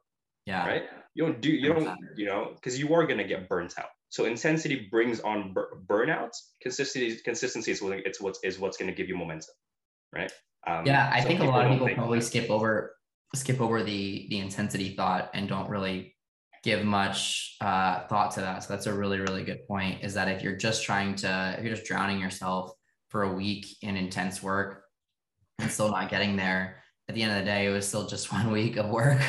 yeah. 0.47 0.67
right? 0.67 0.83
You 1.15 1.27
don't 1.27 1.41
do 1.41 1.51
you 1.51 1.73
don't 1.73 1.97
you 2.17 2.27
know 2.27 2.53
because 2.55 2.79
you 2.79 2.95
are 2.95 3.07
going 3.07 3.19
to 3.19 3.25
get 3.25 3.49
burnt 3.49 3.79
out. 3.79 3.91
So 4.09 4.25
intensity 4.27 4.89
brings 4.91 5.21
on 5.21 5.55
bur- 5.55 5.79
burnouts. 5.87 6.37
Consistency 6.61 7.21
consistency 7.25 7.71
is 7.71 7.83
what 7.83 7.99
it's 7.99 8.21
what's 8.21 8.41
is 8.43 8.59
what's 8.59 8.77
going 8.77 8.91
to 8.91 8.95
give 8.95 9.09
you 9.09 9.17
momentum 9.17 9.55
right? 10.15 10.33
Um, 10.65 10.87
yeah 10.87 11.11
i 11.13 11.21
so 11.21 11.27
think 11.27 11.41
a 11.41 11.45
lot 11.45 11.67
of 11.67 11.73
people 11.73 11.89
probably 11.97 12.21
skip 12.21 12.49
over 12.49 12.95
skip 13.35 13.61
over 13.61 13.83
the 13.83 14.29
the 14.31 14.39
intensity 14.39 14.95
thought 14.95 15.29
and 15.35 15.49
don't 15.49 15.69
really 15.69 16.12
give 16.63 16.85
much 16.85 17.57
uh, 17.61 18.07
thought 18.07 18.33
to 18.33 18.41
that. 18.41 18.63
So 18.63 18.73
that's 18.73 18.87
a 18.87 18.93
really, 18.93 19.19
really 19.19 19.45
good 19.45 19.67
point. 19.67 20.03
Is 20.03 20.15
that 20.15 20.29
if 20.29 20.43
you're 20.43 20.57
just 20.57 20.85
trying 20.85 21.15
to, 21.17 21.57
if 21.59 21.65
you're 21.65 21.75
just 21.75 21.87
drowning 21.87 22.21
yourself 22.21 22.73
for 23.09 23.25
a 23.25 23.33
week 23.33 23.67
in 23.83 23.97
intense 23.97 24.43
work 24.43 24.85
and 25.59 25.71
still 25.71 25.91
not 25.91 26.09
getting 26.09 26.37
there, 26.37 26.77
at 27.09 27.15
the 27.15 27.23
end 27.23 27.33
of 27.33 27.39
the 27.39 27.45
day, 27.45 27.67
it 27.67 27.71
was 27.71 27.87
still 27.87 28.07
just 28.07 28.33
one 28.33 28.51
week 28.51 28.77
of 28.77 28.89
work. 28.89 29.21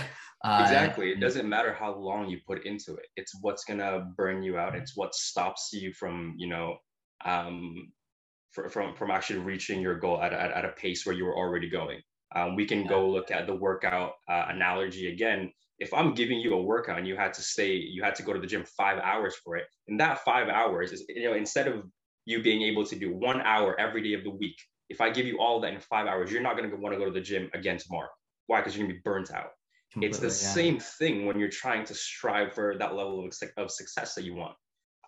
Uh, 0.44 0.60
exactly. 0.62 1.12
It 1.12 1.20
doesn't 1.20 1.48
matter 1.48 1.74
how 1.74 1.96
long 1.96 2.30
you 2.30 2.40
put 2.46 2.66
into 2.66 2.96
it. 2.96 3.06
It's 3.16 3.34
what's 3.42 3.64
gonna 3.64 4.12
burn 4.18 4.44
you 4.44 4.58
out. 4.58 4.76
It's 4.76 4.96
what 4.96 5.16
stops 5.16 5.70
you 5.72 5.94
from, 5.94 6.36
you 6.38 6.50
know, 6.50 6.76
um, 7.26 7.92
for, 8.52 8.70
from 8.70 8.94
from 8.94 9.10
actually 9.10 9.40
reaching 9.40 9.80
your 9.80 9.98
goal 9.98 10.22
at, 10.22 10.34
at, 10.34 10.52
at 10.52 10.66
a 10.66 10.70
pace 10.70 11.06
where 11.06 11.16
you 11.16 11.26
were 11.26 11.36
already 11.36 11.70
going. 11.70 12.02
Um, 12.36 12.56
we 12.56 12.66
can 12.66 12.86
go 12.86 13.10
look 13.10 13.32
at 13.32 13.48
the 13.48 13.56
workout 13.56 14.14
uh, 14.28 14.46
analogy 14.50 15.14
again 15.14 15.52
if 15.80 15.94
I'm 15.94 16.14
giving 16.14 16.40
you 16.40 16.54
a 16.54 16.62
workout 16.62 16.98
and 16.98 17.08
you 17.08 17.16
had 17.16 17.34
to 17.34 17.42
stay, 17.42 17.76
you 17.76 18.04
had 18.04 18.16
to 18.16 18.24
go 18.24 18.34
to 18.34 18.40
the 18.40 18.48
gym 18.48 18.64
five 18.78 19.00
hours 19.00 19.36
for 19.44 19.58
it, 19.58 19.66
and 19.88 20.00
that 20.00 20.24
five 20.24 20.48
hours 20.48 20.92
is, 20.92 21.04
you 21.10 21.24
know, 21.24 21.36
instead 21.36 21.68
of 21.68 21.84
you 22.26 22.42
being 22.42 22.62
able 22.62 22.86
to 22.86 22.96
do 22.96 23.14
one 23.14 23.42
hour 23.42 23.80
every 23.80 24.02
day 24.02 24.14
of 24.14 24.24
the 24.24 24.30
week, 24.30 24.56
if 24.90 25.02
I 25.02 25.10
give 25.10 25.26
you 25.26 25.40
all 25.40 25.60
that 25.62 25.74
in 25.74 25.80
five 25.80 26.08
hours, 26.08 26.32
you're 26.32 26.42
not 26.42 26.56
going 26.56 26.70
to 26.70 26.76
want 26.76 26.94
to 26.94 27.00
go 27.00 27.06
to 27.06 27.12
the 27.12 27.22
gym 27.22 27.50
again 27.54 27.78
tomorrow. 27.78 28.10
Why? 28.48 28.60
Because 28.60 28.76
you're 28.76 28.86
going 28.86 28.96
to 28.96 29.00
be 29.00 29.02
burnt 29.04 29.32
out. 29.32 29.52
Completely, 29.92 30.10
it's 30.10 30.20
the 30.20 30.46
yeah. 30.46 30.54
same 30.54 30.80
thing 30.80 31.26
when 31.26 31.40
you're 31.40 31.50
trying 31.50 31.86
to 31.86 31.94
strive 31.94 32.54
for 32.54 32.78
that 32.78 32.96
level 32.96 33.26
of, 33.26 33.34
of 33.58 33.72
success 33.72 34.16
that 34.16 34.24
you 34.24 34.36
want. 34.36 34.56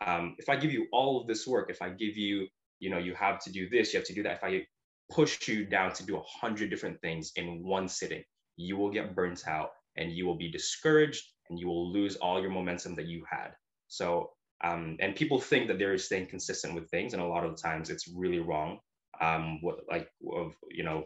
Um, 0.05 0.35
if 0.37 0.49
I 0.49 0.55
give 0.55 0.71
you 0.71 0.87
all 0.91 1.21
of 1.21 1.27
this 1.27 1.47
work, 1.47 1.69
if 1.69 1.81
I 1.81 1.89
give 1.89 2.17
you, 2.17 2.47
you 2.79 2.89
know, 2.89 2.97
you 2.97 3.13
have 3.15 3.39
to 3.45 3.51
do 3.51 3.69
this, 3.69 3.93
you 3.93 3.99
have 3.99 4.07
to 4.07 4.13
do 4.13 4.23
that. 4.23 4.37
If 4.37 4.43
I 4.43 4.65
push 5.11 5.47
you 5.47 5.65
down 5.65 5.93
to 5.93 6.05
do 6.05 6.17
a 6.17 6.21
hundred 6.41 6.69
different 6.69 6.99
things 7.01 7.31
in 7.35 7.63
one 7.63 7.87
sitting, 7.87 8.23
you 8.57 8.77
will 8.77 8.91
get 8.91 9.15
burnt 9.15 9.47
out 9.47 9.69
and 9.97 10.11
you 10.11 10.25
will 10.25 10.37
be 10.37 10.51
discouraged 10.51 11.23
and 11.49 11.59
you 11.59 11.67
will 11.67 11.91
lose 11.91 12.15
all 12.17 12.41
your 12.41 12.49
momentum 12.49 12.95
that 12.95 13.07
you 13.07 13.23
had. 13.29 13.51
So, 13.87 14.31
um, 14.63 14.97
and 14.99 15.15
people 15.15 15.39
think 15.39 15.67
that 15.67 15.77
they're 15.79 15.97
staying 15.97 16.27
consistent 16.27 16.73
with 16.73 16.89
things, 16.89 17.13
and 17.13 17.21
a 17.21 17.25
lot 17.25 17.43
of 17.43 17.55
the 17.55 17.61
times 17.61 17.89
it's 17.89 18.07
really 18.07 18.39
wrong. 18.39 18.79
Um, 19.21 19.59
what 19.61 19.79
like 19.89 20.09
of 20.33 20.53
you 20.71 20.83
know 20.83 21.05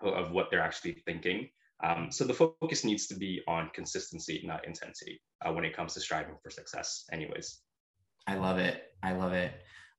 of 0.00 0.30
what 0.30 0.50
they're 0.50 0.62
actually 0.62 1.02
thinking. 1.04 1.48
Um, 1.82 2.10
so 2.10 2.24
the 2.24 2.34
focus 2.34 2.84
needs 2.84 3.06
to 3.08 3.14
be 3.14 3.42
on 3.46 3.70
consistency, 3.74 4.42
not 4.44 4.66
intensity, 4.66 5.20
uh, 5.44 5.52
when 5.52 5.64
it 5.64 5.76
comes 5.76 5.94
to 5.94 6.00
striving 6.00 6.34
for 6.42 6.50
success. 6.50 7.04
Anyways, 7.12 7.60
I 8.26 8.36
love 8.36 8.58
it. 8.58 8.82
I 9.02 9.12
love 9.12 9.32
it. 9.32 9.52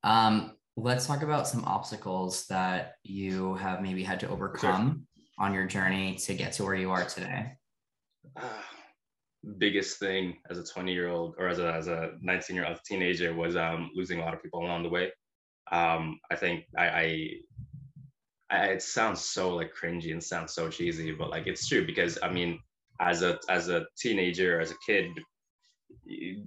Um, 0.04 0.58
let's 0.76 1.06
talk 1.06 1.22
about 1.22 1.48
some 1.48 1.64
obstacles 1.66 2.48
that 2.48 2.94
you 3.04 3.56
have 3.56 3.82
maybe 3.82 4.04
had 4.04 4.20
to 4.22 4.30
overcome 4.30 5.06
sure. 5.16 5.46
on 5.46 5.54
your 5.54 5.66
journey 5.66 6.16
to 6.16 6.34
get 6.34 6.54
to 6.54 6.64
where 6.64 6.76
you 6.76 6.92
are 6.92 7.06
today 7.06 7.59
uh, 8.36 8.42
biggest 9.58 10.00
thing 10.00 10.38
as 10.50 10.58
a 10.58 10.64
20 10.64 10.92
year 10.92 11.10
old 11.10 11.36
or 11.38 11.48
as 11.48 11.60
a, 11.60 11.74
as 11.74 11.88
a 11.88 12.12
19 12.22 12.56
year 12.56 12.68
old 12.68 12.80
teenager 12.86 13.34
was 13.34 13.56
um, 13.56 13.90
losing 13.96 14.20
a 14.20 14.22
lot 14.22 14.34
of 14.34 14.44
people 14.44 14.62
along 14.62 14.84
the 14.84 14.90
way. 14.90 15.12
Um, 15.72 16.20
I 16.32 16.36
think 16.36 16.66
I, 16.78 16.88
I, 16.88 17.30
I, 18.52 18.66
it 18.68 18.82
sounds 18.82 19.22
so 19.22 19.56
like 19.56 19.72
cringy 19.74 20.12
and 20.12 20.24
sounds 20.24 20.54
so 20.54 20.70
cheesy, 20.70 21.12
but 21.12 21.30
like 21.30 21.48
it's 21.48 21.68
true 21.68 21.86
because 21.86 22.18
I 22.24 22.30
mean, 22.30 22.60
as 23.00 23.22
a 23.22 23.40
as 23.48 23.70
a 23.70 23.86
teenager, 23.98 24.60
as 24.60 24.72
a 24.72 24.76
kid, 24.86 25.08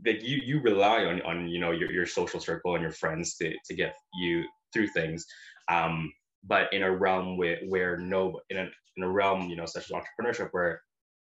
that 0.05 0.22
you 0.22 0.41
you 0.45 0.61
rely 0.61 1.05
on 1.05 1.22
on 1.22 1.49
you 1.49 1.61
know 1.61 1.70
your, 1.70 1.91
your 1.93 2.07
social 2.07 2.41
circle 2.41 2.74
and 2.74 2.83
your 2.83 2.93
friends 2.93 3.37
to 3.37 3.55
to 3.64 3.74
get 3.74 3.95
you 4.14 4.45
through 4.72 4.89
things 4.89 5.24
um 5.70 6.12
but 6.45 6.72
in 6.72 6.83
a 6.83 6.91
realm 6.91 7.37
where 7.37 7.59
where 7.68 7.97
no 7.99 8.41
in 8.51 8.59
a, 8.59 8.68
in 8.97 9.05
a 9.05 9.09
realm 9.09 9.49
you 9.49 9.57
know 9.57 9.66
such 9.66 9.85
as 9.85 9.91
entrepreneurship 9.91 10.49
where 10.53 10.80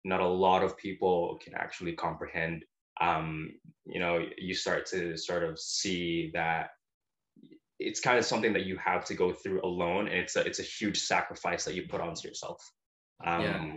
not 0.05 0.21
a 0.21 0.27
lot 0.27 0.63
of 0.63 0.77
people 0.77 1.39
can 1.43 1.55
actually 1.55 1.93
comprehend 1.93 2.65
um 3.01 3.51
you 3.87 3.99
know 3.99 4.25
you 4.39 4.55
start 4.55 4.87
to 4.87 5.17
sort 5.17 5.43
of 5.43 5.59
see 5.59 6.31
that 6.33 6.71
it's 7.81 8.01
kind 8.01 8.19
of 8.19 8.25
something 8.25 8.53
that 8.53 8.67
you 8.67 8.77
have 8.77 9.05
to 9.05 9.15
go 9.15 9.33
through 9.33 9.61
alone 9.65 10.07
and 10.07 10.17
it's 10.17 10.37
a 10.37 10.41
it's 10.41 10.61
a 10.61 10.63
huge 10.63 10.99
sacrifice 11.01 11.65
that 11.65 11.75
you 11.75 11.87
put 11.89 12.01
onto 12.01 12.29
yourself 12.29 12.63
um 13.27 13.43
yeah. 13.43 13.73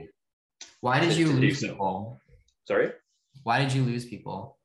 why 0.82 1.00
did 1.00 1.14
you 1.18 1.28
lose 1.28 1.62
people 1.62 2.20
sorry 2.68 2.92
why 3.44 3.60
did 3.60 3.74
you 3.74 3.84
lose 3.84 4.06
people? 4.06 4.58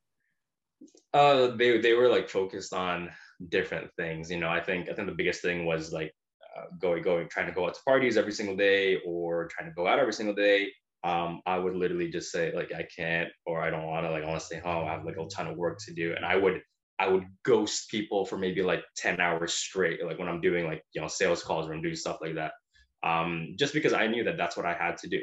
Uh, 1.14 1.48
they 1.48 1.80
they 1.80 1.92
were 1.92 2.08
like 2.08 2.28
focused 2.28 2.72
on 2.72 3.10
different 3.48 3.90
things. 3.96 4.30
You 4.30 4.38
know, 4.38 4.48
I 4.48 4.60
think 4.60 4.88
I 4.88 4.94
think 4.94 5.08
the 5.08 5.14
biggest 5.14 5.42
thing 5.42 5.66
was 5.66 5.92
like 5.92 6.12
uh, 6.56 6.64
going 6.80 7.02
going 7.02 7.28
trying 7.28 7.46
to 7.46 7.52
go 7.52 7.66
out 7.66 7.74
to 7.74 7.82
parties 7.82 8.16
every 8.16 8.32
single 8.32 8.56
day 8.56 8.98
or 9.06 9.48
trying 9.48 9.68
to 9.68 9.74
go 9.74 9.86
out 9.86 9.98
every 9.98 10.12
single 10.12 10.34
day. 10.34 10.70
Um, 11.04 11.40
I 11.46 11.58
would 11.58 11.74
literally 11.74 12.10
just 12.10 12.30
say 12.30 12.52
like 12.54 12.72
I 12.72 12.86
can't 12.94 13.28
or 13.44 13.60
I 13.60 13.70
don't 13.70 13.86
want 13.86 14.06
to 14.06 14.10
like 14.10 14.22
I 14.22 14.28
want 14.28 14.40
to 14.40 14.46
stay 14.46 14.58
home. 14.58 14.86
I 14.86 14.92
have 14.92 15.04
like 15.04 15.16
a 15.16 15.26
ton 15.26 15.48
of 15.48 15.56
work 15.56 15.78
to 15.86 15.94
do, 15.94 16.14
and 16.14 16.24
I 16.24 16.36
would 16.36 16.60
I 16.98 17.08
would 17.08 17.24
ghost 17.44 17.90
people 17.90 18.24
for 18.24 18.38
maybe 18.38 18.62
like 18.62 18.84
ten 18.96 19.20
hours 19.20 19.54
straight, 19.54 20.04
like 20.04 20.18
when 20.18 20.28
I'm 20.28 20.40
doing 20.40 20.66
like 20.66 20.82
you 20.94 21.00
know 21.00 21.08
sales 21.08 21.42
calls 21.42 21.68
or 21.68 21.74
I'm 21.74 21.82
doing 21.82 21.96
stuff 21.96 22.18
like 22.20 22.36
that. 22.36 22.52
Um, 23.04 23.56
just 23.58 23.74
because 23.74 23.92
I 23.92 24.06
knew 24.06 24.24
that 24.24 24.36
that's 24.36 24.56
what 24.56 24.66
I 24.66 24.74
had 24.74 24.96
to 24.98 25.08
do. 25.08 25.20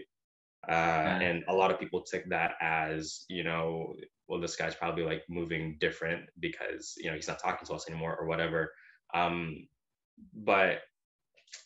Uh, 0.67 1.17
and 1.21 1.43
a 1.47 1.53
lot 1.53 1.71
of 1.71 1.79
people 1.79 2.03
took 2.03 2.25
that 2.25 2.51
as 2.61 3.23
you 3.29 3.43
know 3.43 3.93
well 4.27 4.41
this 4.41 4.57
guy's 4.57 4.75
probably 4.75 5.03
like 5.03 5.23
moving 5.29 5.77
different 5.79 6.23
because 6.39 6.93
you 6.97 7.09
know 7.09 7.15
he's 7.15 7.29
not 7.29 7.39
talking 7.39 7.65
to 7.65 7.73
us 7.73 7.89
anymore 7.89 8.15
or 8.19 8.27
whatever 8.27 8.71
um, 9.13 9.67
but 10.33 10.79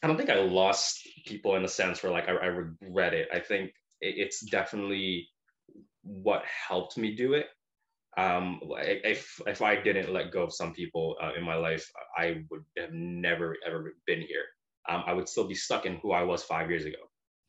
i 0.02 0.08
don't 0.08 0.16
think 0.16 0.30
i 0.30 0.40
lost 0.40 1.00
people 1.26 1.56
in 1.56 1.66
a 1.66 1.68
sense 1.68 2.02
where 2.04 2.12
like 2.12 2.30
i, 2.30 2.34
I 2.34 2.46
regret 2.46 3.14
it 3.14 3.28
i 3.34 3.40
think 3.40 3.72
it's 4.04 4.42
definitely 4.42 5.28
what 6.04 6.44
helped 6.68 6.98
me 6.98 7.16
do 7.16 7.34
it 7.34 7.48
um, 8.18 8.60
if 8.78 9.42
if 9.48 9.62
I 9.62 9.82
didn't 9.82 10.14
let 10.14 10.32
go 10.32 10.44
of 10.44 10.54
some 10.54 10.74
people 10.74 11.16
uh, 11.22 11.32
in 11.38 11.44
my 11.44 11.56
life, 11.56 11.90
I 12.18 12.44
would 12.50 12.64
have 12.78 12.94
never 12.94 13.58
ever 13.66 13.96
been 14.06 14.22
here. 14.22 14.46
Um, 14.88 15.04
I 15.08 15.14
would 15.14 15.28
still 15.28 15.48
be 15.48 15.56
stuck 15.56 15.86
in 15.86 15.98
who 15.98 16.12
I 16.12 16.24
was 16.24 16.44
five 16.44 16.70
years 16.70 16.86
ago, 16.86 16.98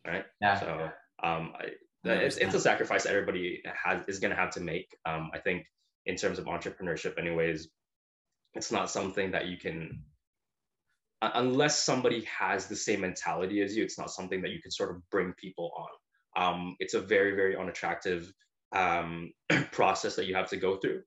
right? 0.07 0.25
Yeah. 0.41 0.61
So 0.61 0.91
um, 1.23 1.53
I, 1.59 1.71
it's, 2.05 2.37
it's 2.37 2.55
a 2.55 2.61
sacrifice 2.61 3.07
everybody 3.07 3.63
has 3.85 4.03
is 4.09 4.21
going 4.21 4.31
to 4.31 4.37
have 4.37 4.51
to 4.53 4.61
make. 4.61 4.87
Um, 5.05 5.31
I 5.35 5.39
think 5.39 5.65
in 6.07 6.17
terms 6.17 6.39
of 6.39 6.47
entrepreneurship, 6.47 7.19
anyways, 7.19 7.69
it's 8.55 8.73
not 8.73 8.91
something 8.91 9.33
that 9.33 9.47
you 9.47 9.59
can 9.59 10.03
unless 11.21 11.83
somebody 11.83 12.25
has 12.25 12.67
the 12.67 12.77
same 12.77 13.01
mentality 13.01 13.61
as 13.63 13.77
you. 13.77 13.83
It's 13.83 13.99
not 13.99 14.11
something 14.11 14.41
that 14.43 14.51
you 14.51 14.63
can 14.63 14.71
sort 14.71 14.91
of 14.91 15.03
bring 15.11 15.35
people 15.35 15.73
on. 15.77 15.89
Um, 16.37 16.77
it's 16.79 16.95
a 16.95 17.01
very 17.01 17.35
very 17.35 17.57
unattractive 17.57 18.33
um, 18.75 19.33
process 19.73 20.17
that 20.17 20.27
you 20.27 20.35
have 20.35 20.49
to 20.51 20.57
go 20.57 20.77
through, 20.77 21.03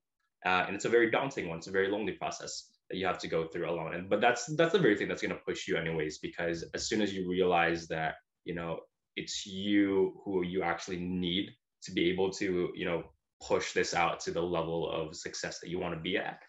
uh, 0.46 0.64
and 0.66 0.74
it's 0.74 0.84
a 0.84 0.90
very 0.90 1.10
daunting 1.10 1.48
one. 1.48 1.58
It's 1.58 1.66
a 1.66 1.72
very 1.72 1.90
lonely 1.90 2.12
process 2.12 2.70
that 2.90 2.96
you 2.96 3.06
have 3.06 3.18
to 3.18 3.28
go 3.28 3.46
through 3.46 3.68
alone. 3.70 3.94
And 3.94 4.08
but 4.08 4.20
that's 4.20 4.46
that's 4.56 4.72
the 4.72 4.78
very 4.78 4.96
thing 4.96 5.08
that's 5.08 5.22
going 5.22 5.34
to 5.34 5.42
push 5.46 5.68
you 5.68 5.76
anyways, 5.76 6.18
because 6.18 6.64
as 6.74 6.88
soon 6.88 7.02
as 7.02 7.12
you 7.12 7.28
realize 7.28 7.86
that 7.88 8.14
you 8.44 8.54
know 8.54 8.80
it's 9.16 9.44
you 9.46 10.14
who 10.24 10.44
you 10.44 10.62
actually 10.62 10.98
need 10.98 11.50
to 11.82 11.92
be 11.92 12.08
able 12.10 12.30
to 12.30 12.70
you 12.74 12.84
know 12.84 13.02
push 13.46 13.72
this 13.72 13.94
out 13.94 14.20
to 14.20 14.30
the 14.30 14.42
level 14.42 14.90
of 14.90 15.14
success 15.14 15.60
that 15.60 15.68
you 15.68 15.78
want 15.78 15.94
to 15.94 16.00
be 16.00 16.16
at 16.16 16.40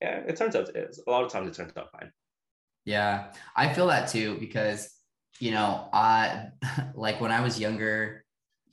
yeah 0.00 0.20
it 0.26 0.36
turns 0.36 0.56
out 0.56 0.68
a 0.68 1.10
lot 1.10 1.24
of 1.24 1.30
times 1.30 1.48
it 1.48 1.54
turns 1.54 1.76
out 1.76 1.90
fine 1.92 2.10
yeah 2.84 3.32
i 3.54 3.72
feel 3.72 3.86
that 3.86 4.08
too 4.08 4.36
because 4.38 4.90
you 5.40 5.50
know 5.50 5.88
i 5.92 6.46
like 6.94 7.20
when 7.20 7.32
i 7.32 7.40
was 7.40 7.60
younger 7.60 8.24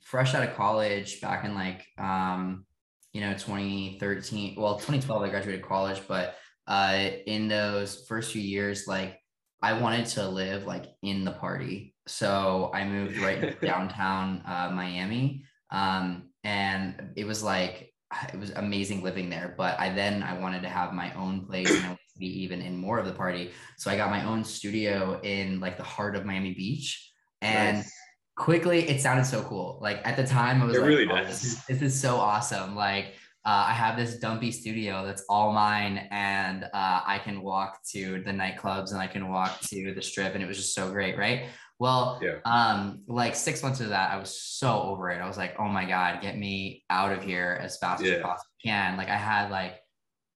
fresh 0.06 0.34
out 0.34 0.48
of 0.48 0.54
college 0.54 1.20
back 1.20 1.44
in 1.44 1.54
like 1.54 1.84
um 1.98 2.64
you 3.12 3.20
know 3.20 3.32
2013 3.32 4.54
well 4.56 4.74
2012 4.74 5.22
i 5.22 5.28
graduated 5.28 5.62
college 5.62 6.00
but 6.06 6.36
uh 6.66 7.08
in 7.26 7.48
those 7.48 8.04
first 8.08 8.32
few 8.32 8.42
years 8.42 8.86
like 8.86 9.18
i 9.62 9.72
wanted 9.72 10.06
to 10.06 10.28
live 10.28 10.64
like 10.64 10.86
in 11.02 11.24
the 11.24 11.32
party 11.32 11.94
so 12.06 12.70
I 12.72 12.84
moved 12.84 13.18
right 13.18 13.60
downtown 13.60 14.42
uh, 14.46 14.70
Miami. 14.72 15.44
Um, 15.70 16.30
and 16.44 17.10
it 17.16 17.26
was 17.26 17.42
like, 17.42 17.92
it 18.32 18.38
was 18.38 18.50
amazing 18.50 19.02
living 19.02 19.28
there. 19.28 19.54
But 19.58 19.78
I 19.80 19.92
then 19.92 20.22
I 20.22 20.38
wanted 20.38 20.62
to 20.62 20.68
have 20.68 20.92
my 20.92 21.12
own 21.14 21.44
place 21.46 21.68
and 21.70 21.84
I 21.84 21.88
wanted 21.88 22.12
to 22.12 22.18
be 22.18 22.42
even 22.42 22.62
in 22.62 22.76
more 22.76 22.98
of 22.98 23.06
the 23.06 23.12
party. 23.12 23.50
So 23.76 23.90
I 23.90 23.96
got 23.96 24.10
my 24.10 24.24
own 24.24 24.44
studio 24.44 25.20
in 25.22 25.60
like 25.60 25.76
the 25.76 25.82
heart 25.82 26.16
of 26.16 26.24
Miami 26.24 26.54
Beach. 26.54 27.12
And 27.42 27.78
nice. 27.78 27.92
Quickly 28.36 28.88
it 28.88 29.00
sounded 29.00 29.24
so 29.24 29.42
cool. 29.42 29.78
Like 29.80 30.00
at 30.04 30.16
the 30.16 30.26
time 30.26 30.62
I 30.62 30.66
was 30.66 30.76
it 30.76 30.80
like, 30.80 30.88
really 30.88 31.08
oh, 31.10 31.24
this, 31.24 31.42
is, 31.42 31.64
this 31.64 31.82
is 31.82 32.00
so 32.00 32.16
awesome. 32.16 32.76
Like 32.76 33.14
uh, 33.44 33.66
I 33.68 33.72
have 33.72 33.96
this 33.96 34.18
dumpy 34.18 34.50
studio 34.50 35.06
that's 35.06 35.24
all 35.28 35.52
mine, 35.52 36.08
and 36.10 36.64
uh, 36.64 37.00
I 37.06 37.20
can 37.22 37.42
walk 37.42 37.78
to 37.92 38.20
the 38.24 38.32
nightclubs 38.32 38.90
and 38.90 39.00
I 39.00 39.06
can 39.06 39.28
walk 39.28 39.60
to 39.68 39.94
the 39.94 40.02
strip, 40.02 40.34
and 40.34 40.42
it 40.42 40.48
was 40.48 40.56
just 40.56 40.74
so 40.74 40.90
great, 40.90 41.16
right? 41.16 41.46
Well, 41.78 42.20
yeah. 42.20 42.38
um, 42.44 43.02
like 43.06 43.36
six 43.36 43.62
months 43.62 43.80
of 43.80 43.90
that, 43.90 44.10
I 44.10 44.16
was 44.16 44.40
so 44.40 44.82
over 44.82 45.10
it. 45.10 45.20
I 45.20 45.28
was 45.28 45.36
like, 45.36 45.54
oh 45.60 45.68
my 45.68 45.84
God, 45.84 46.22
get 46.22 46.36
me 46.36 46.84
out 46.90 47.12
of 47.12 47.22
here 47.22 47.56
as 47.62 47.78
fast 47.78 48.02
yeah. 48.02 48.14
as 48.14 48.22
possibly 48.22 48.52
can. 48.64 48.96
Like 48.96 49.10
I 49.10 49.16
had 49.16 49.50
like 49.50 49.76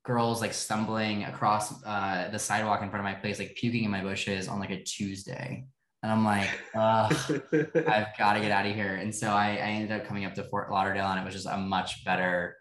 girls 0.04 0.40
like 0.40 0.52
stumbling 0.52 1.24
across 1.24 1.82
uh, 1.84 2.28
the 2.30 2.38
sidewalk 2.38 2.80
in 2.82 2.90
front 2.90 3.04
of 3.04 3.12
my 3.12 3.18
place, 3.18 3.40
like 3.40 3.56
puking 3.56 3.84
in 3.84 3.90
my 3.90 4.02
bushes 4.02 4.46
on 4.46 4.60
like 4.60 4.70
a 4.70 4.84
Tuesday. 4.84 5.64
And 6.02 6.10
I'm 6.10 6.24
like, 6.24 6.48
I've 6.74 8.18
got 8.18 8.32
to 8.34 8.40
get 8.40 8.50
out 8.50 8.66
of 8.66 8.74
here. 8.74 8.94
And 8.94 9.14
so 9.14 9.28
I, 9.28 9.48
I 9.48 9.70
ended 9.70 9.92
up 9.92 10.06
coming 10.06 10.24
up 10.24 10.34
to 10.34 10.44
Fort 10.44 10.70
Lauderdale 10.70 11.06
and 11.06 11.20
it 11.20 11.24
was 11.24 11.34
just 11.34 11.46
a 11.46 11.58
much 11.58 12.04
better 12.04 12.56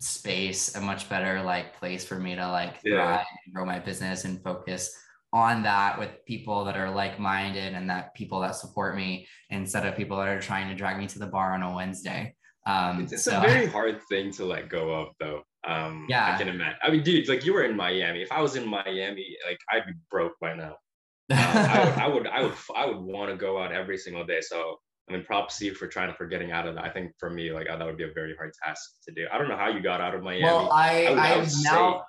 space, 0.00 0.76
a 0.76 0.80
much 0.80 1.08
better 1.08 1.42
like 1.42 1.76
place 1.78 2.04
for 2.04 2.18
me 2.18 2.36
to 2.36 2.48
like 2.48 2.76
yeah. 2.84 2.94
thrive 2.94 3.26
and 3.46 3.54
grow 3.54 3.64
my 3.64 3.80
business 3.80 4.24
and 4.24 4.42
focus 4.42 4.96
on 5.32 5.62
that 5.62 5.98
with 5.98 6.24
people 6.24 6.64
that 6.64 6.76
are 6.76 6.90
like-minded 6.90 7.74
and 7.74 7.90
that 7.90 8.14
people 8.14 8.40
that 8.40 8.54
support 8.54 8.96
me 8.96 9.26
instead 9.50 9.84
of 9.84 9.96
people 9.96 10.16
that 10.16 10.28
are 10.28 10.40
trying 10.40 10.68
to 10.68 10.74
drag 10.74 10.98
me 10.98 11.06
to 11.06 11.18
the 11.18 11.26
bar 11.26 11.52
on 11.52 11.62
a 11.62 11.74
Wednesday. 11.74 12.34
Um, 12.66 13.02
it's, 13.02 13.12
it's 13.12 13.24
so. 13.24 13.38
a 13.38 13.40
very 13.46 13.66
hard 13.66 14.00
thing 14.08 14.32
to 14.32 14.44
let 14.44 14.68
go 14.68 14.90
of 14.90 15.08
though. 15.18 15.42
Um, 15.66 16.06
yeah, 16.08 16.32
I 16.32 16.38
can 16.38 16.48
imagine. 16.48 16.78
I 16.82 16.90
mean, 16.90 17.02
dude, 17.02 17.28
like 17.28 17.44
you 17.44 17.52
were 17.52 17.64
in 17.64 17.76
Miami. 17.76 18.22
If 18.22 18.32
I 18.32 18.40
was 18.40 18.56
in 18.56 18.66
Miami, 18.66 19.36
like 19.46 19.58
I'd 19.70 19.86
be 19.86 19.92
broke 20.10 20.32
by 20.40 20.54
now. 20.54 20.76
Um, 21.30 21.38
I, 21.38 21.84
would, 21.84 21.98
I 21.98 22.08
would, 22.08 22.26
I 22.26 22.42
would, 22.42 22.54
I 22.76 22.86
would 22.86 23.00
want 23.00 23.30
to 23.30 23.36
go 23.36 23.60
out 23.60 23.72
every 23.72 23.98
single 23.98 24.24
day. 24.24 24.40
So 24.40 24.76
I 25.08 25.12
mean, 25.12 25.24
props 25.24 25.58
to 25.58 25.66
you 25.66 25.74
for 25.74 25.86
trying 25.86 26.08
to 26.08 26.14
for 26.14 26.26
getting 26.26 26.52
out 26.52 26.66
of 26.66 26.74
that. 26.74 26.84
I 26.84 26.90
think 26.90 27.12
for 27.18 27.30
me, 27.30 27.50
like 27.52 27.66
that 27.66 27.84
would 27.84 27.96
be 27.96 28.04
a 28.04 28.12
very 28.12 28.36
hard 28.36 28.52
task 28.64 28.80
to 29.06 29.14
do. 29.14 29.26
I 29.32 29.38
don't 29.38 29.48
know 29.48 29.56
how 29.56 29.68
you 29.68 29.80
got 29.80 30.00
out 30.00 30.14
of 30.14 30.22
Miami. 30.22 30.44
Well, 30.44 30.70
I, 30.70 31.06
I, 31.06 31.10
would, 31.10 31.18
I, 31.18 31.34
I 31.34 31.46
now 31.62 32.02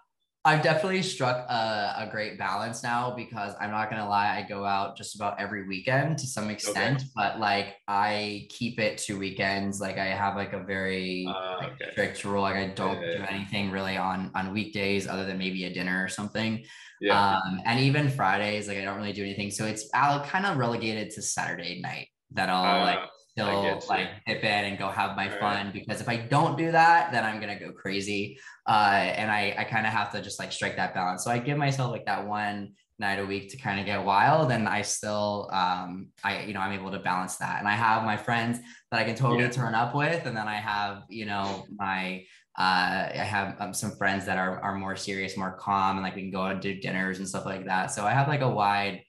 I've 0.49 0.63
definitely 0.63 1.03
struck 1.03 1.47
a, 1.47 1.93
a, 1.99 2.09
great 2.09 2.39
balance 2.39 2.81
now 2.81 3.13
because 3.15 3.53
I'm 3.61 3.69
not 3.69 3.91
gonna 3.91 4.09
lie, 4.09 4.35
I 4.35 4.49
go 4.49 4.65
out 4.65 4.97
just 4.97 5.13
about 5.13 5.39
every 5.39 5.67
weekend 5.67 6.17
to 6.17 6.25
some 6.25 6.49
extent, 6.49 7.01
okay. 7.01 7.09
but 7.15 7.39
like 7.39 7.75
I 7.87 8.47
keep 8.49 8.79
it 8.79 8.97
to 8.99 9.19
weekends. 9.19 9.79
Like 9.79 9.99
I 9.99 10.07
have 10.07 10.35
like 10.35 10.53
a 10.53 10.63
very 10.63 11.27
uh, 11.29 11.57
like, 11.57 11.73
okay. 11.73 11.91
strict 11.91 12.25
rule. 12.25 12.41
Like 12.41 12.55
I 12.55 12.67
don't 12.69 12.99
yeah. 12.99 13.17
do 13.17 13.23
anything 13.29 13.69
really 13.69 13.95
on 13.95 14.31
on 14.33 14.51
weekdays 14.51 15.07
other 15.07 15.23
than 15.23 15.37
maybe 15.37 15.65
a 15.65 15.73
dinner 15.73 16.03
or 16.03 16.07
something. 16.07 16.65
Yeah. 16.99 17.35
Um, 17.35 17.61
and 17.65 17.79
even 17.81 18.09
Fridays, 18.09 18.67
like 18.67 18.79
I 18.79 18.83
don't 18.83 18.97
really 18.97 19.13
do 19.13 19.23
anything. 19.23 19.51
So 19.51 19.67
it's 19.67 19.87
I'll 19.93 20.23
kind 20.23 20.47
of 20.47 20.57
relegated 20.57 21.11
to 21.11 21.21
Saturday 21.21 21.79
night 21.79 22.07
that 22.31 22.49
I'll 22.49 22.81
uh, 22.81 22.85
like 22.85 22.99
still 23.39 23.81
like 23.89 24.09
dip 24.25 24.43
in 24.43 24.65
and 24.65 24.77
go 24.77 24.89
have 24.89 25.15
my 25.15 25.31
All 25.31 25.39
fun 25.39 25.65
right. 25.65 25.73
because 25.73 26.01
if 26.01 26.09
I 26.09 26.17
don't 26.17 26.57
do 26.57 26.71
that, 26.71 27.11
then 27.11 27.23
I'm 27.23 27.39
gonna 27.39 27.59
go 27.59 27.71
crazy. 27.71 28.39
Uh, 28.67 29.11
and 29.15 29.31
I 29.31 29.55
I 29.57 29.63
kind 29.63 29.85
of 29.85 29.93
have 29.93 30.11
to 30.11 30.21
just 30.21 30.39
like 30.39 30.51
strike 30.51 30.75
that 30.77 30.93
balance. 30.93 31.23
So 31.23 31.31
I 31.31 31.39
give 31.39 31.57
myself 31.57 31.91
like 31.91 32.05
that 32.05 32.27
one 32.27 32.73
night 32.99 33.19
a 33.19 33.25
week 33.25 33.49
to 33.49 33.57
kind 33.57 33.79
of 33.79 33.85
get 33.85 34.03
wild 34.03 34.51
and 34.51 34.67
I 34.67 34.81
still 34.81 35.49
um 35.53 36.09
I 36.23 36.43
you 36.43 36.53
know 36.53 36.59
I'm 36.59 36.73
able 36.73 36.91
to 36.91 36.99
balance 36.99 37.37
that 37.37 37.59
and 37.59 37.67
I 37.67 37.71
have 37.71 38.03
my 38.03 38.17
friends 38.17 38.59
that 38.91 38.99
I 38.99 39.05
can 39.05 39.15
totally 39.15 39.43
yeah. 39.43 39.51
turn 39.51 39.73
up 39.73 39.95
with 39.95 40.25
and 40.25 40.35
then 40.35 40.47
I 40.49 40.55
have 40.55 41.03
you 41.07 41.25
know 41.25 41.65
my 41.73 42.25
uh 42.57 43.07
I 43.15 43.25
have 43.25 43.55
um, 43.61 43.73
some 43.73 43.91
friends 43.91 44.25
that 44.25 44.37
are 44.37 44.59
are 44.59 44.75
more 44.75 44.97
serious 44.97 45.37
more 45.37 45.53
calm 45.53 45.95
and 45.95 46.03
like 46.03 46.15
we 46.15 46.23
can 46.23 46.31
go 46.31 46.41
out 46.41 46.51
and 46.51 46.61
do 46.61 46.79
dinners 46.79 47.19
and 47.19 47.27
stuff 47.27 47.45
like 47.45 47.65
that 47.65 47.91
so 47.91 48.05
I 48.05 48.11
have 48.11 48.27
like 48.27 48.41
a 48.41 48.49
wide 48.49 49.01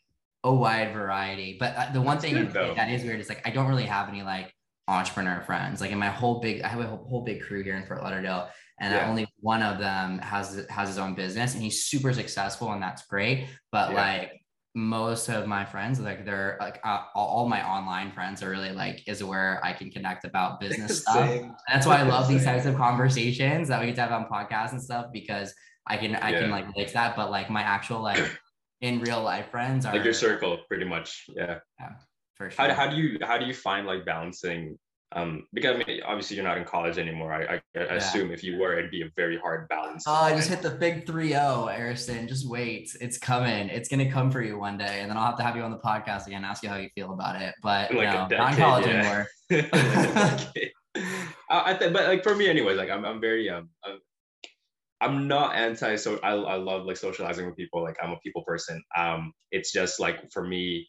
a 0.44 0.52
wide 0.52 0.92
variety. 0.92 1.56
But 1.58 1.76
uh, 1.76 1.92
the 1.92 2.00
one 2.00 2.16
That's 2.16 2.24
thing 2.24 2.46
good, 2.46 2.76
that 2.76 2.90
is 2.90 3.04
weird 3.04 3.20
is 3.20 3.28
like 3.28 3.46
I 3.46 3.50
don't 3.50 3.68
really 3.68 3.86
have 3.86 4.08
any 4.08 4.22
like 4.22 4.52
entrepreneur 4.88 5.40
friends. 5.42 5.80
Like 5.80 5.92
in 5.92 5.98
my 5.98 6.08
whole 6.08 6.40
big, 6.40 6.62
I 6.62 6.68
have 6.68 6.80
a 6.80 6.86
whole, 6.86 7.06
whole 7.08 7.24
big 7.24 7.42
crew 7.42 7.62
here 7.62 7.76
in 7.76 7.84
Fort 7.84 8.02
Lauderdale, 8.02 8.48
and 8.80 8.92
yeah. 8.92 9.08
only 9.08 9.28
one 9.40 9.62
of 9.62 9.78
them 9.78 10.18
has 10.18 10.66
has 10.68 10.88
his 10.88 10.98
own 10.98 11.14
business, 11.14 11.54
and 11.54 11.62
he's 11.62 11.84
super 11.84 12.12
successful, 12.12 12.72
and 12.72 12.82
that's 12.82 13.06
great. 13.06 13.46
But 13.70 13.92
yeah. 13.92 13.96
like 13.96 14.40
most 14.74 15.28
of 15.28 15.48
my 15.48 15.64
friends 15.64 15.98
like 15.98 16.24
they're 16.24 16.56
like 16.60 16.78
uh, 16.84 17.00
all 17.16 17.48
my 17.48 17.68
online 17.68 18.12
friends 18.12 18.40
are 18.40 18.50
really 18.50 18.70
like 18.70 19.02
is 19.08 19.22
where 19.22 19.60
i 19.64 19.72
can 19.72 19.90
connect 19.90 20.24
about 20.24 20.60
business 20.60 21.00
stuff 21.00 21.40
that's 21.66 21.86
why 21.86 21.98
i 21.98 22.02
love 22.02 22.28
these 22.28 22.44
types 22.44 22.66
of 22.66 22.76
conversations 22.76 23.66
that 23.66 23.80
we 23.80 23.86
get 23.86 23.96
to 23.96 24.02
have 24.02 24.12
on 24.12 24.26
podcasts 24.26 24.70
and 24.70 24.80
stuff 24.80 25.06
because 25.12 25.52
i 25.88 25.96
can 25.96 26.14
i 26.16 26.30
yeah. 26.30 26.42
can 26.42 26.50
like 26.50 26.64
relate 26.68 26.86
to 26.86 26.94
that 26.94 27.16
but 27.16 27.32
like 27.32 27.50
my 27.50 27.62
actual 27.62 28.00
like 28.00 28.24
in 28.80 29.00
real 29.00 29.22
life 29.22 29.50
friends 29.50 29.84
are 29.84 29.94
like 29.94 30.04
your 30.04 30.12
circle 30.12 30.58
pretty 30.68 30.84
much 30.84 31.26
yeah 31.36 31.58
yeah 31.78 31.92
for 32.34 32.50
sure 32.50 32.68
how, 32.68 32.74
how 32.74 32.86
do 32.88 32.96
you 32.96 33.18
how 33.22 33.38
do 33.38 33.46
you 33.46 33.54
find 33.54 33.86
like 33.86 34.04
balancing 34.04 34.78
um, 35.12 35.46
because 35.52 35.74
I 35.74 35.84
mean, 35.84 36.00
obviously 36.06 36.36
you're 36.36 36.44
not 36.44 36.56
in 36.56 36.64
college 36.64 36.96
anymore. 36.96 37.32
I, 37.32 37.42
I, 37.42 37.54
I 37.54 37.60
yeah. 37.74 37.94
assume 37.94 38.30
if 38.30 38.44
you 38.44 38.58
were, 38.58 38.78
it'd 38.78 38.92
be 38.92 39.02
a 39.02 39.10
very 39.16 39.36
hard 39.36 39.68
balance. 39.68 40.04
Oh, 40.06 40.12
I 40.12 40.36
just 40.36 40.48
hit 40.48 40.62
the 40.62 40.70
big 40.70 41.04
3-0, 41.04 41.66
Ariston. 41.66 42.28
Just 42.28 42.48
wait. 42.48 42.96
It's 43.00 43.18
coming. 43.18 43.68
It's 43.70 43.88
gonna 43.88 44.10
come 44.10 44.30
for 44.30 44.40
you 44.40 44.56
one 44.56 44.78
day. 44.78 45.00
And 45.00 45.10
then 45.10 45.16
I'll 45.16 45.26
have 45.26 45.36
to 45.38 45.42
have 45.42 45.56
you 45.56 45.62
on 45.62 45.72
the 45.72 45.78
podcast 45.78 46.28
again, 46.28 46.44
ask 46.44 46.62
you 46.62 46.68
how 46.68 46.76
you 46.76 46.90
feel 46.94 47.12
about 47.12 47.42
it. 47.42 47.54
But 47.60 47.92
like 47.92 48.08
no, 48.08 48.28
decade, 48.28 48.38
not 48.38 48.52
in 48.52 48.58
college 48.58 48.86
yeah. 48.86 48.92
anymore. 48.92 49.26
I 51.50 51.74
think, 51.74 51.92
but 51.92 52.06
like 52.06 52.22
for 52.22 52.36
me 52.36 52.48
anyways, 52.48 52.76
like 52.76 52.90
I'm, 52.90 53.04
I'm 53.04 53.20
very, 53.20 53.50
um, 53.50 53.68
I'm, 53.84 53.98
I'm 55.00 55.28
not 55.28 55.56
anti, 55.56 55.96
so 55.96 56.18
I, 56.22 56.32
I 56.32 56.56
love 56.56 56.84
like 56.84 56.96
socializing 56.96 57.46
with 57.46 57.56
people. 57.56 57.82
Like 57.82 57.96
I'm 58.02 58.12
a 58.12 58.18
people 58.18 58.42
person. 58.44 58.82
Um, 58.96 59.32
it's 59.50 59.72
just 59.72 60.00
like 60.00 60.30
for 60.32 60.46
me, 60.46 60.88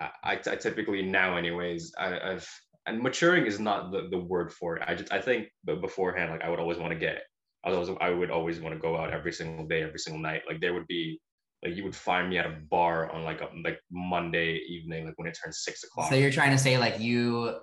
I, 0.00 0.32
I 0.34 0.36
typically 0.36 1.02
now 1.02 1.36
anyways, 1.36 1.92
I, 1.98 2.18
I've, 2.32 2.48
and 2.86 3.02
maturing 3.02 3.46
is 3.46 3.60
not 3.60 3.92
the, 3.92 4.08
the 4.10 4.18
word 4.18 4.52
for 4.52 4.76
it. 4.76 4.82
I 4.86 4.94
just 4.94 5.12
I 5.12 5.20
think 5.20 5.48
but 5.64 5.80
beforehand, 5.80 6.30
like 6.30 6.42
I 6.42 6.48
would 6.48 6.60
always 6.60 6.78
want 6.78 6.92
to 6.92 6.98
get 6.98 7.22
I 7.64 7.70
was 7.70 7.88
always, 7.88 7.98
I 8.00 8.10
would 8.10 8.30
always 8.30 8.60
want 8.60 8.74
to 8.74 8.80
go 8.80 8.96
out 8.96 9.12
every 9.12 9.32
single 9.32 9.66
day, 9.66 9.82
every 9.82 9.98
single 9.98 10.20
night. 10.20 10.42
Like 10.48 10.60
there 10.60 10.74
would 10.74 10.86
be 10.88 11.20
like 11.64 11.76
you 11.76 11.84
would 11.84 11.94
find 11.94 12.28
me 12.28 12.38
at 12.38 12.46
a 12.46 12.56
bar 12.70 13.10
on 13.12 13.22
like 13.22 13.40
a 13.40 13.48
like 13.64 13.78
Monday 13.90 14.60
evening, 14.68 15.06
like 15.06 15.14
when 15.16 15.28
it 15.28 15.38
turns 15.42 15.62
six 15.62 15.84
o'clock. 15.84 16.08
So 16.08 16.16
you're 16.16 16.32
trying 16.32 16.50
to 16.50 16.58
say 16.58 16.76
like 16.78 16.98
you 16.98 17.56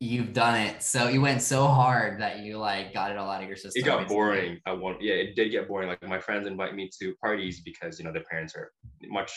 you've 0.00 0.32
done 0.32 0.54
it. 0.54 0.82
So 0.82 1.08
you 1.08 1.20
went 1.20 1.42
so 1.42 1.66
hard 1.66 2.20
that 2.20 2.40
you 2.40 2.58
like 2.58 2.94
got 2.94 3.10
it 3.10 3.16
all 3.16 3.30
out 3.30 3.42
of 3.42 3.48
your 3.48 3.56
system. 3.56 3.82
It 3.82 3.84
got 3.84 3.98
basically. 3.98 4.14
boring. 4.14 4.60
I 4.66 4.72
want 4.72 5.02
yeah, 5.02 5.14
it 5.14 5.34
did 5.34 5.50
get 5.50 5.68
boring. 5.68 5.88
Like 5.88 6.06
my 6.06 6.20
friends 6.20 6.46
invite 6.46 6.74
me 6.74 6.90
to 7.00 7.14
parties 7.16 7.60
because 7.60 7.98
you 7.98 8.04
know 8.04 8.12
their 8.12 8.24
parents 8.30 8.54
are 8.54 8.72
much 9.04 9.32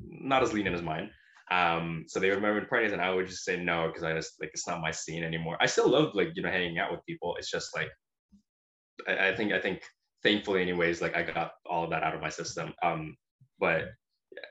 not 0.00 0.42
as 0.42 0.52
lenient 0.52 0.76
as 0.76 0.82
mine. 0.82 1.10
Um, 1.50 2.04
so 2.08 2.20
they 2.20 2.30
remember 2.30 2.64
parties, 2.66 2.92
and 2.92 3.02
I 3.02 3.10
would 3.10 3.26
just 3.26 3.44
say 3.44 3.62
no 3.62 3.88
because 3.88 4.02
I 4.02 4.14
just 4.14 4.40
like 4.40 4.50
it's 4.52 4.66
not 4.66 4.80
my 4.80 4.90
scene 4.90 5.24
anymore. 5.24 5.56
I 5.60 5.66
still 5.66 5.88
love 5.88 6.14
like 6.14 6.30
you 6.34 6.42
know 6.42 6.50
hanging 6.50 6.78
out 6.78 6.90
with 6.90 7.04
people. 7.06 7.36
It's 7.38 7.50
just 7.50 7.74
like 7.74 7.88
I, 9.08 9.28
I 9.28 9.36
think 9.36 9.52
I 9.52 9.60
think 9.60 9.82
thankfully, 10.22 10.62
anyways, 10.62 11.00
like 11.00 11.16
I 11.16 11.22
got 11.22 11.52
all 11.66 11.84
of 11.84 11.90
that 11.90 12.02
out 12.02 12.14
of 12.14 12.20
my 12.20 12.30
system. 12.30 12.72
Um, 12.82 13.16
but 13.58 13.84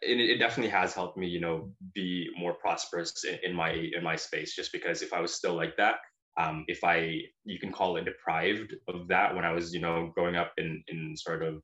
it, 0.05 0.19
it 0.19 0.37
definitely 0.37 0.71
has 0.71 0.93
helped 0.93 1.17
me, 1.17 1.27
you 1.27 1.39
know, 1.39 1.71
be 1.93 2.29
more 2.37 2.53
prosperous 2.53 3.23
in, 3.23 3.37
in 3.43 3.55
my 3.55 3.71
in 3.71 4.03
my 4.03 4.15
space. 4.15 4.55
Just 4.55 4.71
because 4.71 5.01
if 5.01 5.13
I 5.13 5.19
was 5.19 5.33
still 5.33 5.55
like 5.55 5.75
that, 5.77 5.95
um, 6.39 6.65
if 6.67 6.83
I 6.83 7.19
you 7.45 7.59
can 7.59 7.71
call 7.71 7.97
it 7.97 8.05
deprived 8.05 8.75
of 8.87 9.07
that 9.07 9.35
when 9.35 9.45
I 9.45 9.51
was, 9.51 9.73
you 9.73 9.81
know, 9.81 10.11
growing 10.15 10.35
up 10.35 10.51
in 10.57 10.83
in 10.87 11.15
sort 11.15 11.43
of 11.43 11.61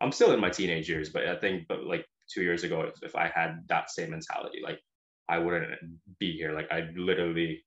I'm 0.00 0.12
still 0.12 0.32
in 0.32 0.40
my 0.40 0.50
teenage 0.50 0.88
years, 0.88 1.10
but 1.10 1.26
I 1.26 1.36
think 1.36 1.66
but 1.68 1.84
like 1.84 2.04
two 2.32 2.42
years 2.42 2.64
ago 2.64 2.82
if, 2.82 2.94
if 3.02 3.14
I 3.14 3.30
had 3.34 3.60
that 3.68 3.90
same 3.90 4.10
mentality. 4.10 4.60
Like 4.62 4.80
I 5.28 5.38
wouldn't 5.38 5.70
be 6.18 6.32
here. 6.32 6.52
Like 6.52 6.68
I 6.70 6.88
literally 6.96 7.64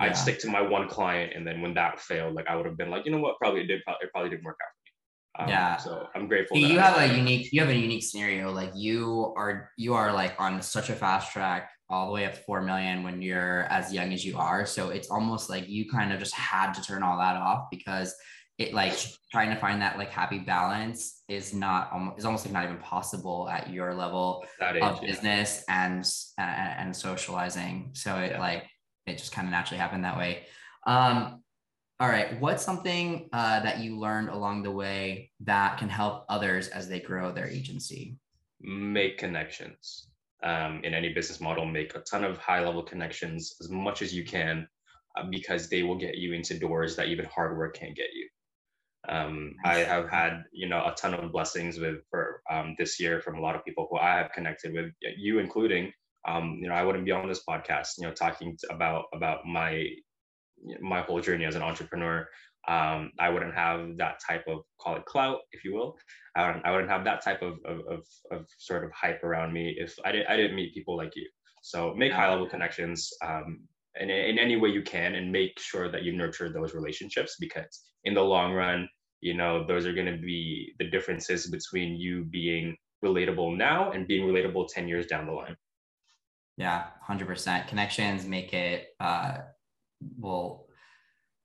yeah. 0.00 0.06
I'd 0.06 0.16
stick 0.16 0.38
to 0.40 0.48
my 0.48 0.60
one 0.60 0.88
client 0.88 1.32
and 1.34 1.46
then 1.46 1.60
when 1.60 1.74
that 1.74 2.00
failed, 2.00 2.34
like 2.34 2.48
I 2.48 2.56
would 2.56 2.66
have 2.66 2.76
been 2.76 2.90
like, 2.90 3.04
you 3.04 3.12
know 3.12 3.20
what, 3.20 3.38
probably 3.38 3.62
it 3.62 3.66
did 3.66 3.80
it 3.86 4.10
probably 4.12 4.30
didn't 4.30 4.44
work 4.44 4.58
out 4.62 4.72
for 4.74 4.81
me. 4.81 4.81
Um, 5.38 5.48
yeah. 5.48 5.76
So 5.78 6.08
I'm 6.14 6.28
grateful. 6.28 6.58
you 6.58 6.78
have 6.78 6.96
I, 6.96 7.04
a 7.04 7.16
unique 7.16 7.52
you 7.52 7.60
have 7.60 7.70
a 7.70 7.76
unique 7.76 8.02
scenario. 8.02 8.50
Like 8.52 8.72
you 8.74 9.32
are 9.36 9.70
you 9.76 9.94
are 9.94 10.12
like 10.12 10.34
on 10.38 10.60
such 10.62 10.90
a 10.90 10.94
fast 10.94 11.32
track 11.32 11.70
all 11.88 12.06
the 12.06 12.12
way 12.12 12.24
up 12.24 12.34
to 12.34 12.40
four 12.40 12.60
million 12.62 13.02
when 13.02 13.22
you're 13.22 13.62
as 13.64 13.92
young 13.92 14.12
as 14.12 14.24
you 14.24 14.36
are. 14.38 14.66
So 14.66 14.90
it's 14.90 15.10
almost 15.10 15.48
like 15.50 15.68
you 15.68 15.90
kind 15.90 16.12
of 16.12 16.18
just 16.18 16.34
had 16.34 16.72
to 16.74 16.82
turn 16.82 17.02
all 17.02 17.18
that 17.18 17.36
off 17.36 17.68
because 17.70 18.14
it 18.58 18.74
like 18.74 18.94
trying 19.30 19.50
to 19.50 19.56
find 19.56 19.80
that 19.82 19.98
like 19.98 20.10
happy 20.10 20.38
balance 20.38 21.22
is 21.28 21.54
not 21.54 21.90
is 22.16 22.24
almost 22.24 22.44
like 22.44 22.52
not 22.52 22.64
even 22.64 22.78
possible 22.78 23.48
at 23.48 23.70
your 23.70 23.94
level 23.94 24.44
age, 24.62 24.82
of 24.82 25.00
business 25.00 25.64
yeah. 25.68 25.86
and 25.86 26.04
uh, 26.38 26.74
and 26.78 26.94
socializing 26.94 27.90
so 27.94 28.16
it 28.16 28.32
yeah. 28.32 28.40
like 28.40 28.64
it 29.06 29.18
just 29.18 29.32
kind 29.32 29.48
of 29.48 29.52
naturally 29.52 29.80
happened 29.80 30.04
that 30.04 30.18
way 30.18 30.44
um 30.86 31.41
all 32.02 32.08
right 32.08 32.40
what's 32.40 32.64
something 32.64 33.28
uh, 33.32 33.60
that 33.60 33.78
you 33.78 33.96
learned 33.96 34.28
along 34.28 34.64
the 34.64 34.70
way 34.70 35.30
that 35.38 35.78
can 35.78 35.88
help 35.88 36.24
others 36.28 36.66
as 36.68 36.88
they 36.88 36.98
grow 36.98 37.30
their 37.30 37.48
agency? 37.48 38.18
Make 38.60 39.18
connections. 39.18 40.08
Um, 40.42 40.80
in 40.82 40.92
any 40.92 41.12
business 41.12 41.40
model 41.40 41.64
make 41.64 41.94
a 41.94 42.00
ton 42.00 42.24
of 42.24 42.36
high 42.38 42.64
level 42.64 42.82
connections 42.82 43.54
as 43.60 43.70
much 43.70 44.02
as 44.02 44.12
you 44.12 44.24
can 44.24 44.66
uh, 45.16 45.22
because 45.30 45.68
they 45.68 45.84
will 45.84 45.96
get 45.96 46.16
you 46.16 46.32
into 46.32 46.58
doors 46.58 46.96
that 46.96 47.06
even 47.06 47.26
hard 47.26 47.56
work 47.56 47.76
can't 47.76 47.94
get 47.94 48.08
you. 48.12 48.28
Um, 49.08 49.54
I 49.64 49.78
have 49.78 50.08
had, 50.08 50.42
you 50.50 50.68
know, 50.68 50.78
a 50.78 50.94
ton 50.96 51.14
of 51.14 51.30
blessings 51.30 51.78
with 51.78 51.98
for 52.10 52.42
um, 52.50 52.74
this 52.76 52.98
year 52.98 53.20
from 53.20 53.36
a 53.36 53.40
lot 53.40 53.54
of 53.54 53.64
people 53.64 53.86
who 53.88 53.98
I 53.98 54.16
have 54.16 54.32
connected 54.32 54.72
with, 54.72 54.86
you 55.16 55.38
including. 55.38 55.92
Um, 56.26 56.58
you 56.60 56.68
know, 56.68 56.74
I 56.74 56.82
wouldn't 56.82 57.04
be 57.04 57.12
on 57.12 57.28
this 57.28 57.44
podcast, 57.48 57.90
you 57.98 58.06
know, 58.06 58.12
talking 58.12 58.56
about 58.70 59.04
about 59.14 59.46
my 59.46 59.86
my 60.80 61.00
whole 61.02 61.20
journey 61.20 61.44
as 61.44 61.56
an 61.56 61.62
entrepreneur. 61.62 62.26
Um, 62.68 63.10
I 63.18 63.28
wouldn't 63.28 63.54
have 63.54 63.96
that 63.96 64.20
type 64.26 64.44
of 64.46 64.60
call 64.80 64.96
it 64.96 65.04
clout, 65.04 65.40
if 65.52 65.64
you 65.64 65.74
will. 65.74 65.96
I 66.36 66.46
wouldn't, 66.46 66.66
I 66.66 66.70
wouldn't 66.70 66.90
have 66.90 67.04
that 67.04 67.24
type 67.24 67.42
of, 67.42 67.54
of, 67.64 67.80
of, 67.90 68.06
of 68.30 68.46
sort 68.58 68.84
of 68.84 68.92
hype 68.92 69.24
around 69.24 69.52
me 69.52 69.74
if 69.78 69.94
I, 70.04 70.12
did, 70.12 70.26
I 70.26 70.36
didn't 70.36 70.56
meet 70.56 70.74
people 70.74 70.96
like 70.96 71.12
you. 71.16 71.28
So 71.62 71.94
make 71.94 72.12
high 72.12 72.30
level 72.30 72.48
connections 72.48 73.10
um, 73.24 73.60
in, 74.00 74.10
in 74.10 74.38
any 74.38 74.56
way 74.56 74.68
you 74.70 74.82
can 74.82 75.16
and 75.16 75.30
make 75.30 75.58
sure 75.58 75.90
that 75.90 76.02
you 76.02 76.16
nurture 76.16 76.52
those 76.52 76.74
relationships 76.74 77.36
because 77.38 77.82
in 78.04 78.14
the 78.14 78.20
long 78.20 78.52
run, 78.52 78.88
you 79.20 79.34
know, 79.34 79.64
those 79.66 79.86
are 79.86 79.94
going 79.94 80.06
to 80.06 80.18
be 80.18 80.72
the 80.78 80.90
differences 80.90 81.48
between 81.48 81.96
you 81.96 82.24
being 82.24 82.76
relatable 83.04 83.56
now 83.56 83.90
and 83.92 84.06
being 84.06 84.26
relatable 84.26 84.68
10 84.68 84.88
years 84.88 85.06
down 85.06 85.26
the 85.26 85.32
line. 85.32 85.56
Yeah, 86.56 86.86
100%. 87.08 87.68
Connections 87.68 88.26
make 88.26 88.52
it, 88.52 88.88
uh, 89.00 89.38
will 90.18 90.66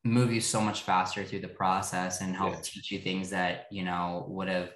move 0.03 0.31
you 0.31 0.41
so 0.41 0.61
much 0.61 0.83
faster 0.83 1.23
through 1.23 1.41
the 1.41 1.47
process 1.47 2.21
and 2.21 2.35
help 2.35 2.53
yeah. 2.53 2.59
teach 2.61 2.91
you 2.91 2.99
things 2.99 3.29
that, 3.29 3.65
you 3.71 3.83
know, 3.83 4.25
would 4.29 4.47
have 4.47 4.71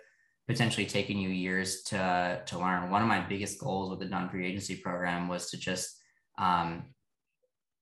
potentially 0.47 0.85
taken 0.85 1.17
you 1.17 1.29
years 1.29 1.83
to, 1.83 2.41
to 2.45 2.59
learn. 2.59 2.89
One 2.89 3.01
of 3.01 3.07
my 3.07 3.21
biggest 3.21 3.59
goals 3.59 3.89
with 3.89 3.99
the 3.99 4.27
For 4.29 4.37
You 4.37 4.45
Agency 4.45 4.77
program 4.77 5.27
was 5.27 5.49
to 5.51 5.57
just 5.57 5.97
um, 6.37 6.85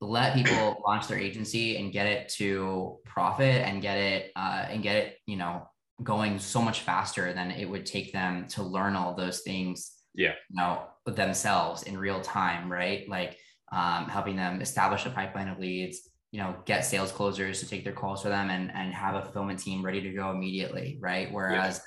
let 0.02 0.36
people 0.36 0.82
launch 0.88 1.08
their 1.08 1.20
agency 1.20 1.78
and 1.78 1.92
get 1.92 2.06
it 2.06 2.30
to 2.30 3.00
profit 3.06 3.66
and 3.66 3.82
get 3.82 3.98
it 3.98 4.32
uh, 4.36 4.66
and 4.70 4.84
get 4.84 4.96
it 4.96 5.18
you 5.26 5.36
know 5.36 5.68
going 6.04 6.40
so 6.40 6.62
much 6.62 6.82
faster 6.82 7.34
than 7.34 7.52
it 7.52 7.66
would 7.66 7.86
take 7.86 8.14
them 8.14 8.48
to 8.48 8.64
learn 8.64 8.96
all 8.96 9.14
those 9.14 9.42
things 9.42 9.92
yeah 10.16 10.34
you 10.50 10.56
know 10.56 10.84
themselves 11.06 11.84
in 11.84 11.98
real 11.98 12.22
time 12.22 12.72
right 12.72 13.10
like 13.10 13.38
um, 13.72 14.06
helping 14.06 14.36
them 14.36 14.62
establish 14.62 15.06
a 15.06 15.10
pipeline 15.10 15.48
of 15.48 15.60
leads 15.60 16.10
you 16.32 16.40
know 16.40 16.56
get 16.66 16.86
sales 16.86 17.12
closers 17.12 17.60
to 17.60 17.68
take 17.68 17.84
their 17.84 17.94
calls 17.94 18.22
for 18.22 18.30
them 18.30 18.50
and 18.50 18.72
and 18.72 18.94
have 18.94 19.16
a 19.16 19.22
fulfillment 19.22 19.60
team 19.60 19.84
ready 19.84 20.02
to 20.02 20.12
go 20.12 20.32
immediately 20.32 20.98
right 21.02 21.32
whereas 21.32 21.82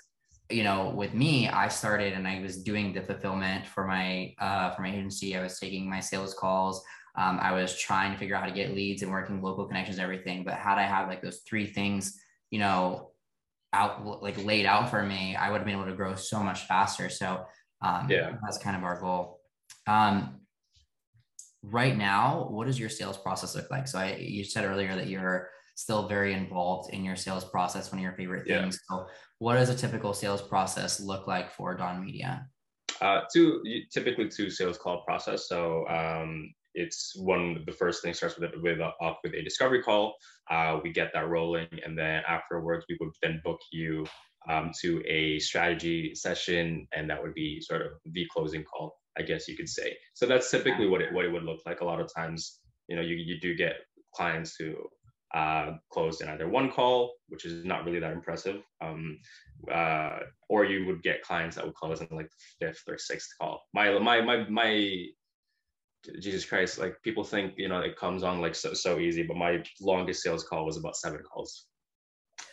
yeah. 0.50 0.56
you 0.56 0.64
know 0.64 0.90
with 0.90 1.14
me 1.14 1.48
i 1.48 1.68
started 1.68 2.12
and 2.12 2.26
i 2.26 2.40
was 2.40 2.62
doing 2.62 2.92
the 2.92 3.00
fulfillment 3.00 3.66
for 3.66 3.86
my 3.86 4.34
uh, 4.40 4.70
for 4.70 4.82
my 4.82 4.90
agency 4.90 5.36
i 5.36 5.42
was 5.42 5.58
taking 5.60 5.88
my 5.88 6.00
sales 6.00 6.34
calls 6.34 6.84
um, 7.14 7.38
I 7.40 7.52
was 7.52 7.78
trying 7.78 8.12
to 8.12 8.18
figure 8.18 8.34
out 8.34 8.42
how 8.42 8.48
to 8.48 8.54
get 8.54 8.74
leads 8.74 9.02
and 9.02 9.10
working 9.10 9.42
local 9.42 9.66
connections, 9.66 9.98
and 9.98 10.04
everything. 10.04 10.44
But 10.44 10.54
had 10.54 10.78
I 10.78 10.84
had 10.84 11.08
like 11.08 11.22
those 11.22 11.40
three 11.46 11.66
things, 11.66 12.18
you 12.50 12.58
know, 12.58 13.10
out 13.72 14.22
like 14.22 14.42
laid 14.42 14.66
out 14.66 14.90
for 14.90 15.02
me, 15.02 15.36
I 15.36 15.50
would 15.50 15.58
have 15.58 15.66
been 15.66 15.74
able 15.74 15.86
to 15.86 15.94
grow 15.94 16.14
so 16.14 16.42
much 16.42 16.66
faster. 16.66 17.10
So 17.10 17.44
um, 17.82 18.08
yeah, 18.08 18.36
that's 18.42 18.58
kind 18.58 18.76
of 18.76 18.84
our 18.84 18.98
goal. 18.98 19.40
Um, 19.86 20.40
right 21.62 21.96
now, 21.96 22.48
what 22.50 22.66
does 22.66 22.78
your 22.78 22.88
sales 22.88 23.16
process 23.16 23.54
look 23.54 23.70
like? 23.70 23.86
So 23.86 23.98
I, 23.98 24.16
you 24.16 24.44
said 24.44 24.64
earlier 24.64 24.94
that 24.96 25.06
you're 25.06 25.50
still 25.74 26.08
very 26.08 26.34
involved 26.34 26.92
in 26.92 27.04
your 27.04 27.16
sales 27.16 27.44
process, 27.44 27.90
one 27.90 27.98
of 27.98 28.02
your 28.02 28.12
favorite 28.12 28.46
things. 28.46 28.78
Yeah. 28.90 28.96
So 28.96 29.06
what 29.38 29.54
does 29.54 29.70
a 29.70 29.74
typical 29.74 30.12
sales 30.12 30.42
process 30.42 31.00
look 31.00 31.26
like 31.26 31.50
for 31.50 31.74
Don 31.74 32.04
Media? 32.04 32.46
Uh, 33.00 33.22
two 33.32 33.62
typically 33.92 34.28
two 34.28 34.50
sales 34.50 34.78
call 34.78 35.02
process. 35.04 35.48
So 35.48 35.86
um, 35.88 36.52
it's 36.74 37.14
one 37.16 37.62
the 37.66 37.72
first 37.72 38.02
thing 38.02 38.14
starts 38.14 38.38
with 38.38 38.52
with 38.62 38.80
off 38.80 39.18
with 39.24 39.34
a 39.34 39.42
discovery 39.42 39.82
call. 39.82 40.14
Uh, 40.50 40.78
we 40.82 40.92
get 40.92 41.10
that 41.14 41.28
rolling, 41.28 41.68
and 41.84 41.98
then 41.98 42.22
afterwards 42.28 42.84
we 42.88 42.96
would 43.00 43.10
then 43.22 43.40
book 43.44 43.60
you 43.72 44.06
um, 44.48 44.70
to 44.80 45.02
a 45.06 45.38
strategy 45.38 46.14
session, 46.14 46.86
and 46.92 47.08
that 47.10 47.20
would 47.20 47.34
be 47.34 47.60
sort 47.60 47.82
of 47.82 47.92
the 48.06 48.26
closing 48.32 48.64
call, 48.64 48.94
I 49.18 49.22
guess 49.22 49.48
you 49.48 49.56
could 49.56 49.68
say. 49.68 49.96
So 50.14 50.26
that's 50.26 50.50
typically 50.50 50.88
what 50.88 51.02
it 51.02 51.12
what 51.12 51.24
it 51.24 51.32
would 51.32 51.44
look 51.44 51.60
like. 51.66 51.80
A 51.80 51.84
lot 51.84 52.00
of 52.00 52.12
times, 52.14 52.60
you 52.88 52.96
know, 52.96 53.02
you 53.02 53.16
you 53.16 53.40
do 53.40 53.54
get 53.54 53.76
clients 54.14 54.56
who 54.58 54.74
uh, 55.34 55.72
closed 55.90 56.20
in 56.20 56.28
either 56.28 56.48
one 56.48 56.70
call, 56.70 57.14
which 57.28 57.44
is 57.44 57.64
not 57.64 57.84
really 57.84 57.98
that 57.98 58.12
impressive, 58.12 58.62
um, 58.82 59.18
uh, 59.72 60.18
or 60.48 60.64
you 60.64 60.86
would 60.86 61.02
get 61.02 61.22
clients 61.22 61.56
that 61.56 61.64
would 61.64 61.74
close 61.74 62.00
in 62.00 62.08
like 62.10 62.28
fifth 62.60 62.82
or 62.88 62.98
sixth 62.98 63.30
call. 63.40 63.62
My 63.74 63.98
my 63.98 64.20
my 64.20 64.48
my 64.48 65.06
Jesus 66.20 66.44
Christ, 66.44 66.78
like 66.78 66.96
people 67.02 67.24
think 67.24 67.54
you 67.56 67.68
know 67.68 67.80
it 67.80 67.96
comes 67.96 68.22
on 68.22 68.40
like 68.40 68.54
so 68.54 68.74
so 68.74 68.98
easy, 68.98 69.22
but 69.22 69.36
my 69.36 69.62
longest 69.80 70.22
sales 70.22 70.44
call 70.44 70.66
was 70.66 70.76
about 70.76 70.96
seven 70.96 71.20
calls. 71.22 71.66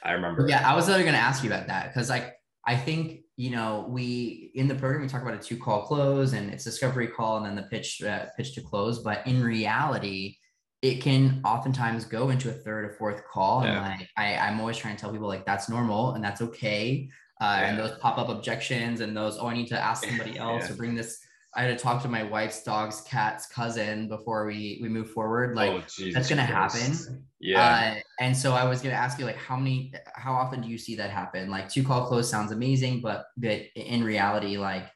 I 0.04 0.12
remember. 0.12 0.46
Yeah, 0.48 0.70
I 0.70 0.76
was 0.76 0.88
literally 0.88 1.12
to 1.12 1.18
ask 1.18 1.44
you 1.44 1.50
about 1.50 1.68
that 1.68 1.94
because 1.94 2.10
like 2.10 2.36
I 2.66 2.76
think 2.76 3.22
you 3.40 3.50
know 3.50 3.86
we 3.88 4.52
in 4.56 4.68
the 4.68 4.76
program 4.76 5.02
we 5.02 5.08
talk 5.08 5.22
about 5.22 5.34
a 5.34 5.38
two 5.38 5.56
call 5.56 5.84
close 5.84 6.34
and 6.34 6.52
it's 6.52 6.66
discovery 6.66 7.08
call 7.08 7.38
and 7.38 7.46
then 7.46 7.56
the 7.56 7.64
pitch 7.64 8.04
uh, 8.04 8.26
pitch 8.36 8.54
to 8.54 8.62
close, 8.62 9.00
but 9.00 9.26
in 9.26 9.42
reality 9.42 10.36
it 10.82 11.02
can 11.02 11.42
oftentimes 11.46 12.04
go 12.04 12.32
into 12.32 12.50
a 12.50 12.54
third 12.54 12.84
or 12.84 12.90
fourth 12.90 13.24
call. 13.26 13.64
Yeah. 13.64 13.86
And 13.86 14.00
like 14.00 14.10
I, 14.18 14.36
I'm 14.36 14.60
always 14.60 14.76
trying 14.76 14.98
to 14.98 15.02
tell 15.02 15.12
people 15.12 15.30
like 15.30 15.46
that's 15.46 15.70
normal 15.70 16.12
and 16.16 16.24
that's 16.24 16.42
okay. 16.42 17.10
Uh, 17.40 17.60
yeah. 17.62 17.70
And 17.70 17.80
those 17.80 17.98
pop 18.00 18.18
up 18.18 18.28
objections 18.28 19.00
and 19.00 19.16
those, 19.16 19.38
oh, 19.38 19.48
I 19.48 19.54
need 19.54 19.68
to 19.68 19.80
ask 19.80 20.04
somebody 20.08 20.38
else 20.38 20.66
yeah. 20.66 20.74
or 20.74 20.76
bring 20.76 20.96
this. 20.96 21.20
I 21.56 21.64
had 21.64 21.78
to 21.78 21.84
talk 21.84 22.02
to 22.04 22.08
my 22.08 22.24
wife's 22.24 22.64
dog's 22.64 23.02
cat's 23.02 23.48
cousin 23.48 24.08
before 24.08 24.46
we 24.46 24.80
we 24.82 24.90
move 24.90 25.10
forward. 25.10 25.56
Like 25.56 25.72
oh, 25.72 26.12
that's 26.14 26.30
gonna 26.30 26.46
Christ. 26.46 26.78
happen. 26.78 27.26
Yeah. 27.40 27.96
Uh, 27.98 28.24
and 28.24 28.38
so 28.38 28.54
I 28.54 28.66
was 28.66 28.82
gonna 28.82 28.96
ask 28.96 29.18
you 29.18 29.26
like 29.26 29.38
how 29.38 29.56
many 29.56 29.94
how 30.14 30.34
often 30.34 30.62
do 30.62 30.68
you 30.68 30.78
see 30.78 30.96
that 30.96 31.10
happen? 31.10 31.50
Like 31.50 31.70
two 31.70 31.84
call 31.84 32.06
close 32.06 32.30
sounds 32.30 32.52
amazing, 32.52 33.02
but 33.02 33.26
but 33.38 33.62
in 33.76 34.04
reality, 34.04 34.58
like 34.58 34.90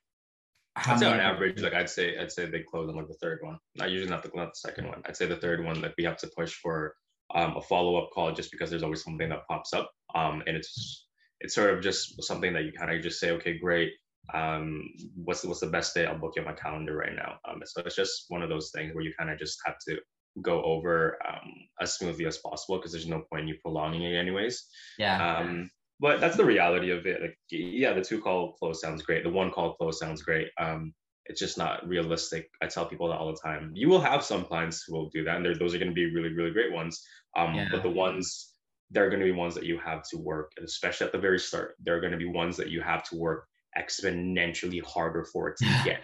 I'd 0.75 0.99
say 0.99 1.05
on 1.05 1.19
average, 1.19 1.61
like 1.61 1.73
I'd 1.73 1.89
say, 1.89 2.17
I'd 2.17 2.31
say 2.31 2.45
they 2.45 2.61
close 2.61 2.89
on 2.89 2.95
like 2.95 3.07
the 3.07 3.13
third 3.15 3.39
one. 3.43 3.59
Not 3.75 3.91
usually 3.91 4.09
not 4.09 4.23
the 4.23 4.31
not 4.33 4.53
the 4.53 4.69
second 4.69 4.87
one. 4.87 5.01
I'd 5.05 5.15
say 5.15 5.25
the 5.25 5.37
third 5.37 5.63
one, 5.63 5.81
like 5.81 5.93
we 5.97 6.03
have 6.03 6.17
to 6.17 6.31
push 6.35 6.53
for 6.53 6.95
um, 7.35 7.55
a 7.57 7.61
follow 7.61 7.95
up 7.97 8.09
call 8.11 8.31
just 8.33 8.51
because 8.51 8.69
there's 8.69 8.83
always 8.83 9.03
something 9.03 9.29
that 9.29 9.47
pops 9.47 9.73
up, 9.73 9.91
um, 10.15 10.41
and 10.47 10.57
it's 10.57 11.07
it's 11.41 11.53
sort 11.53 11.73
of 11.73 11.83
just 11.83 12.23
something 12.23 12.53
that 12.53 12.63
you 12.63 12.71
kind 12.71 12.91
of 12.91 13.01
just 13.03 13.19
say, 13.19 13.31
okay, 13.31 13.57
great. 13.57 13.91
Um, 14.33 14.89
what's 15.15 15.43
what's 15.43 15.59
the 15.59 15.67
best 15.67 15.93
day? 15.93 16.05
I'll 16.05 16.17
book 16.17 16.33
you 16.35 16.41
on 16.41 16.47
my 16.47 16.53
calendar 16.53 16.95
right 16.95 17.15
now. 17.15 17.39
Um, 17.47 17.61
so 17.65 17.81
it's 17.85 17.95
just 17.95 18.25
one 18.29 18.41
of 18.41 18.49
those 18.49 18.71
things 18.73 18.93
where 18.93 19.03
you 19.03 19.13
kind 19.17 19.29
of 19.29 19.37
just 19.37 19.59
have 19.65 19.75
to 19.87 19.97
go 20.41 20.63
over 20.63 21.17
um, 21.27 21.51
as 21.81 21.95
smoothly 21.95 22.25
as 22.25 22.37
possible 22.37 22.77
because 22.77 22.91
there's 22.91 23.07
no 23.07 23.23
point 23.29 23.43
in 23.43 23.47
you 23.49 23.55
prolonging 23.61 24.03
it 24.03 24.15
anyways. 24.15 24.65
Yeah. 24.97 25.37
Um, 25.37 25.69
but 25.99 26.19
that's 26.19 26.37
the 26.37 26.45
reality 26.45 26.91
of 26.91 27.05
it. 27.05 27.21
Like, 27.21 27.37
yeah, 27.51 27.93
the 27.93 28.01
two 28.01 28.19
call 28.19 28.53
close 28.53 28.81
sounds 28.81 29.03
great. 29.03 29.23
The 29.23 29.29
one 29.29 29.51
call 29.51 29.75
close 29.75 29.99
sounds 29.99 30.21
great. 30.21 30.47
Um, 30.59 30.93
it's 31.25 31.39
just 31.39 31.57
not 31.57 31.87
realistic. 31.87 32.49
I 32.61 32.67
tell 32.67 32.85
people 32.85 33.07
that 33.09 33.17
all 33.17 33.31
the 33.31 33.39
time. 33.41 33.71
You 33.73 33.87
will 33.87 34.01
have 34.01 34.23
some 34.23 34.43
clients 34.43 34.83
who 34.85 34.93
will 34.93 35.09
do 35.09 35.23
that, 35.23 35.37
and 35.37 35.45
those 35.45 35.73
are 35.73 35.77
going 35.77 35.91
to 35.91 35.93
be 35.93 36.13
really, 36.13 36.33
really 36.33 36.51
great 36.51 36.73
ones. 36.73 37.01
Um, 37.37 37.53
yeah. 37.53 37.67
But 37.71 37.83
the 37.83 37.89
ones 37.89 38.49
they're 38.91 39.09
going 39.09 39.21
to 39.21 39.25
be 39.25 39.31
ones 39.31 39.55
that 39.55 39.65
you 39.65 39.79
have 39.79 40.03
to 40.11 40.17
work, 40.17 40.51
and 40.57 40.65
especially 40.65 41.07
at 41.07 41.13
the 41.13 41.19
very 41.19 41.39
start, 41.39 41.75
they're 41.83 42.01
going 42.01 42.11
to 42.11 42.17
be 42.17 42.25
ones 42.25 42.57
that 42.57 42.69
you 42.69 42.81
have 42.81 43.03
to 43.03 43.15
work 43.15 43.47
exponentially 43.77 44.83
harder 44.83 45.25
for 45.25 45.49
it 45.49 45.57
to 45.57 45.65
get. 45.85 46.01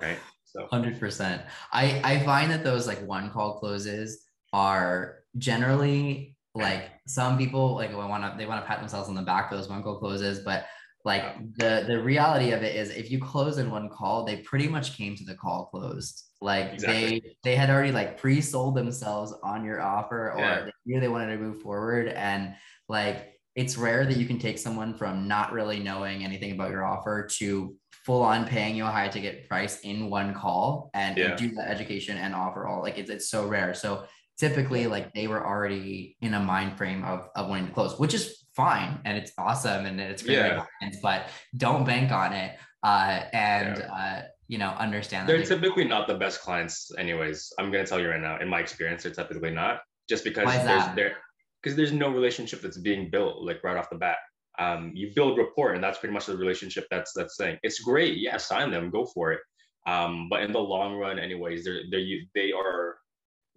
right. 0.00 0.18
So. 0.44 0.66
Hundred 0.66 1.00
percent. 1.00 1.42
I 1.72 2.00
I 2.04 2.18
find 2.20 2.50
that 2.50 2.62
those 2.62 2.86
like 2.86 3.04
one 3.06 3.30
call 3.30 3.58
closes 3.58 4.26
are 4.52 5.20
generally 5.38 6.36
like 6.54 6.90
some 7.06 7.38
people 7.38 7.74
like 7.74 7.96
want 7.96 8.22
to 8.22 8.34
they 8.36 8.46
want 8.46 8.62
to 8.62 8.68
pat 8.68 8.80
themselves 8.80 9.08
on 9.08 9.14
the 9.14 9.22
back 9.22 9.48
for 9.48 9.56
those 9.56 9.68
one 9.68 9.82
call 9.82 9.98
closes, 9.98 10.40
but 10.40 10.66
like 11.04 11.24
the 11.56 11.84
the 11.86 12.00
reality 12.00 12.52
of 12.52 12.62
it 12.62 12.76
is 12.76 12.90
if 12.90 13.10
you 13.10 13.18
close 13.18 13.58
in 13.58 13.70
one 13.70 13.88
call, 13.88 14.24
they 14.24 14.36
pretty 14.36 14.68
much 14.68 14.96
came 14.96 15.16
to 15.16 15.24
the 15.24 15.34
call 15.34 15.66
closed. 15.66 16.24
Like 16.40 16.74
exactly. 16.74 17.20
they 17.20 17.36
they 17.42 17.56
had 17.56 17.70
already 17.70 17.92
like 17.92 18.18
pre-sold 18.18 18.76
themselves 18.76 19.34
on 19.42 19.64
your 19.64 19.80
offer 19.80 20.32
or 20.32 20.40
yeah. 20.40 20.64
they 20.64 20.72
knew 20.86 21.00
they 21.00 21.08
wanted 21.08 21.36
to 21.36 21.42
move 21.42 21.62
forward. 21.62 22.08
And 22.08 22.54
like 22.88 23.40
it's 23.54 23.76
rare 23.76 24.06
that 24.06 24.16
you 24.16 24.26
can 24.26 24.38
take 24.38 24.58
someone 24.58 24.94
from 24.94 25.28
not 25.28 25.52
really 25.52 25.78
knowing 25.78 26.24
anything 26.24 26.52
about 26.52 26.70
your 26.70 26.84
offer 26.84 27.26
to 27.30 27.74
full 28.04 28.22
on 28.22 28.46
paying 28.46 28.74
you 28.74 28.84
a 28.84 28.90
high 28.90 29.08
ticket 29.08 29.48
price 29.48 29.80
in 29.80 30.08
one 30.08 30.34
call 30.34 30.90
and, 30.94 31.16
yeah. 31.16 31.30
and 31.30 31.38
do 31.38 31.50
the 31.50 31.68
education 31.68 32.16
and 32.16 32.34
offer 32.34 32.66
all 32.66 32.82
like 32.82 32.98
it's, 32.98 33.10
it's 33.10 33.28
so 33.28 33.46
rare. 33.46 33.74
So 33.74 34.04
typically 34.38 34.86
like 34.86 35.12
they 35.12 35.26
were 35.26 35.46
already 35.46 36.16
in 36.20 36.34
a 36.34 36.40
mind 36.40 36.78
frame 36.78 37.04
of, 37.04 37.28
of 37.36 37.48
wanting 37.48 37.66
to 37.66 37.72
close, 37.72 37.98
which 37.98 38.14
is 38.14 38.44
fine 38.56 39.00
and 39.04 39.16
it's 39.16 39.32
awesome 39.38 39.86
and 39.86 40.00
it's 40.00 40.22
great, 40.22 40.36
yeah. 40.36 40.64
but 41.02 41.28
don't 41.56 41.84
bank 41.84 42.10
on 42.10 42.32
it. 42.32 42.56
Uh, 42.82 43.22
and 43.32 43.78
yeah. 43.78 43.94
uh, 43.94 44.22
you 44.48 44.58
know, 44.58 44.70
understand 44.70 45.28
they're 45.28 45.44
typically 45.44 45.84
not 45.84 46.08
the 46.08 46.14
best 46.14 46.40
clients, 46.40 46.90
anyways. 46.98 47.52
I'm 47.58 47.70
gonna 47.70 47.86
tell 47.86 48.00
you 48.00 48.08
right 48.08 48.20
now, 48.20 48.38
in 48.40 48.48
my 48.48 48.58
experience, 48.58 49.04
they're 49.04 49.12
typically 49.12 49.50
not 49.50 49.80
just 50.08 50.24
because 50.24 50.46
there's 50.46 50.94
there 50.96 51.16
because 51.62 51.76
there's 51.76 51.92
no 51.92 52.10
relationship 52.10 52.60
that's 52.60 52.78
being 52.78 53.10
built 53.10 53.42
like 53.42 53.62
right 53.62 53.76
off 53.76 53.90
the 53.90 53.96
bat. 53.96 54.18
Um, 54.58 54.92
you 54.94 55.12
build 55.14 55.38
rapport, 55.38 55.72
and 55.72 55.82
that's 55.82 55.98
pretty 55.98 56.12
much 56.12 56.26
the 56.26 56.36
relationship 56.36 56.86
that's 56.90 57.12
that's 57.14 57.36
saying 57.36 57.58
it's 57.62 57.80
great. 57.80 58.18
Yeah, 58.18 58.36
sign 58.36 58.70
them, 58.70 58.90
go 58.90 59.06
for 59.06 59.32
it. 59.32 59.40
Um, 59.86 60.28
but 60.30 60.42
in 60.42 60.52
the 60.52 60.60
long 60.60 60.96
run, 60.96 61.18
anyways, 61.18 61.64
they're 61.64 61.82
they 61.90 62.20
they 62.34 62.52
are 62.52 62.96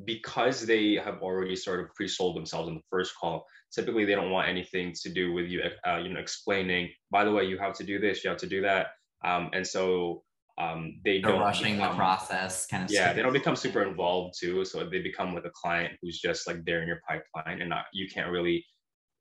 because 0.04 0.66
they 0.66 0.96
have 0.96 1.22
already 1.22 1.56
sort 1.56 1.80
of 1.80 1.94
pre-sold 1.96 2.36
themselves 2.36 2.68
in 2.68 2.76
the 2.76 2.82
first 2.90 3.14
call 3.20 3.46
typically 3.76 4.06
they 4.06 4.16
don't 4.16 4.32
want 4.32 4.48
anything 4.48 4.94
to 4.94 5.10
do 5.10 5.34
with 5.34 5.48
you 5.48 5.62
uh, 5.88 5.98
you 5.98 6.10
know 6.10 6.20
explaining 6.20 6.90
by 7.12 7.24
the 7.24 7.32
way 7.32 7.44
you 7.44 7.58
have 7.58 7.74
to 7.74 7.84
do 7.84 8.00
this 8.00 8.24
you 8.24 8.30
have 8.30 8.40
to 8.40 8.48
do 8.48 8.62
that 8.62 8.88
um, 9.24 9.50
and 9.54 9.66
so 9.66 10.24
um, 10.58 11.02
they 11.04 11.20
They're 11.20 11.32
don't 11.32 11.42
rushing 11.42 11.76
become, 11.76 11.92
the 11.92 11.96
process 11.96 12.66
kind 12.66 12.84
of 12.86 12.92
yeah 12.92 13.12
they 13.12 13.22
don't 13.22 13.34
become 13.34 13.56
super 13.56 13.84
involved 13.84 14.36
too 14.40 14.64
so 14.64 14.88
they 14.90 15.02
become 15.02 15.34
with 15.34 15.46
a 15.46 15.52
client 15.52 15.94
who's 16.02 16.20
just 16.20 16.48
like 16.48 16.64
there 16.66 16.82
in 16.82 16.88
your 16.88 17.02
pipeline 17.08 17.60
and 17.62 17.70
not 17.70 17.86
you 17.92 18.08
can't 18.08 18.32
really 18.32 18.66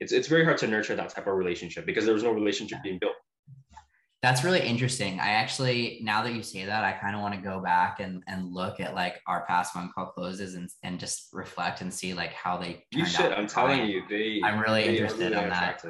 it's, 0.00 0.12
it's 0.12 0.28
very 0.28 0.44
hard 0.44 0.58
to 0.58 0.66
nurture 0.66 0.94
that 0.94 1.08
type 1.08 1.26
of 1.26 1.34
relationship 1.34 1.86
because 1.86 2.04
there 2.04 2.14
was 2.14 2.22
no 2.22 2.30
relationship 2.30 2.78
being 2.82 2.98
built 3.00 3.14
that's 4.24 4.42
really 4.42 4.66
interesting. 4.66 5.20
I 5.20 5.32
actually, 5.32 6.00
now 6.02 6.22
that 6.22 6.32
you 6.32 6.42
say 6.42 6.64
that, 6.64 6.82
I 6.82 6.92
kind 6.92 7.14
of 7.14 7.20
want 7.20 7.34
to 7.34 7.40
go 7.42 7.60
back 7.60 8.00
and, 8.00 8.22
and 8.26 8.54
look 8.54 8.80
at 8.80 8.94
like 8.94 9.20
our 9.26 9.44
past 9.44 9.76
one 9.76 9.90
call 9.94 10.06
closes 10.06 10.54
and, 10.54 10.70
and 10.82 10.98
just 10.98 11.28
reflect 11.34 11.82
and 11.82 11.92
see 11.92 12.14
like 12.14 12.32
how 12.32 12.56
they. 12.56 12.86
You 12.90 13.04
should. 13.04 13.32
I'm 13.32 13.46
telling 13.46 13.84
you, 13.84 14.02
they. 14.08 14.40
I'm 14.42 14.60
really 14.60 14.84
they 14.84 14.96
interested 14.96 15.32
really 15.32 15.42
in 15.42 15.50
that. 15.50 15.84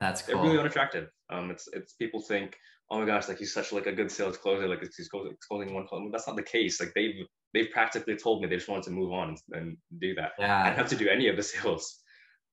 That's 0.00 0.22
cool. 0.22 0.34
They're 0.34 0.42
really 0.46 0.58
unattractive. 0.58 1.10
Um, 1.30 1.52
it's 1.52 1.68
it's 1.72 1.92
people 1.92 2.20
think, 2.20 2.56
oh 2.90 2.98
my 2.98 3.06
gosh, 3.06 3.28
like 3.28 3.38
he's 3.38 3.54
such 3.54 3.72
like 3.72 3.86
a 3.86 3.92
good 3.92 4.10
sales 4.10 4.36
closer, 4.36 4.68
like 4.68 4.80
he's 4.80 5.08
closing 5.08 5.74
one 5.74 5.86
call. 5.86 6.08
That's 6.10 6.26
not 6.26 6.36
the 6.36 6.42
case. 6.42 6.80
Like 6.80 6.92
they've 6.94 7.24
they've 7.54 7.70
practically 7.70 8.16
told 8.16 8.42
me 8.42 8.48
they 8.48 8.56
just 8.56 8.68
wanted 8.68 8.84
to 8.84 8.90
move 8.90 9.12
on 9.12 9.36
and 9.52 9.76
do 10.00 10.14
that. 10.16 10.32
Yeah. 10.38 10.62
I 10.62 10.66
don't 10.68 10.78
have 10.78 10.88
to 10.88 10.96
do 10.96 11.08
any 11.08 11.28
of 11.28 11.36
the 11.36 11.42
sales. 11.42 12.00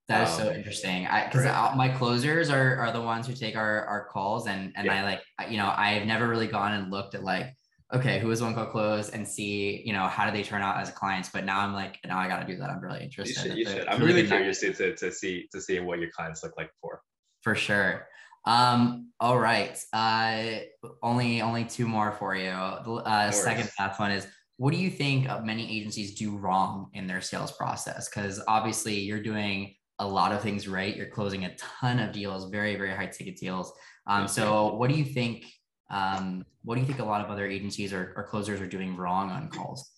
That 0.08 0.28
is 0.28 0.36
um, 0.36 0.48
so 0.48 0.54
interesting. 0.54 1.06
I 1.08 1.26
because 1.26 1.44
right. 1.44 1.76
my 1.76 1.90
closers 1.90 2.50
are 2.50 2.78
are 2.78 2.92
the 2.94 3.02
ones 3.02 3.28
who 3.28 3.34
take 3.34 3.58
our 3.58 3.86
our 3.86 4.06
calls 4.06 4.48
and 4.48 4.72
and 4.76 4.86
yeah. 4.86 5.02
I 5.02 5.04
like 5.04 5.22
you 5.50 5.58
know 5.58 5.74
I've 5.76 6.06
never 6.06 6.28
really 6.28 6.48
gone 6.48 6.74
and 6.74 6.92
looked 6.92 7.14
at 7.14 7.24
like 7.24 7.54
okay 7.94 8.20
who 8.20 8.32
is 8.32 8.42
one 8.42 8.54
call 8.54 8.68
close 8.68 9.10
and 9.10 9.28
see 9.28 9.82
you 9.86 9.92
know 9.92 10.08
how 10.08 10.26
do 10.26 10.32
they 10.32 10.44
turn 10.44 10.62
out 10.62 10.78
as 10.78 10.92
clients. 10.92 11.30
But 11.30 11.44
now 11.44 11.60
I'm 11.60 11.74
like 11.74 12.00
now 12.06 12.20
I 12.20 12.30
got 12.30 12.40
to 12.40 12.48
do 12.48 12.58
that. 12.60 12.70
I'm 12.70 12.80
really 12.80 13.04
interested. 13.04 13.48
You 13.48 13.50
should. 13.50 13.58
You 13.58 13.66
should. 13.66 13.88
I'm 13.88 14.00
really, 14.00 14.22
really 14.22 14.28
curious 14.28 14.62
to, 14.62 14.72
to 14.74 14.96
to 14.96 15.12
see 15.12 15.48
to 15.52 15.60
see 15.60 15.80
what 15.80 16.00
your 16.00 16.12
clients 16.12 16.42
look 16.42 16.54
like 16.58 16.70
for. 16.80 17.02
For 17.42 17.56
sure. 17.56 18.08
Um, 18.48 19.10
all 19.20 19.38
right. 19.38 19.78
Uh, 19.92 20.60
only 21.04 21.42
only 21.42 21.66
two 21.66 21.86
more 21.86 22.14
for 22.14 22.34
you. 22.34 22.46
The 22.46 23.02
uh, 23.06 23.32
second 23.32 23.70
last 23.78 24.00
one 24.00 24.12
is 24.12 24.26
what 24.56 24.72
do 24.72 24.80
you 24.80 24.90
think 24.90 25.28
many 25.44 25.70
agencies 25.78 26.16
do 26.16 26.38
wrong 26.38 26.90
in 26.94 27.08
their 27.08 27.22
sales 27.22 27.52
process? 27.52 28.10
Because 28.10 28.42
obviously 28.48 28.98
you're 29.00 29.22
doing 29.22 29.76
a 30.00 30.08
lot 30.08 30.32
of 30.32 30.42
things 30.42 30.68
right. 30.68 30.96
You're 30.96 31.10
closing 31.10 31.44
a 31.44 31.56
ton 31.56 32.00
of 32.00 32.14
deals, 32.14 32.50
very, 32.50 32.76
very 32.78 32.96
high 32.96 33.08
ticket 33.08 33.36
deals. 33.36 33.74
Um, 34.08 34.28
so 34.28 34.76
what 34.76 34.90
do 34.90 34.96
you 34.96 35.06
think? 35.06 35.46
Um, 35.90 36.46
what 36.64 36.76
do 36.76 36.82
you 36.82 36.88
think 36.88 37.00
a 37.00 37.06
lot 37.06 37.24
of 37.24 37.30
other 37.30 37.48
agencies 37.48 37.92
or, 37.92 38.14
or 38.16 38.28
closers 38.28 38.62
are 38.62 38.68
doing 38.68 38.96
wrong 38.96 39.30
on 39.30 39.50
calls? 39.50 39.92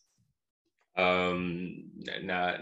Um, 0.97 1.83
not 2.23 2.59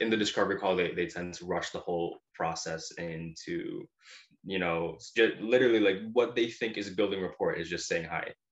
in 0.00 0.10
the 0.10 0.16
discovery 0.16 0.58
call, 0.58 0.76
they, 0.76 0.92
they 0.92 1.06
tend 1.06 1.34
to 1.34 1.44
rush 1.44 1.70
the 1.70 1.78
whole 1.78 2.18
process 2.34 2.90
into, 2.92 3.86
you 4.48 4.58
know, 4.58 4.98
just 5.16 5.40
literally 5.40 5.80
like 5.80 5.98
what 6.12 6.34
they 6.34 6.48
think 6.48 6.76
is 6.76 6.90
building 6.90 7.22
rapport 7.22 7.54
is 7.54 7.68
just 7.68 7.86
saying 7.86 8.06
hi. 8.10 8.32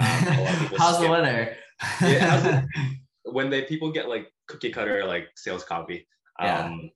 Um, 0.00 0.78
how's 0.78 1.00
the 1.00 1.08
weather? 1.08 1.54
yeah, 2.00 2.64
when 3.24 3.50
they 3.50 3.62
people 3.62 3.92
get 3.92 4.08
like 4.08 4.26
cookie 4.48 4.70
cutter 4.70 5.04
like 5.04 5.28
sales 5.36 5.64
copy, 5.64 6.06
um, 6.40 6.48
yeah 6.48 6.88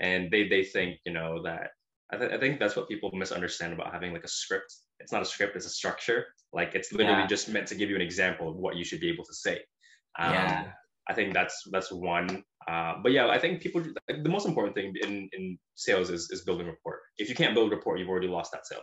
and 0.00 0.30
they 0.30 0.48
they 0.48 0.64
think 0.64 0.98
you 1.04 1.12
know 1.12 1.42
that 1.42 1.70
I, 2.12 2.16
th- 2.16 2.32
I 2.32 2.38
think 2.38 2.60
that's 2.60 2.76
what 2.76 2.88
people 2.88 3.10
misunderstand 3.12 3.72
about 3.72 3.92
having 3.92 4.12
like 4.12 4.24
a 4.24 4.28
script 4.28 4.74
it's 5.00 5.12
not 5.12 5.22
a 5.22 5.26
script 5.26 5.56
it's 5.56 5.66
a 5.66 5.70
structure 5.70 6.26
like 6.52 6.74
it's 6.74 6.92
literally 6.92 7.20
yeah. 7.20 7.26
just 7.26 7.48
meant 7.48 7.66
to 7.68 7.74
give 7.74 7.90
you 7.90 7.96
an 7.96 8.02
example 8.02 8.48
of 8.48 8.56
what 8.56 8.76
you 8.76 8.84
should 8.84 9.00
be 9.00 9.10
able 9.10 9.24
to 9.24 9.34
say 9.34 9.60
um, 10.18 10.32
yeah. 10.32 10.66
I 11.08 11.14
think 11.14 11.32
that's 11.32 11.62
that's 11.70 11.92
one 11.92 12.42
uh, 12.68 12.94
but 13.02 13.12
yeah 13.12 13.28
i 13.28 13.38
think 13.38 13.60
people 13.60 13.80
like, 14.08 14.22
the 14.22 14.28
most 14.28 14.46
important 14.46 14.74
thing 14.74 14.92
in 15.02 15.28
in 15.32 15.58
sales 15.74 16.10
is, 16.10 16.30
is 16.30 16.42
building 16.42 16.66
rapport 16.66 17.00
if 17.18 17.28
you 17.28 17.34
can't 17.34 17.54
build 17.54 17.70
rapport 17.70 17.96
you've 17.96 18.08
already 18.08 18.28
lost 18.28 18.52
that 18.52 18.66
sale 18.66 18.82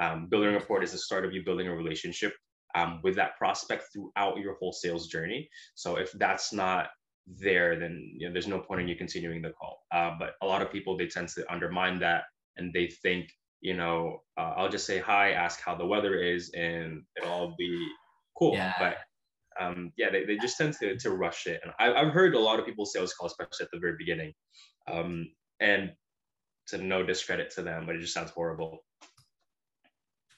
um, 0.00 0.28
building 0.30 0.54
rapport 0.54 0.82
is 0.82 0.92
the 0.92 0.98
start 0.98 1.24
of 1.24 1.34
you 1.34 1.44
building 1.44 1.68
a 1.68 1.74
relationship 1.74 2.32
um, 2.74 3.00
with 3.04 3.16
that 3.16 3.36
prospect 3.36 3.84
throughout 3.92 4.38
your 4.38 4.56
whole 4.58 4.72
sales 4.72 5.08
journey 5.08 5.48
so 5.74 5.96
if 5.96 6.10
that's 6.12 6.52
not 6.52 6.88
there, 7.26 7.78
then 7.78 8.12
you 8.16 8.26
know 8.26 8.32
there's 8.32 8.48
no 8.48 8.58
point 8.58 8.80
in 8.80 8.88
you 8.88 8.96
continuing 8.96 9.42
the 9.42 9.50
call. 9.50 9.84
Uh, 9.92 10.12
but 10.18 10.34
a 10.42 10.46
lot 10.46 10.62
of 10.62 10.70
people 10.70 10.96
they 10.96 11.06
tend 11.06 11.28
to 11.28 11.52
undermine 11.52 11.98
that 12.00 12.24
and 12.56 12.72
they 12.72 12.88
think 13.02 13.30
you 13.60 13.74
know 13.74 14.22
uh, 14.38 14.54
I'll 14.56 14.68
just 14.68 14.86
say 14.86 14.98
hi, 14.98 15.32
ask 15.32 15.60
how 15.60 15.74
the 15.74 15.86
weather 15.86 16.20
is, 16.20 16.50
and 16.54 17.02
it'll 17.16 17.32
all 17.32 17.54
be 17.58 17.86
cool. 18.38 18.54
Yeah. 18.54 18.72
But 18.78 18.96
um, 19.60 19.92
yeah, 19.96 20.10
they, 20.10 20.24
they 20.24 20.36
just 20.36 20.58
tend 20.58 20.74
to, 20.80 20.96
to 20.98 21.10
rush 21.10 21.46
it. 21.46 21.60
And 21.62 21.72
I, 21.78 22.00
I've 22.00 22.12
heard 22.12 22.34
a 22.34 22.38
lot 22.38 22.58
of 22.58 22.66
people 22.66 22.86
sales 22.86 23.14
call, 23.14 23.26
especially 23.26 23.64
at 23.64 23.70
the 23.72 23.78
very 23.78 23.96
beginning. 23.98 24.32
Um, 24.90 25.28
and 25.60 25.92
to 26.68 26.78
no 26.78 27.02
discredit 27.04 27.50
to 27.50 27.62
them, 27.62 27.86
but 27.86 27.96
it 27.96 28.00
just 28.00 28.14
sounds 28.14 28.30
horrible. 28.30 28.84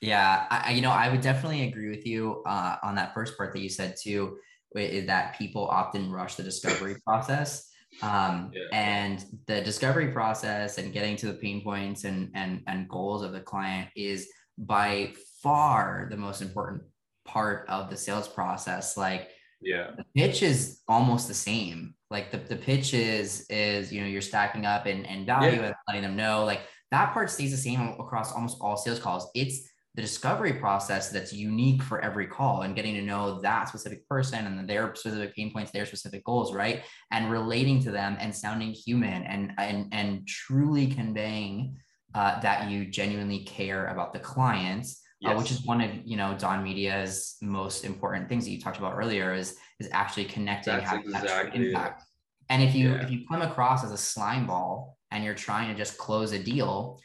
Yeah, 0.00 0.46
I, 0.50 0.72
you 0.72 0.82
know, 0.82 0.90
I 0.90 1.08
would 1.08 1.22
definitely 1.22 1.68
agree 1.68 1.88
with 1.88 2.06
you 2.06 2.42
uh, 2.46 2.76
on 2.82 2.94
that 2.96 3.14
first 3.14 3.36
part 3.38 3.52
that 3.54 3.60
you 3.60 3.70
said 3.70 3.96
too, 4.00 4.36
is 4.74 5.06
that 5.06 5.38
people 5.38 5.66
often 5.66 6.10
rush 6.10 6.34
the 6.34 6.42
discovery 6.42 6.96
process. 7.06 7.70
Um, 8.02 8.50
yeah. 8.52 8.76
And 8.76 9.24
the 9.46 9.60
discovery 9.60 10.08
process 10.08 10.78
and 10.78 10.92
getting 10.92 11.16
to 11.16 11.26
the 11.26 11.34
pain 11.34 11.62
points 11.62 12.04
and, 12.04 12.30
and, 12.34 12.62
and 12.66 12.88
goals 12.88 13.22
of 13.22 13.32
the 13.32 13.40
client 13.40 13.88
is 13.96 14.28
by 14.58 15.12
far 15.42 16.08
the 16.10 16.16
most 16.16 16.42
important 16.42 16.82
part 17.24 17.66
of 17.68 17.90
the 17.90 17.96
sales 17.96 18.28
process. 18.28 18.96
Like, 18.96 19.28
yeah, 19.60 19.90
the 19.96 20.04
pitch 20.14 20.42
is 20.42 20.80
almost 20.88 21.28
the 21.28 21.34
same. 21.34 21.94
Like 22.10 22.30
the, 22.30 22.38
the 22.38 22.56
pitch 22.56 22.94
is, 22.94 23.46
is, 23.48 23.92
you 23.92 24.00
know, 24.00 24.06
you're 24.06 24.20
stacking 24.20 24.66
up 24.66 24.86
and, 24.86 25.06
and 25.06 25.26
value 25.26 25.60
yeah. 25.60 25.66
and 25.66 25.74
letting 25.88 26.02
them 26.02 26.16
know 26.16 26.44
like 26.44 26.60
that 26.90 27.12
part 27.12 27.30
stays 27.30 27.50
the 27.50 27.56
same 27.56 27.80
across 27.98 28.32
almost 28.32 28.58
all 28.60 28.76
sales 28.76 29.00
calls. 29.00 29.28
It's 29.34 29.68
the 29.94 30.02
discovery 30.02 30.54
process 30.54 31.10
that's 31.10 31.32
unique 31.32 31.82
for 31.82 32.00
every 32.00 32.26
call 32.26 32.62
and 32.62 32.74
getting 32.74 32.94
to 32.94 33.02
know 33.02 33.40
that 33.40 33.68
specific 33.68 34.06
person 34.08 34.46
and 34.46 34.68
their 34.68 34.94
specific 34.94 35.34
pain 35.34 35.52
points, 35.52 35.70
their 35.70 35.86
specific 35.86 36.24
goals, 36.24 36.52
right? 36.52 36.82
And 37.12 37.30
relating 37.30 37.80
to 37.84 37.92
them 37.92 38.16
and 38.18 38.34
sounding 38.34 38.72
human 38.72 39.22
and 39.22 39.52
and 39.56 39.88
and 39.92 40.26
truly 40.26 40.88
conveying 40.88 41.76
uh, 42.14 42.40
that 42.40 42.70
you 42.70 42.86
genuinely 42.86 43.40
care 43.44 43.86
about 43.86 44.12
the 44.12 44.18
clients, 44.18 45.00
yes. 45.24 45.32
uh, 45.32 45.38
which 45.38 45.50
is 45.50 45.62
one 45.62 45.80
of 45.80 45.90
you 46.04 46.16
know 46.16 46.36
Don 46.38 46.62
Media's 46.62 47.36
most 47.42 47.84
important 47.84 48.28
things 48.28 48.44
that 48.44 48.50
you 48.50 48.60
talked 48.60 48.78
about 48.78 48.94
earlier 48.94 49.34
is 49.34 49.56
is 49.80 49.88
actually 49.92 50.26
connecting, 50.26 50.74
that's 50.74 50.88
having 50.88 51.06
exactly 51.06 51.28
that 51.28 51.54
impact. 51.56 52.02
It. 52.02 52.06
And 52.50 52.62
if 52.62 52.74
you 52.74 52.90
yeah. 52.90 53.02
if 53.02 53.10
you 53.10 53.26
come 53.28 53.42
across 53.42 53.84
as 53.84 53.92
a 53.92 53.98
slime 53.98 54.46
ball 54.46 54.98
and 55.10 55.24
you're 55.24 55.34
trying 55.34 55.68
to 55.68 55.74
just 55.74 55.98
close 55.98 56.32
a 56.32 56.38
deal, 56.38 57.00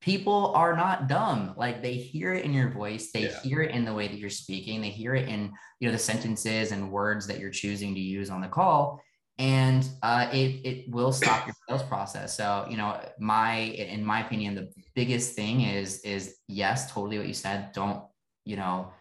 people 0.00 0.52
are 0.54 0.74
not 0.74 1.08
dumb 1.08 1.54
like 1.56 1.82
they 1.82 1.94
hear 1.94 2.32
it 2.32 2.44
in 2.44 2.52
your 2.54 2.70
voice 2.70 3.10
they 3.12 3.24
yeah. 3.24 3.40
hear 3.42 3.62
it 3.62 3.74
in 3.74 3.84
the 3.84 3.92
way 3.92 4.08
that 4.08 4.18
you're 4.18 4.30
speaking 4.30 4.80
they 4.80 4.88
hear 4.88 5.14
it 5.14 5.28
in 5.28 5.52
you 5.78 5.86
know 5.86 5.92
the 5.92 5.98
sentences 5.98 6.72
and 6.72 6.90
words 6.90 7.26
that 7.26 7.38
you're 7.38 7.50
choosing 7.50 7.94
to 7.94 8.00
use 8.00 8.30
on 8.30 8.40
the 8.40 8.48
call 8.48 9.02
and 9.40 9.88
uh, 10.02 10.28
it, 10.32 10.60
it 10.64 10.90
will 10.90 11.12
stop 11.12 11.46
your 11.46 11.56
sales 11.66 11.82
process 11.82 12.36
so 12.36 12.66
you 12.70 12.76
know 12.76 13.00
my 13.18 13.56
in 13.56 14.04
my 14.04 14.24
opinion 14.24 14.54
the 14.54 14.70
biggest 14.94 15.34
thing 15.34 15.62
is 15.62 16.00
is 16.00 16.36
yes 16.46 16.92
totally 16.92 17.18
what 17.18 17.26
you 17.26 17.34
said 17.34 17.72
don't 17.72 18.04
you 18.44 18.56
know 18.56 18.92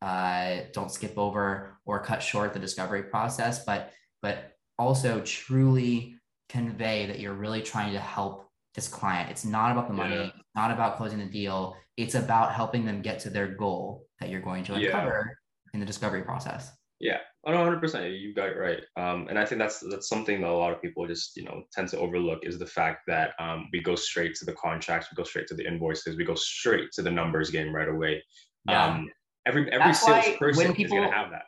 uh, 0.00 0.58
don't 0.72 0.92
skip 0.92 1.18
over 1.18 1.76
or 1.84 1.98
cut 2.00 2.22
short 2.22 2.52
the 2.54 2.60
discovery 2.60 3.02
process 3.02 3.64
but 3.64 3.92
but 4.22 4.52
also 4.78 5.20
truly 5.22 6.14
convey 6.48 7.06
that 7.06 7.18
you're 7.18 7.34
really 7.34 7.60
trying 7.60 7.92
to 7.92 8.00
help 8.00 8.48
this 8.74 8.88
client. 8.88 9.30
It's 9.30 9.44
not 9.44 9.72
about 9.72 9.88
the 9.88 9.94
money, 9.94 10.16
yeah. 10.16 10.30
not 10.54 10.70
about 10.70 10.96
closing 10.96 11.18
the 11.18 11.26
deal. 11.26 11.76
It's 11.96 12.14
about 12.14 12.52
helping 12.52 12.84
them 12.84 13.02
get 13.02 13.18
to 13.20 13.30
their 13.30 13.48
goal 13.48 14.06
that 14.20 14.28
you're 14.28 14.40
going 14.40 14.64
to 14.64 14.74
uncover 14.74 15.36
yeah. 15.36 15.70
in 15.74 15.80
the 15.80 15.86
discovery 15.86 16.22
process. 16.22 16.70
Yeah, 17.00 17.18
100%. 17.46 18.20
You 18.20 18.34
got 18.34 18.50
it 18.50 18.58
right. 18.58 18.82
Um, 18.96 19.26
and 19.28 19.38
I 19.38 19.44
think 19.44 19.60
that's 19.60 19.80
that's 19.90 20.08
something 20.08 20.40
that 20.40 20.50
a 20.50 20.52
lot 20.52 20.72
of 20.72 20.82
people 20.82 21.06
just 21.06 21.36
you 21.36 21.44
know 21.44 21.62
tend 21.72 21.88
to 21.90 21.98
overlook 21.98 22.40
is 22.44 22.58
the 22.58 22.66
fact 22.66 23.02
that 23.06 23.32
um, 23.38 23.68
we 23.72 23.80
go 23.80 23.94
straight 23.94 24.34
to 24.36 24.44
the 24.44 24.52
contracts, 24.52 25.08
we 25.10 25.16
go 25.16 25.24
straight 25.24 25.46
to 25.48 25.54
the 25.54 25.66
invoices, 25.66 26.16
we 26.16 26.24
go 26.24 26.34
straight 26.34 26.90
to 26.92 27.02
the 27.02 27.10
numbers 27.10 27.50
game 27.50 27.74
right 27.74 27.88
away. 27.88 28.22
Yeah. 28.68 28.86
Um, 28.86 29.08
every 29.46 29.70
every 29.72 29.94
salesperson 29.94 30.74
is 30.74 30.90
going 30.90 31.08
to 31.08 31.14
have 31.14 31.30
that. 31.30 31.44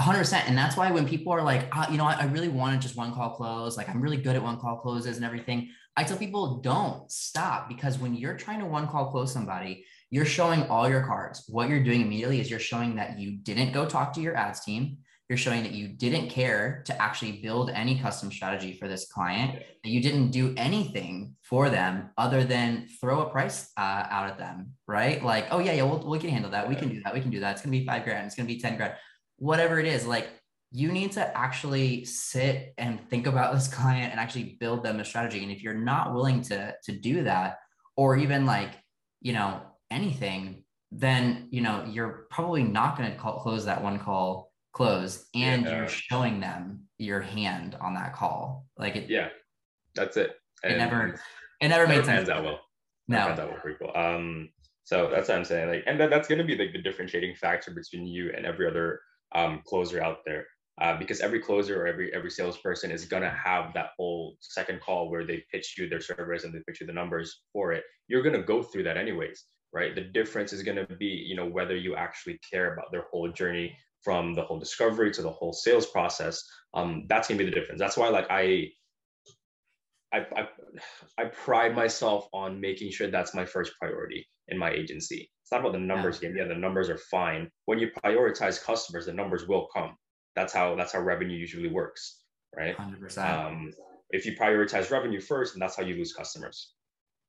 100% 0.00 0.48
and 0.48 0.56
that's 0.56 0.74
why 0.74 0.90
when 0.90 1.06
people 1.06 1.32
are 1.32 1.42
like 1.42 1.68
oh, 1.76 1.84
you 1.90 1.98
know 1.98 2.06
I, 2.06 2.14
I 2.14 2.24
really 2.24 2.48
want 2.48 2.80
to 2.80 2.86
just 2.86 2.96
one 2.96 3.12
call 3.12 3.36
close 3.36 3.76
like 3.76 3.90
i'm 3.90 4.00
really 4.00 4.16
good 4.16 4.34
at 4.34 4.42
one 4.42 4.58
call 4.58 4.78
closes 4.78 5.16
and 5.16 5.24
everything 5.24 5.68
i 5.98 6.02
tell 6.02 6.16
people 6.16 6.60
don't 6.62 7.10
stop 7.12 7.68
because 7.68 7.98
when 7.98 8.14
you're 8.14 8.36
trying 8.36 8.60
to 8.60 8.64
one 8.64 8.88
call 8.88 9.10
close 9.10 9.30
somebody 9.30 9.84
you're 10.08 10.24
showing 10.24 10.62
all 10.64 10.88
your 10.88 11.04
cards 11.04 11.44
what 11.48 11.68
you're 11.68 11.84
doing 11.84 12.00
immediately 12.00 12.40
is 12.40 12.50
you're 12.50 12.58
showing 12.58 12.96
that 12.96 13.18
you 13.18 13.32
didn't 13.42 13.72
go 13.72 13.84
talk 13.84 14.14
to 14.14 14.22
your 14.22 14.34
ads 14.34 14.64
team 14.64 14.96
you're 15.32 15.38
showing 15.38 15.62
that 15.62 15.72
you 15.72 15.88
didn't 15.88 16.28
care 16.28 16.82
to 16.84 17.00
actually 17.00 17.32
build 17.40 17.70
any 17.70 17.98
custom 17.98 18.30
strategy 18.30 18.74
for 18.74 18.86
this 18.86 19.10
client 19.10 19.62
that 19.82 19.88
you 19.88 19.98
didn't 19.98 20.30
do 20.30 20.52
anything 20.58 21.34
for 21.40 21.70
them 21.70 22.10
other 22.18 22.44
than 22.44 22.86
throw 23.00 23.22
a 23.22 23.30
price 23.30 23.70
uh, 23.78 24.04
out 24.10 24.28
at 24.28 24.36
them 24.36 24.74
right? 24.86 25.24
Like 25.24 25.46
oh 25.50 25.58
yeah 25.58 25.72
yeah 25.72 25.84
we'll, 25.84 26.06
we 26.06 26.18
can 26.18 26.28
handle 26.28 26.50
that. 26.50 26.68
We 26.68 26.74
can 26.74 26.90
do 26.90 27.02
that. 27.02 27.14
We 27.14 27.22
can 27.22 27.30
do 27.30 27.40
that. 27.40 27.52
It's 27.52 27.62
going 27.62 27.72
to 27.72 27.78
be 27.78 27.86
five 27.86 28.04
grand. 28.04 28.26
It's 28.26 28.34
going 28.34 28.46
to 28.46 28.54
be 28.54 28.60
10 28.60 28.76
grand. 28.76 28.92
Whatever 29.38 29.80
it 29.80 29.86
is 29.86 30.06
like 30.06 30.28
you 30.70 30.92
need 30.92 31.12
to 31.12 31.34
actually 31.34 32.04
sit 32.04 32.74
and 32.76 33.00
think 33.08 33.26
about 33.26 33.54
this 33.54 33.68
client 33.68 34.10
and 34.10 34.20
actually 34.20 34.58
build 34.60 34.84
them 34.84 35.00
a 35.00 35.04
strategy. 35.04 35.42
And 35.42 35.50
if 35.50 35.62
you're 35.62 35.72
not 35.72 36.12
willing 36.12 36.42
to 36.42 36.74
to 36.84 36.92
do 36.92 37.24
that 37.24 37.56
or 37.96 38.18
even 38.18 38.44
like 38.44 38.72
you 39.22 39.32
know 39.32 39.62
anything 39.90 40.64
then 40.92 41.48
you 41.50 41.62
know 41.62 41.86
you're 41.88 42.26
probably 42.30 42.62
not 42.62 42.98
going 42.98 43.10
to 43.10 43.16
close 43.16 43.64
that 43.64 43.82
one 43.82 43.98
call 43.98 44.51
close 44.72 45.26
and 45.34 45.64
yeah. 45.64 45.76
you're 45.76 45.88
showing 45.88 46.40
them 46.40 46.80
your 46.98 47.20
hand 47.20 47.76
on 47.80 47.94
that 47.94 48.14
call 48.14 48.66
like 48.78 48.96
it 48.96 49.10
yeah 49.10 49.28
that's 49.94 50.16
it 50.16 50.36
and 50.64 50.72
it 50.72 50.78
never 50.78 51.18
it 51.60 51.68
never 51.68 51.86
made 51.86 52.04
sense 52.04 52.28
that 52.28 52.42
well 52.42 52.60
no 53.08 53.34
that 53.34 53.48
well 53.48 53.58
pretty 53.60 53.76
cool 53.78 53.92
um 53.94 54.48
so 54.84 55.10
that's 55.12 55.28
what 55.28 55.36
i'm 55.36 55.44
saying 55.44 55.68
like 55.68 55.84
and 55.86 56.00
that, 56.00 56.10
that's 56.10 56.26
going 56.26 56.38
to 56.38 56.44
be 56.44 56.56
like 56.56 56.72
the 56.72 56.80
differentiating 56.80 57.34
factor 57.34 57.70
between 57.70 58.06
you 58.06 58.32
and 58.34 58.46
every 58.46 58.66
other 58.66 59.00
um, 59.34 59.62
closer 59.66 60.02
out 60.02 60.18
there. 60.24 60.46
Uh, 60.80 60.98
because 60.98 61.20
every 61.20 61.38
closer 61.38 61.82
or 61.82 61.86
every 61.86 62.12
every 62.14 62.30
salesperson 62.30 62.90
is 62.90 63.04
gonna 63.04 63.28
have 63.30 63.74
that 63.74 63.90
whole 63.98 64.36
second 64.40 64.80
call 64.80 65.10
where 65.10 65.24
they 65.24 65.44
pitch 65.52 65.74
you 65.76 65.86
their 65.86 66.00
service 66.00 66.44
and 66.44 66.54
they 66.54 66.62
pitch 66.66 66.80
you 66.80 66.86
the 66.86 66.92
numbers 66.92 67.42
for 67.52 67.72
it. 67.72 67.84
You're 68.08 68.22
gonna 68.22 68.42
go 68.42 68.62
through 68.62 68.84
that 68.84 68.96
anyways, 68.96 69.44
right? 69.74 69.94
The 69.94 70.00
difference 70.00 70.54
is 70.54 70.62
gonna 70.62 70.86
be, 70.98 71.06
you 71.06 71.36
know, 71.36 71.46
whether 71.46 71.76
you 71.76 71.94
actually 71.94 72.40
care 72.50 72.72
about 72.72 72.90
their 72.90 73.04
whole 73.10 73.30
journey 73.30 73.76
from 74.02 74.34
the 74.34 74.42
whole 74.42 74.58
discovery 74.58 75.10
to 75.12 75.22
the 75.22 75.30
whole 75.30 75.52
sales 75.52 75.86
process. 75.86 76.42
Um, 76.74 77.04
that's 77.08 77.28
gonna 77.28 77.38
be 77.38 77.44
the 77.44 77.50
difference. 77.50 77.80
That's 77.80 77.96
why, 77.96 78.08
like, 78.08 78.26
I, 78.30 78.68
I, 80.12 80.18
I, 80.36 80.48
I 81.18 81.24
pride 81.26 81.74
myself 81.74 82.28
on 82.32 82.60
making 82.60 82.90
sure 82.90 83.08
that's 83.08 83.34
my 83.34 83.44
first 83.44 83.72
priority 83.80 84.26
in 84.48 84.58
my 84.58 84.70
agency. 84.70 85.30
It's 85.42 85.52
not 85.52 85.60
about 85.60 85.72
the 85.72 85.78
numbers 85.78 86.20
yeah. 86.20 86.28
game. 86.28 86.36
Yeah, 86.38 86.44
the 86.48 86.54
numbers 86.54 86.88
are 86.90 86.98
fine. 86.98 87.50
When 87.66 87.78
you 87.78 87.90
prioritize 88.04 88.62
customers, 88.62 89.06
the 89.06 89.12
numbers 89.12 89.46
will 89.48 89.68
come. 89.74 89.96
That's 90.36 90.52
how 90.52 90.74
that's 90.76 90.92
how 90.92 91.00
revenue 91.00 91.36
usually 91.36 91.68
works, 91.68 92.22
right? 92.56 92.76
100%. 92.76 93.18
Um, 93.18 93.72
if 94.10 94.26
you 94.26 94.36
prioritize 94.36 94.90
revenue 94.90 95.20
first, 95.20 95.54
and 95.54 95.62
that's 95.62 95.76
how 95.76 95.82
you 95.82 95.94
lose 95.94 96.12
customers. 96.12 96.72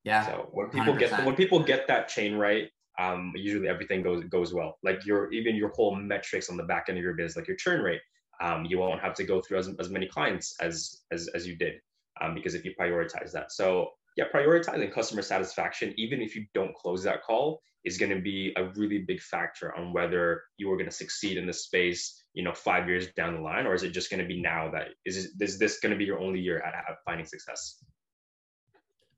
Yeah. 0.04 0.26
So 0.26 0.48
when 0.52 0.68
people 0.68 0.94
100%. 0.94 0.98
get 0.98 1.24
when 1.24 1.34
people 1.34 1.62
get 1.62 1.88
that 1.88 2.08
chain 2.08 2.34
right, 2.34 2.68
um, 2.98 3.32
usually 3.34 3.68
everything 3.68 4.02
goes 4.02 4.24
goes 4.24 4.54
well. 4.54 4.78
Like 4.82 5.04
your 5.04 5.32
even 5.32 5.56
your 5.56 5.70
whole 5.70 5.94
metrics 5.94 6.48
on 6.48 6.56
the 6.56 6.64
back 6.64 6.86
end 6.88 6.98
of 6.98 7.04
your 7.04 7.14
business, 7.14 7.36
like 7.36 7.48
your 7.48 7.56
churn 7.56 7.82
rate, 7.82 8.00
um, 8.40 8.64
you 8.64 8.78
won't 8.78 9.00
have 9.00 9.14
to 9.14 9.24
go 9.24 9.40
through 9.40 9.58
as, 9.58 9.68
as 9.78 9.90
many 9.90 10.06
clients 10.06 10.54
as 10.60 11.02
as 11.10 11.28
as 11.34 11.46
you 11.46 11.56
did, 11.56 11.74
um, 12.20 12.34
because 12.34 12.54
if 12.54 12.64
you 12.64 12.72
prioritize 12.78 13.32
that. 13.32 13.52
So 13.52 13.90
yeah, 14.16 14.24
prioritizing 14.32 14.92
customer 14.92 15.22
satisfaction, 15.22 15.92
even 15.96 16.22
if 16.22 16.36
you 16.36 16.46
don't 16.54 16.74
close 16.74 17.02
that 17.02 17.24
call, 17.24 17.60
is 17.84 17.98
going 17.98 18.14
to 18.14 18.20
be 18.20 18.52
a 18.56 18.64
really 18.76 18.98
big 18.98 19.20
factor 19.20 19.76
on 19.76 19.92
whether 19.92 20.42
you 20.56 20.70
are 20.70 20.76
going 20.76 20.88
to 20.88 20.94
succeed 20.94 21.36
in 21.36 21.46
this 21.46 21.64
space, 21.64 22.22
you 22.32 22.42
know, 22.42 22.54
five 22.54 22.88
years 22.88 23.08
down 23.16 23.34
the 23.34 23.40
line, 23.40 23.66
or 23.66 23.74
is 23.74 23.82
it 23.82 23.90
just 23.90 24.10
going 24.10 24.22
to 24.22 24.26
be 24.26 24.40
now 24.40 24.70
that 24.70 24.88
is 25.04 25.34
is 25.40 25.58
this 25.58 25.80
going 25.80 25.92
to 25.92 25.98
be 25.98 26.04
your 26.04 26.20
only 26.20 26.40
year 26.40 26.60
at, 26.60 26.74
at 26.74 26.96
finding 27.04 27.26
success? 27.26 27.82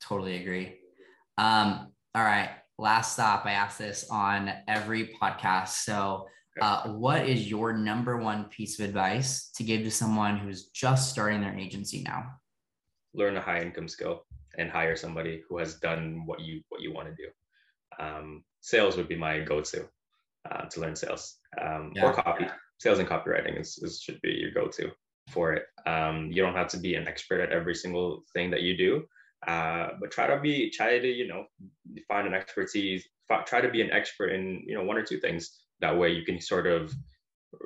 Totally 0.01 0.41
agree. 0.41 0.79
Um, 1.39 1.93
all 2.15 2.25
right, 2.25 2.51
last 2.79 3.15
stop. 3.15 3.47
I 3.47 3.53
ask 3.53 3.79
this 3.79 4.07
on 4.11 4.53
every 4.69 5.15
podcast. 5.21 5.69
So, 5.69 6.27
uh, 6.61 6.89
what 6.89 7.27
is 7.27 7.51
your 7.51 7.77
number 7.77 8.17
one 8.17 8.45
piece 8.45 8.79
of 8.79 8.87
advice 8.87 9.51
to 9.57 9.63
give 9.63 9.83
to 9.83 9.91
someone 9.91 10.39
who's 10.39 10.67
just 10.69 11.11
starting 11.11 11.43
their 11.43 11.57
agency 11.57 12.03
now? 12.03 12.25
Learn 13.15 13.37
a 13.37 13.43
high 13.43 13.61
income 13.61 13.89
skill 13.89 14.25
and 14.59 14.71
hire 14.71 14.97
somebody 14.97 15.43
who 15.49 15.59
has 15.59 15.75
done 15.75 16.23
what 16.25 16.41
you 16.41 16.63
what 16.71 16.81
you 16.81 16.93
want 16.93 17.09
to 17.09 17.15
do. 17.15 17.29
Um, 17.99 18.43
sales 18.61 18.97
would 18.97 19.09
be 19.09 19.17
my 19.17 19.41
go-to 19.41 19.87
uh, 20.51 20.63
to 20.65 20.81
learn 20.81 20.97
sales 20.97 21.39
um, 21.61 21.93
yeah. 21.95 22.07
or 22.07 22.13
copy. 22.13 22.47
Sales 22.79 22.99
and 22.99 23.09
copywriting 23.09 23.59
is, 23.59 23.79
is 23.83 24.01
should 24.01 24.21
be 24.23 24.33
your 24.33 24.51
go-to 24.51 24.91
for 25.31 25.55
it. 25.55 25.65
Um, 25.87 26.31
you 26.31 26.43
don't 26.43 26.55
have 26.55 26.69
to 26.69 26.79
be 26.79 26.95
an 26.95 27.09
expert 27.09 27.41
at 27.41 27.53
every 27.53 27.75
single 27.75 28.23
thing 28.33 28.51
that 28.51 28.63
you 28.63 28.77
do, 28.77 29.05
uh, 29.47 29.89
but 30.01 30.11
try 30.11 30.27
to 30.27 30.41
be 30.41 30.71
try 30.71 30.99
to 30.99 31.09
you 31.09 31.29
know 31.29 31.45
find 32.09 32.27
an 32.27 32.35
expertise. 32.35 33.07
Try 33.47 33.61
to 33.61 33.71
be 33.71 33.83
an 33.83 33.91
expert 33.91 34.29
in 34.29 34.63
you 34.67 34.75
know 34.75 34.85
one 34.85 34.97
or 34.97 35.03
two 35.03 35.19
things. 35.19 35.51
That 35.81 35.97
way 35.97 36.13
you 36.13 36.25
can 36.25 36.41
sort 36.41 36.67
of 36.67 36.93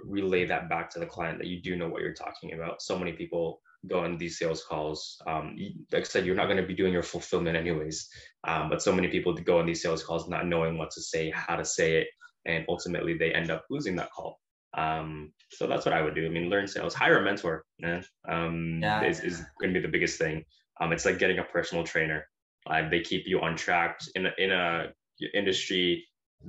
relay 0.05 0.47
that 0.47 0.68
back 0.68 0.91
to 0.91 0.99
the 0.99 1.07
client 1.07 1.39
that 1.39 1.47
you 1.47 1.62
do 1.62 1.77
know 1.77 1.89
what 1.89 2.03
you're 2.03 2.14
talking 2.14 2.55
about. 2.55 2.83
So 2.83 2.99
many 2.99 3.12
people 3.12 3.61
go 3.89 4.01
on 4.01 4.18
these 4.18 4.39
sales 4.39 4.64
calls. 4.64 5.16
Um, 5.27 5.57
like 5.93 6.03
I 6.03 6.05
said, 6.05 6.27
you're 6.27 6.35
not 6.35 6.47
going 6.47 6.59
to 6.59 6.66
be 6.66 6.75
doing 6.75 6.93
your 6.93 7.03
fulfillment 7.03 7.57
anyways. 7.57 8.09
Um, 8.47 8.68
but 8.68 8.83
so 8.83 8.93
many 8.93 9.09
people 9.09 9.33
go 9.35 9.59
on 9.59 9.66
these 9.66 9.83
sales 9.83 10.03
calls 10.03 10.29
not 10.29 10.47
knowing 10.47 10.77
what 10.77 10.91
to 10.93 11.01
say, 11.01 11.31
how 11.31 11.57
to 11.57 11.64
say 11.64 11.97
it, 11.97 12.09
and 12.47 12.64
ultimately 12.68 13.16
they 13.16 13.33
end 13.33 13.51
up 13.51 13.64
losing 13.71 13.97
that 13.97 14.12
call. 14.12 14.39
Um, 14.77 15.33
so 15.51 15.66
that's 15.66 15.85
what 15.85 15.95
I 15.95 16.03
would 16.03 16.14
do. 16.14 16.27
I 16.27 16.29
mean, 16.29 16.49
learn 16.49 16.66
sales, 16.66 16.95
hire 16.95 17.18
a 17.18 17.25
mentor. 17.25 17.64
Eh? 17.83 18.03
Um, 18.29 18.81
yeah. 18.83 19.03
is, 19.03 19.21
is 19.21 19.43
going 19.61 19.75
to 19.75 19.81
be 19.81 19.85
the 19.85 19.91
biggest 19.91 20.18
thing. 20.18 20.45
Um, 20.81 20.93
it's 20.93 21.05
like 21.05 21.18
getting 21.18 21.39
a 21.39 21.45
personal 21.45 21.85
trainer. 21.85 22.26
Uh, 22.68 22.89
they 22.89 23.01
keep 23.01 23.24
you 23.26 23.41
on 23.41 23.57
track 23.57 24.01
in 24.14 24.26
in 24.39 24.51
a 24.51 24.87
industry 25.35 26.07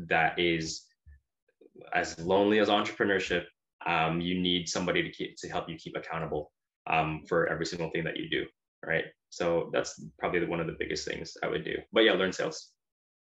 that 0.08 0.40
is 0.40 0.86
as 1.94 2.18
lonely 2.20 2.60
as 2.60 2.70
entrepreneurship. 2.70 3.44
Um, 3.86 4.22
you 4.22 4.40
need 4.40 4.70
somebody 4.70 5.04
to 5.04 5.10
keep 5.10 5.36
to 5.38 5.50
help 5.50 5.70
you 5.70 5.76
keep 5.76 5.96
accountable 5.96 6.52
um, 6.88 7.24
for 7.28 7.48
every 7.48 7.66
single 7.66 7.90
thing 7.92 8.04
that 8.04 8.18
you 8.18 8.30
do, 8.30 8.46
right? 8.86 9.06
So 9.30 9.70
that's 9.74 10.04
probably 10.20 10.46
one 10.46 10.60
of 10.60 10.68
the 10.68 10.76
biggest 10.78 11.08
things 11.08 11.34
I 11.44 11.48
would 11.48 11.66
do. 11.66 11.76
But 11.92 12.02
yeah, 12.02 12.14
learn 12.14 12.34
sales. 12.34 12.72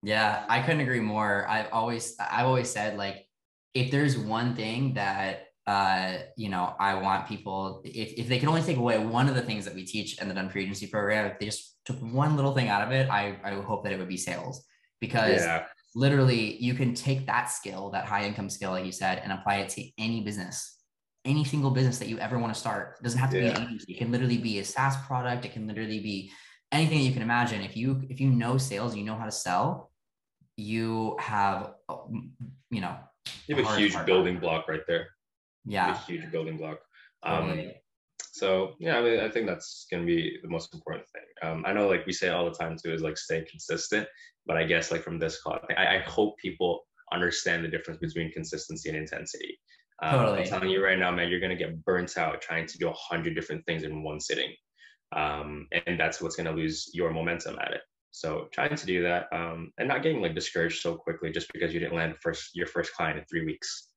Yeah, 0.03 0.45
I 0.47 0.62
couldn't 0.62 0.82
agree 0.82 0.99
more. 0.99 1.47
I've 1.47 1.72
always 1.72 2.16
I've 2.20 2.45
always 2.45 2.70
said 2.70 2.97
like 2.97 3.28
if 3.74 3.91
there's 3.91 4.18
one 4.18 4.55
thing 4.55 4.93
that 4.95 5.47
uh, 5.68 6.13
you 6.38 6.49
know, 6.49 6.76
I 6.80 6.95
want 6.95 7.28
people 7.28 7.82
if, 7.84 8.13
if 8.13 8.28
they 8.28 8.39
can 8.39 8.49
only 8.49 8.61
take 8.61 8.78
away 8.78 8.97
one 8.97 9.28
of 9.28 9.36
the 9.36 9.41
things 9.41 9.65
that 9.65 9.76
we 9.76 9.86
teach 9.86 10.20
in 10.22 10.28
the 10.28 10.34
done 10.34 10.49
for 10.49 10.59
agency 10.59 10.88
program, 10.88 11.26
if 11.26 11.39
they 11.39 11.45
just 11.45 11.78
took 11.86 11.97
one 11.99 12.36
little 12.36 12.53
thing 12.53 12.70
out 12.70 12.82
of 12.82 12.91
it, 12.91 13.09
I, 13.09 13.38
I 13.43 13.53
hope 13.55 13.84
that 13.84 13.91
it 13.91 13.99
would 13.99 14.07
be 14.07 14.18
sales 14.18 14.65
because 15.01 15.41
yeah. 15.41 15.65
literally 15.93 16.55
you 16.57 16.74
can 16.74 16.93
take 16.93 17.28
that 17.28 17.51
skill, 17.51 17.89
that 17.91 18.05
high 18.05 18.26
income 18.26 18.49
skill, 18.49 18.72
like 18.72 18.86
you 18.86 18.91
said, 18.91 19.20
and 19.24 19.32
apply 19.32 19.57
it 19.57 19.70
to 19.70 19.86
any 19.97 20.22
business 20.22 20.78
any 21.28 21.43
single 21.43 21.72
business 21.72 21.99
that 21.99 22.07
you 22.07 22.18
ever 22.20 22.39
want 22.39 22.53
to 22.53 22.59
start. 22.59 22.95
It 22.99 23.03
doesn't 23.03 23.20
have 23.20 23.30
to 23.32 23.38
yeah. 23.38 23.53
be 23.53 23.61
an 23.61 23.68
agency. 23.68 23.93
It 23.93 23.97
can 23.97 24.11
literally 24.11 24.38
be 24.38 24.59
a 24.59 24.63
SaaS 24.63 24.95
product. 25.05 25.45
It 25.45 25.51
can 25.51 25.68
literally 25.68 25.99
be 25.99 26.32
anything 26.72 26.99
that 26.99 27.03
you 27.03 27.11
can 27.11 27.22
imagine. 27.22 27.61
If 27.61 27.76
you 27.76 28.01
if 28.09 28.20
you 28.20 28.30
know 28.30 28.57
sales, 28.57 28.95
you 28.95 29.03
know 29.03 29.15
how 29.15 29.26
to 29.26 29.32
sell, 29.32 29.91
you 30.55 31.18
have 31.20 31.74
you 32.72 32.82
know 32.82 32.95
you 33.47 33.55
have 33.55 33.65
a 33.65 33.78
huge 33.78 34.05
building 34.05 34.39
block 34.39 34.68
right 34.68 34.82
there. 34.88 35.09
Yeah, 35.68 35.93
a 35.93 35.97
huge 35.97 36.32
building 36.32 36.57
block. 36.57 36.80
Um, 37.24 37.72
so 38.32 38.76
yeah, 38.80 38.97
I 38.97 39.01
mean, 39.01 39.20
I 39.20 39.30
think 39.30 39.47
that's 39.47 39.88
gonna 39.91 40.05
be 40.05 40.38
the 40.41 40.49
most 40.49 40.74
important 40.74 41.05
thing. 41.09 41.49
Um, 41.49 41.63
I 41.65 41.74
know, 41.74 41.88
like 41.88 42.05
we 42.05 42.13
say 42.13 42.30
all 42.30 42.45
the 42.45 42.51
time 42.51 42.78
too, 42.82 42.93
is 42.93 43.01
like 43.01 43.18
stay 43.18 43.43
consistent. 43.49 44.07
But 44.45 44.57
I 44.57 44.63
guess 44.63 44.91
like 44.91 45.03
from 45.03 45.20
this 45.20 45.41
call, 45.41 45.59
I, 45.76 45.97
I 45.97 45.99
hope 45.99 46.38
people 46.38 46.86
understand 47.11 47.63
the 47.63 47.70
difference 47.70 47.99
between 47.99 48.32
consistency 48.32 48.89
and 48.89 48.97
intensity. 48.97 49.59
Um, 50.01 50.20
totally. 50.20 50.39
I'm 50.39 50.45
telling 50.45 50.70
you 50.70 50.84
right 50.84 50.99
now, 50.99 51.11
man, 51.11 51.30
you're 51.30 51.39
gonna 51.39 51.55
get 51.55 51.84
burnt 51.84 52.18
out 52.18 52.41
trying 52.41 52.68
to 52.68 52.78
do 52.78 52.89
a 52.89 52.93
hundred 52.93 53.34
different 53.36 53.65
things 53.65 53.84
in 53.84 54.03
one 54.03 54.20
sitting, 54.20 54.53
um, 55.15 55.68
and 55.86 55.99
that's 55.99 56.22
what's 56.22 56.36
gonna 56.36 56.51
lose 56.51 56.91
your 56.93 57.11
momentum 57.11 57.57
at 57.59 57.74
it. 57.74 57.82
So 58.11 58.47
trying 58.51 58.76
to 58.76 58.86
do 58.86 59.03
that 59.03 59.28
um, 59.32 59.72
and 59.78 59.88
not 59.88 60.03
getting 60.03 60.22
like 60.22 60.36
discouraged 60.36 60.82
so 60.82 60.95
quickly 60.95 61.32
just 61.32 61.51
because 61.53 61.74
you 61.74 61.80
didn't 61.80 61.95
land 61.95 62.15
first 62.22 62.55
your 62.55 62.68
first 62.68 62.93
client 62.93 63.20
in 63.20 63.26
three 63.26 63.45
weeks. 63.45 63.89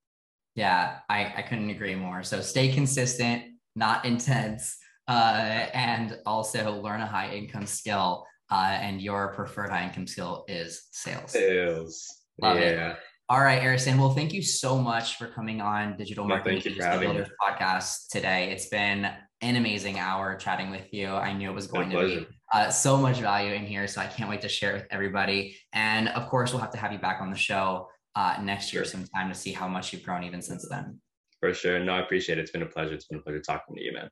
Yeah, 0.55 0.99
I, 1.09 1.33
I 1.37 1.43
couldn't 1.43 1.71
agree 1.71 1.95
more. 1.95 2.23
So 2.23 2.41
stay 2.41 2.73
consistent, 2.73 3.45
not 3.77 4.05
intense, 4.05 4.77
uh, 5.09 5.67
and 5.75 6.19
also 6.27 6.81
learn 6.81 7.01
a 7.01 7.07
high 7.07 7.35
income 7.35 7.67
skill. 7.67 8.27
Uh, 8.51 8.77
and 8.81 9.01
your 9.01 9.33
preferred 9.35 9.71
high 9.71 9.85
income 9.85 10.09
skill 10.09 10.45
is 10.49 10.89
sales. 10.91 11.31
Sales. 11.31 12.05
Love 12.43 12.59
yeah. 12.59 12.93
It. 12.93 12.97
All 13.29 13.41
right, 13.41 13.63
Ariston. 13.63 13.97
Well, 13.97 14.11
thank 14.11 14.33
you 14.33 14.43
so 14.43 14.77
much 14.77 15.17
for 15.17 15.29
coming 15.29 15.61
on 15.61 15.97
Digital 15.97 16.27
Marketing 16.27 16.61
thank 16.61 16.77
you 16.77 16.83
for 16.83 16.99
Builders 16.99 17.29
podcast 17.41 18.09
today. 18.11 18.51
It's 18.51 18.67
been 18.67 19.09
an 19.41 19.55
amazing 19.55 20.01
hour 20.01 20.35
chatting 20.35 20.71
with 20.71 20.93
you. 20.93 21.07
I 21.07 21.33
knew 21.33 21.49
it 21.49 21.55
was 21.55 21.69
going 21.69 21.91
to 21.91 21.99
be 22.05 22.27
uh, 22.53 22.71
so 22.71 22.97
much 22.97 23.19
value 23.21 23.55
in 23.55 23.67
here, 23.67 23.87
so 23.87 24.01
I 24.01 24.07
can't 24.07 24.29
wait 24.29 24.41
to 24.41 24.49
share 24.49 24.71
it 24.71 24.75
with 24.75 24.87
everybody. 24.91 25.57
And 25.73 26.09
of 26.09 26.29
course, 26.29 26.53
we'll 26.53 26.61
have 26.61 26.73
to 26.73 26.79
have 26.79 26.93
you 26.93 26.99
back 26.99 27.21
on 27.21 27.31
the 27.31 27.37
show 27.37 27.89
uh, 28.17 28.39
next 28.43 28.73
year 28.73 28.85
sometime 28.85 29.29
to 29.29 29.35
see 29.35 29.53
how 29.53 29.69
much 29.69 29.93
you've 29.93 30.03
grown 30.03 30.25
even 30.25 30.43
since 30.43 30.67
then. 30.69 30.99
For 31.41 31.55
sure. 31.55 31.79
No, 31.79 31.93
I 31.95 32.01
appreciate 32.01 32.39
it. 32.39 32.41
It's 32.43 32.51
been 32.51 32.63
a 32.63 32.67
pleasure. 32.67 32.95
It's 32.95 33.07
been 33.07 33.19
a 33.19 33.23
pleasure 33.23 33.41
talking 33.41 33.77
to 33.77 33.83
you, 33.83 33.93
man. 33.93 34.09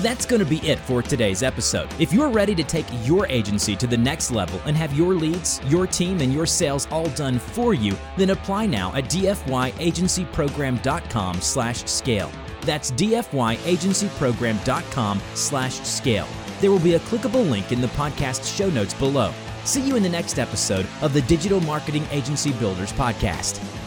That's 0.00 0.26
going 0.26 0.40
to 0.40 0.46
be 0.46 0.58
it 0.58 0.78
for 0.80 1.00
today's 1.00 1.42
episode. 1.42 1.88
If 1.98 2.12
you're 2.12 2.28
ready 2.28 2.54
to 2.56 2.62
take 2.62 2.84
your 3.04 3.26
agency 3.28 3.74
to 3.76 3.86
the 3.86 3.96
next 3.96 4.30
level 4.30 4.60
and 4.66 4.76
have 4.76 4.92
your 4.92 5.14
leads, 5.14 5.62
your 5.66 5.86
team, 5.86 6.20
and 6.20 6.30
your 6.30 6.44
sales 6.44 6.86
all 6.90 7.08
done 7.10 7.38
for 7.38 7.72
you, 7.72 7.96
then 8.18 8.28
apply 8.30 8.66
now 8.66 8.94
at 8.94 9.04
dfyagencyprogram.com 9.04 11.40
slash 11.40 11.86
scale. 11.86 12.30
That's 12.62 12.90
dfyagencyprogram.com 12.92 15.22
slash 15.34 15.80
scale. 15.80 16.28
There 16.60 16.70
will 16.70 16.80
be 16.80 16.94
a 16.94 17.00
clickable 17.00 17.48
link 17.48 17.72
in 17.72 17.80
the 17.80 17.88
podcast 17.88 18.54
show 18.54 18.68
notes 18.68 18.94
below. 18.94 19.32
See 19.64 19.80
you 19.80 19.96
in 19.96 20.02
the 20.02 20.08
next 20.10 20.38
episode 20.38 20.86
of 21.00 21.14
the 21.14 21.22
Digital 21.22 21.60
Marketing 21.60 22.06
Agency 22.10 22.52
Builders 22.52 22.92
Podcast. 22.92 23.83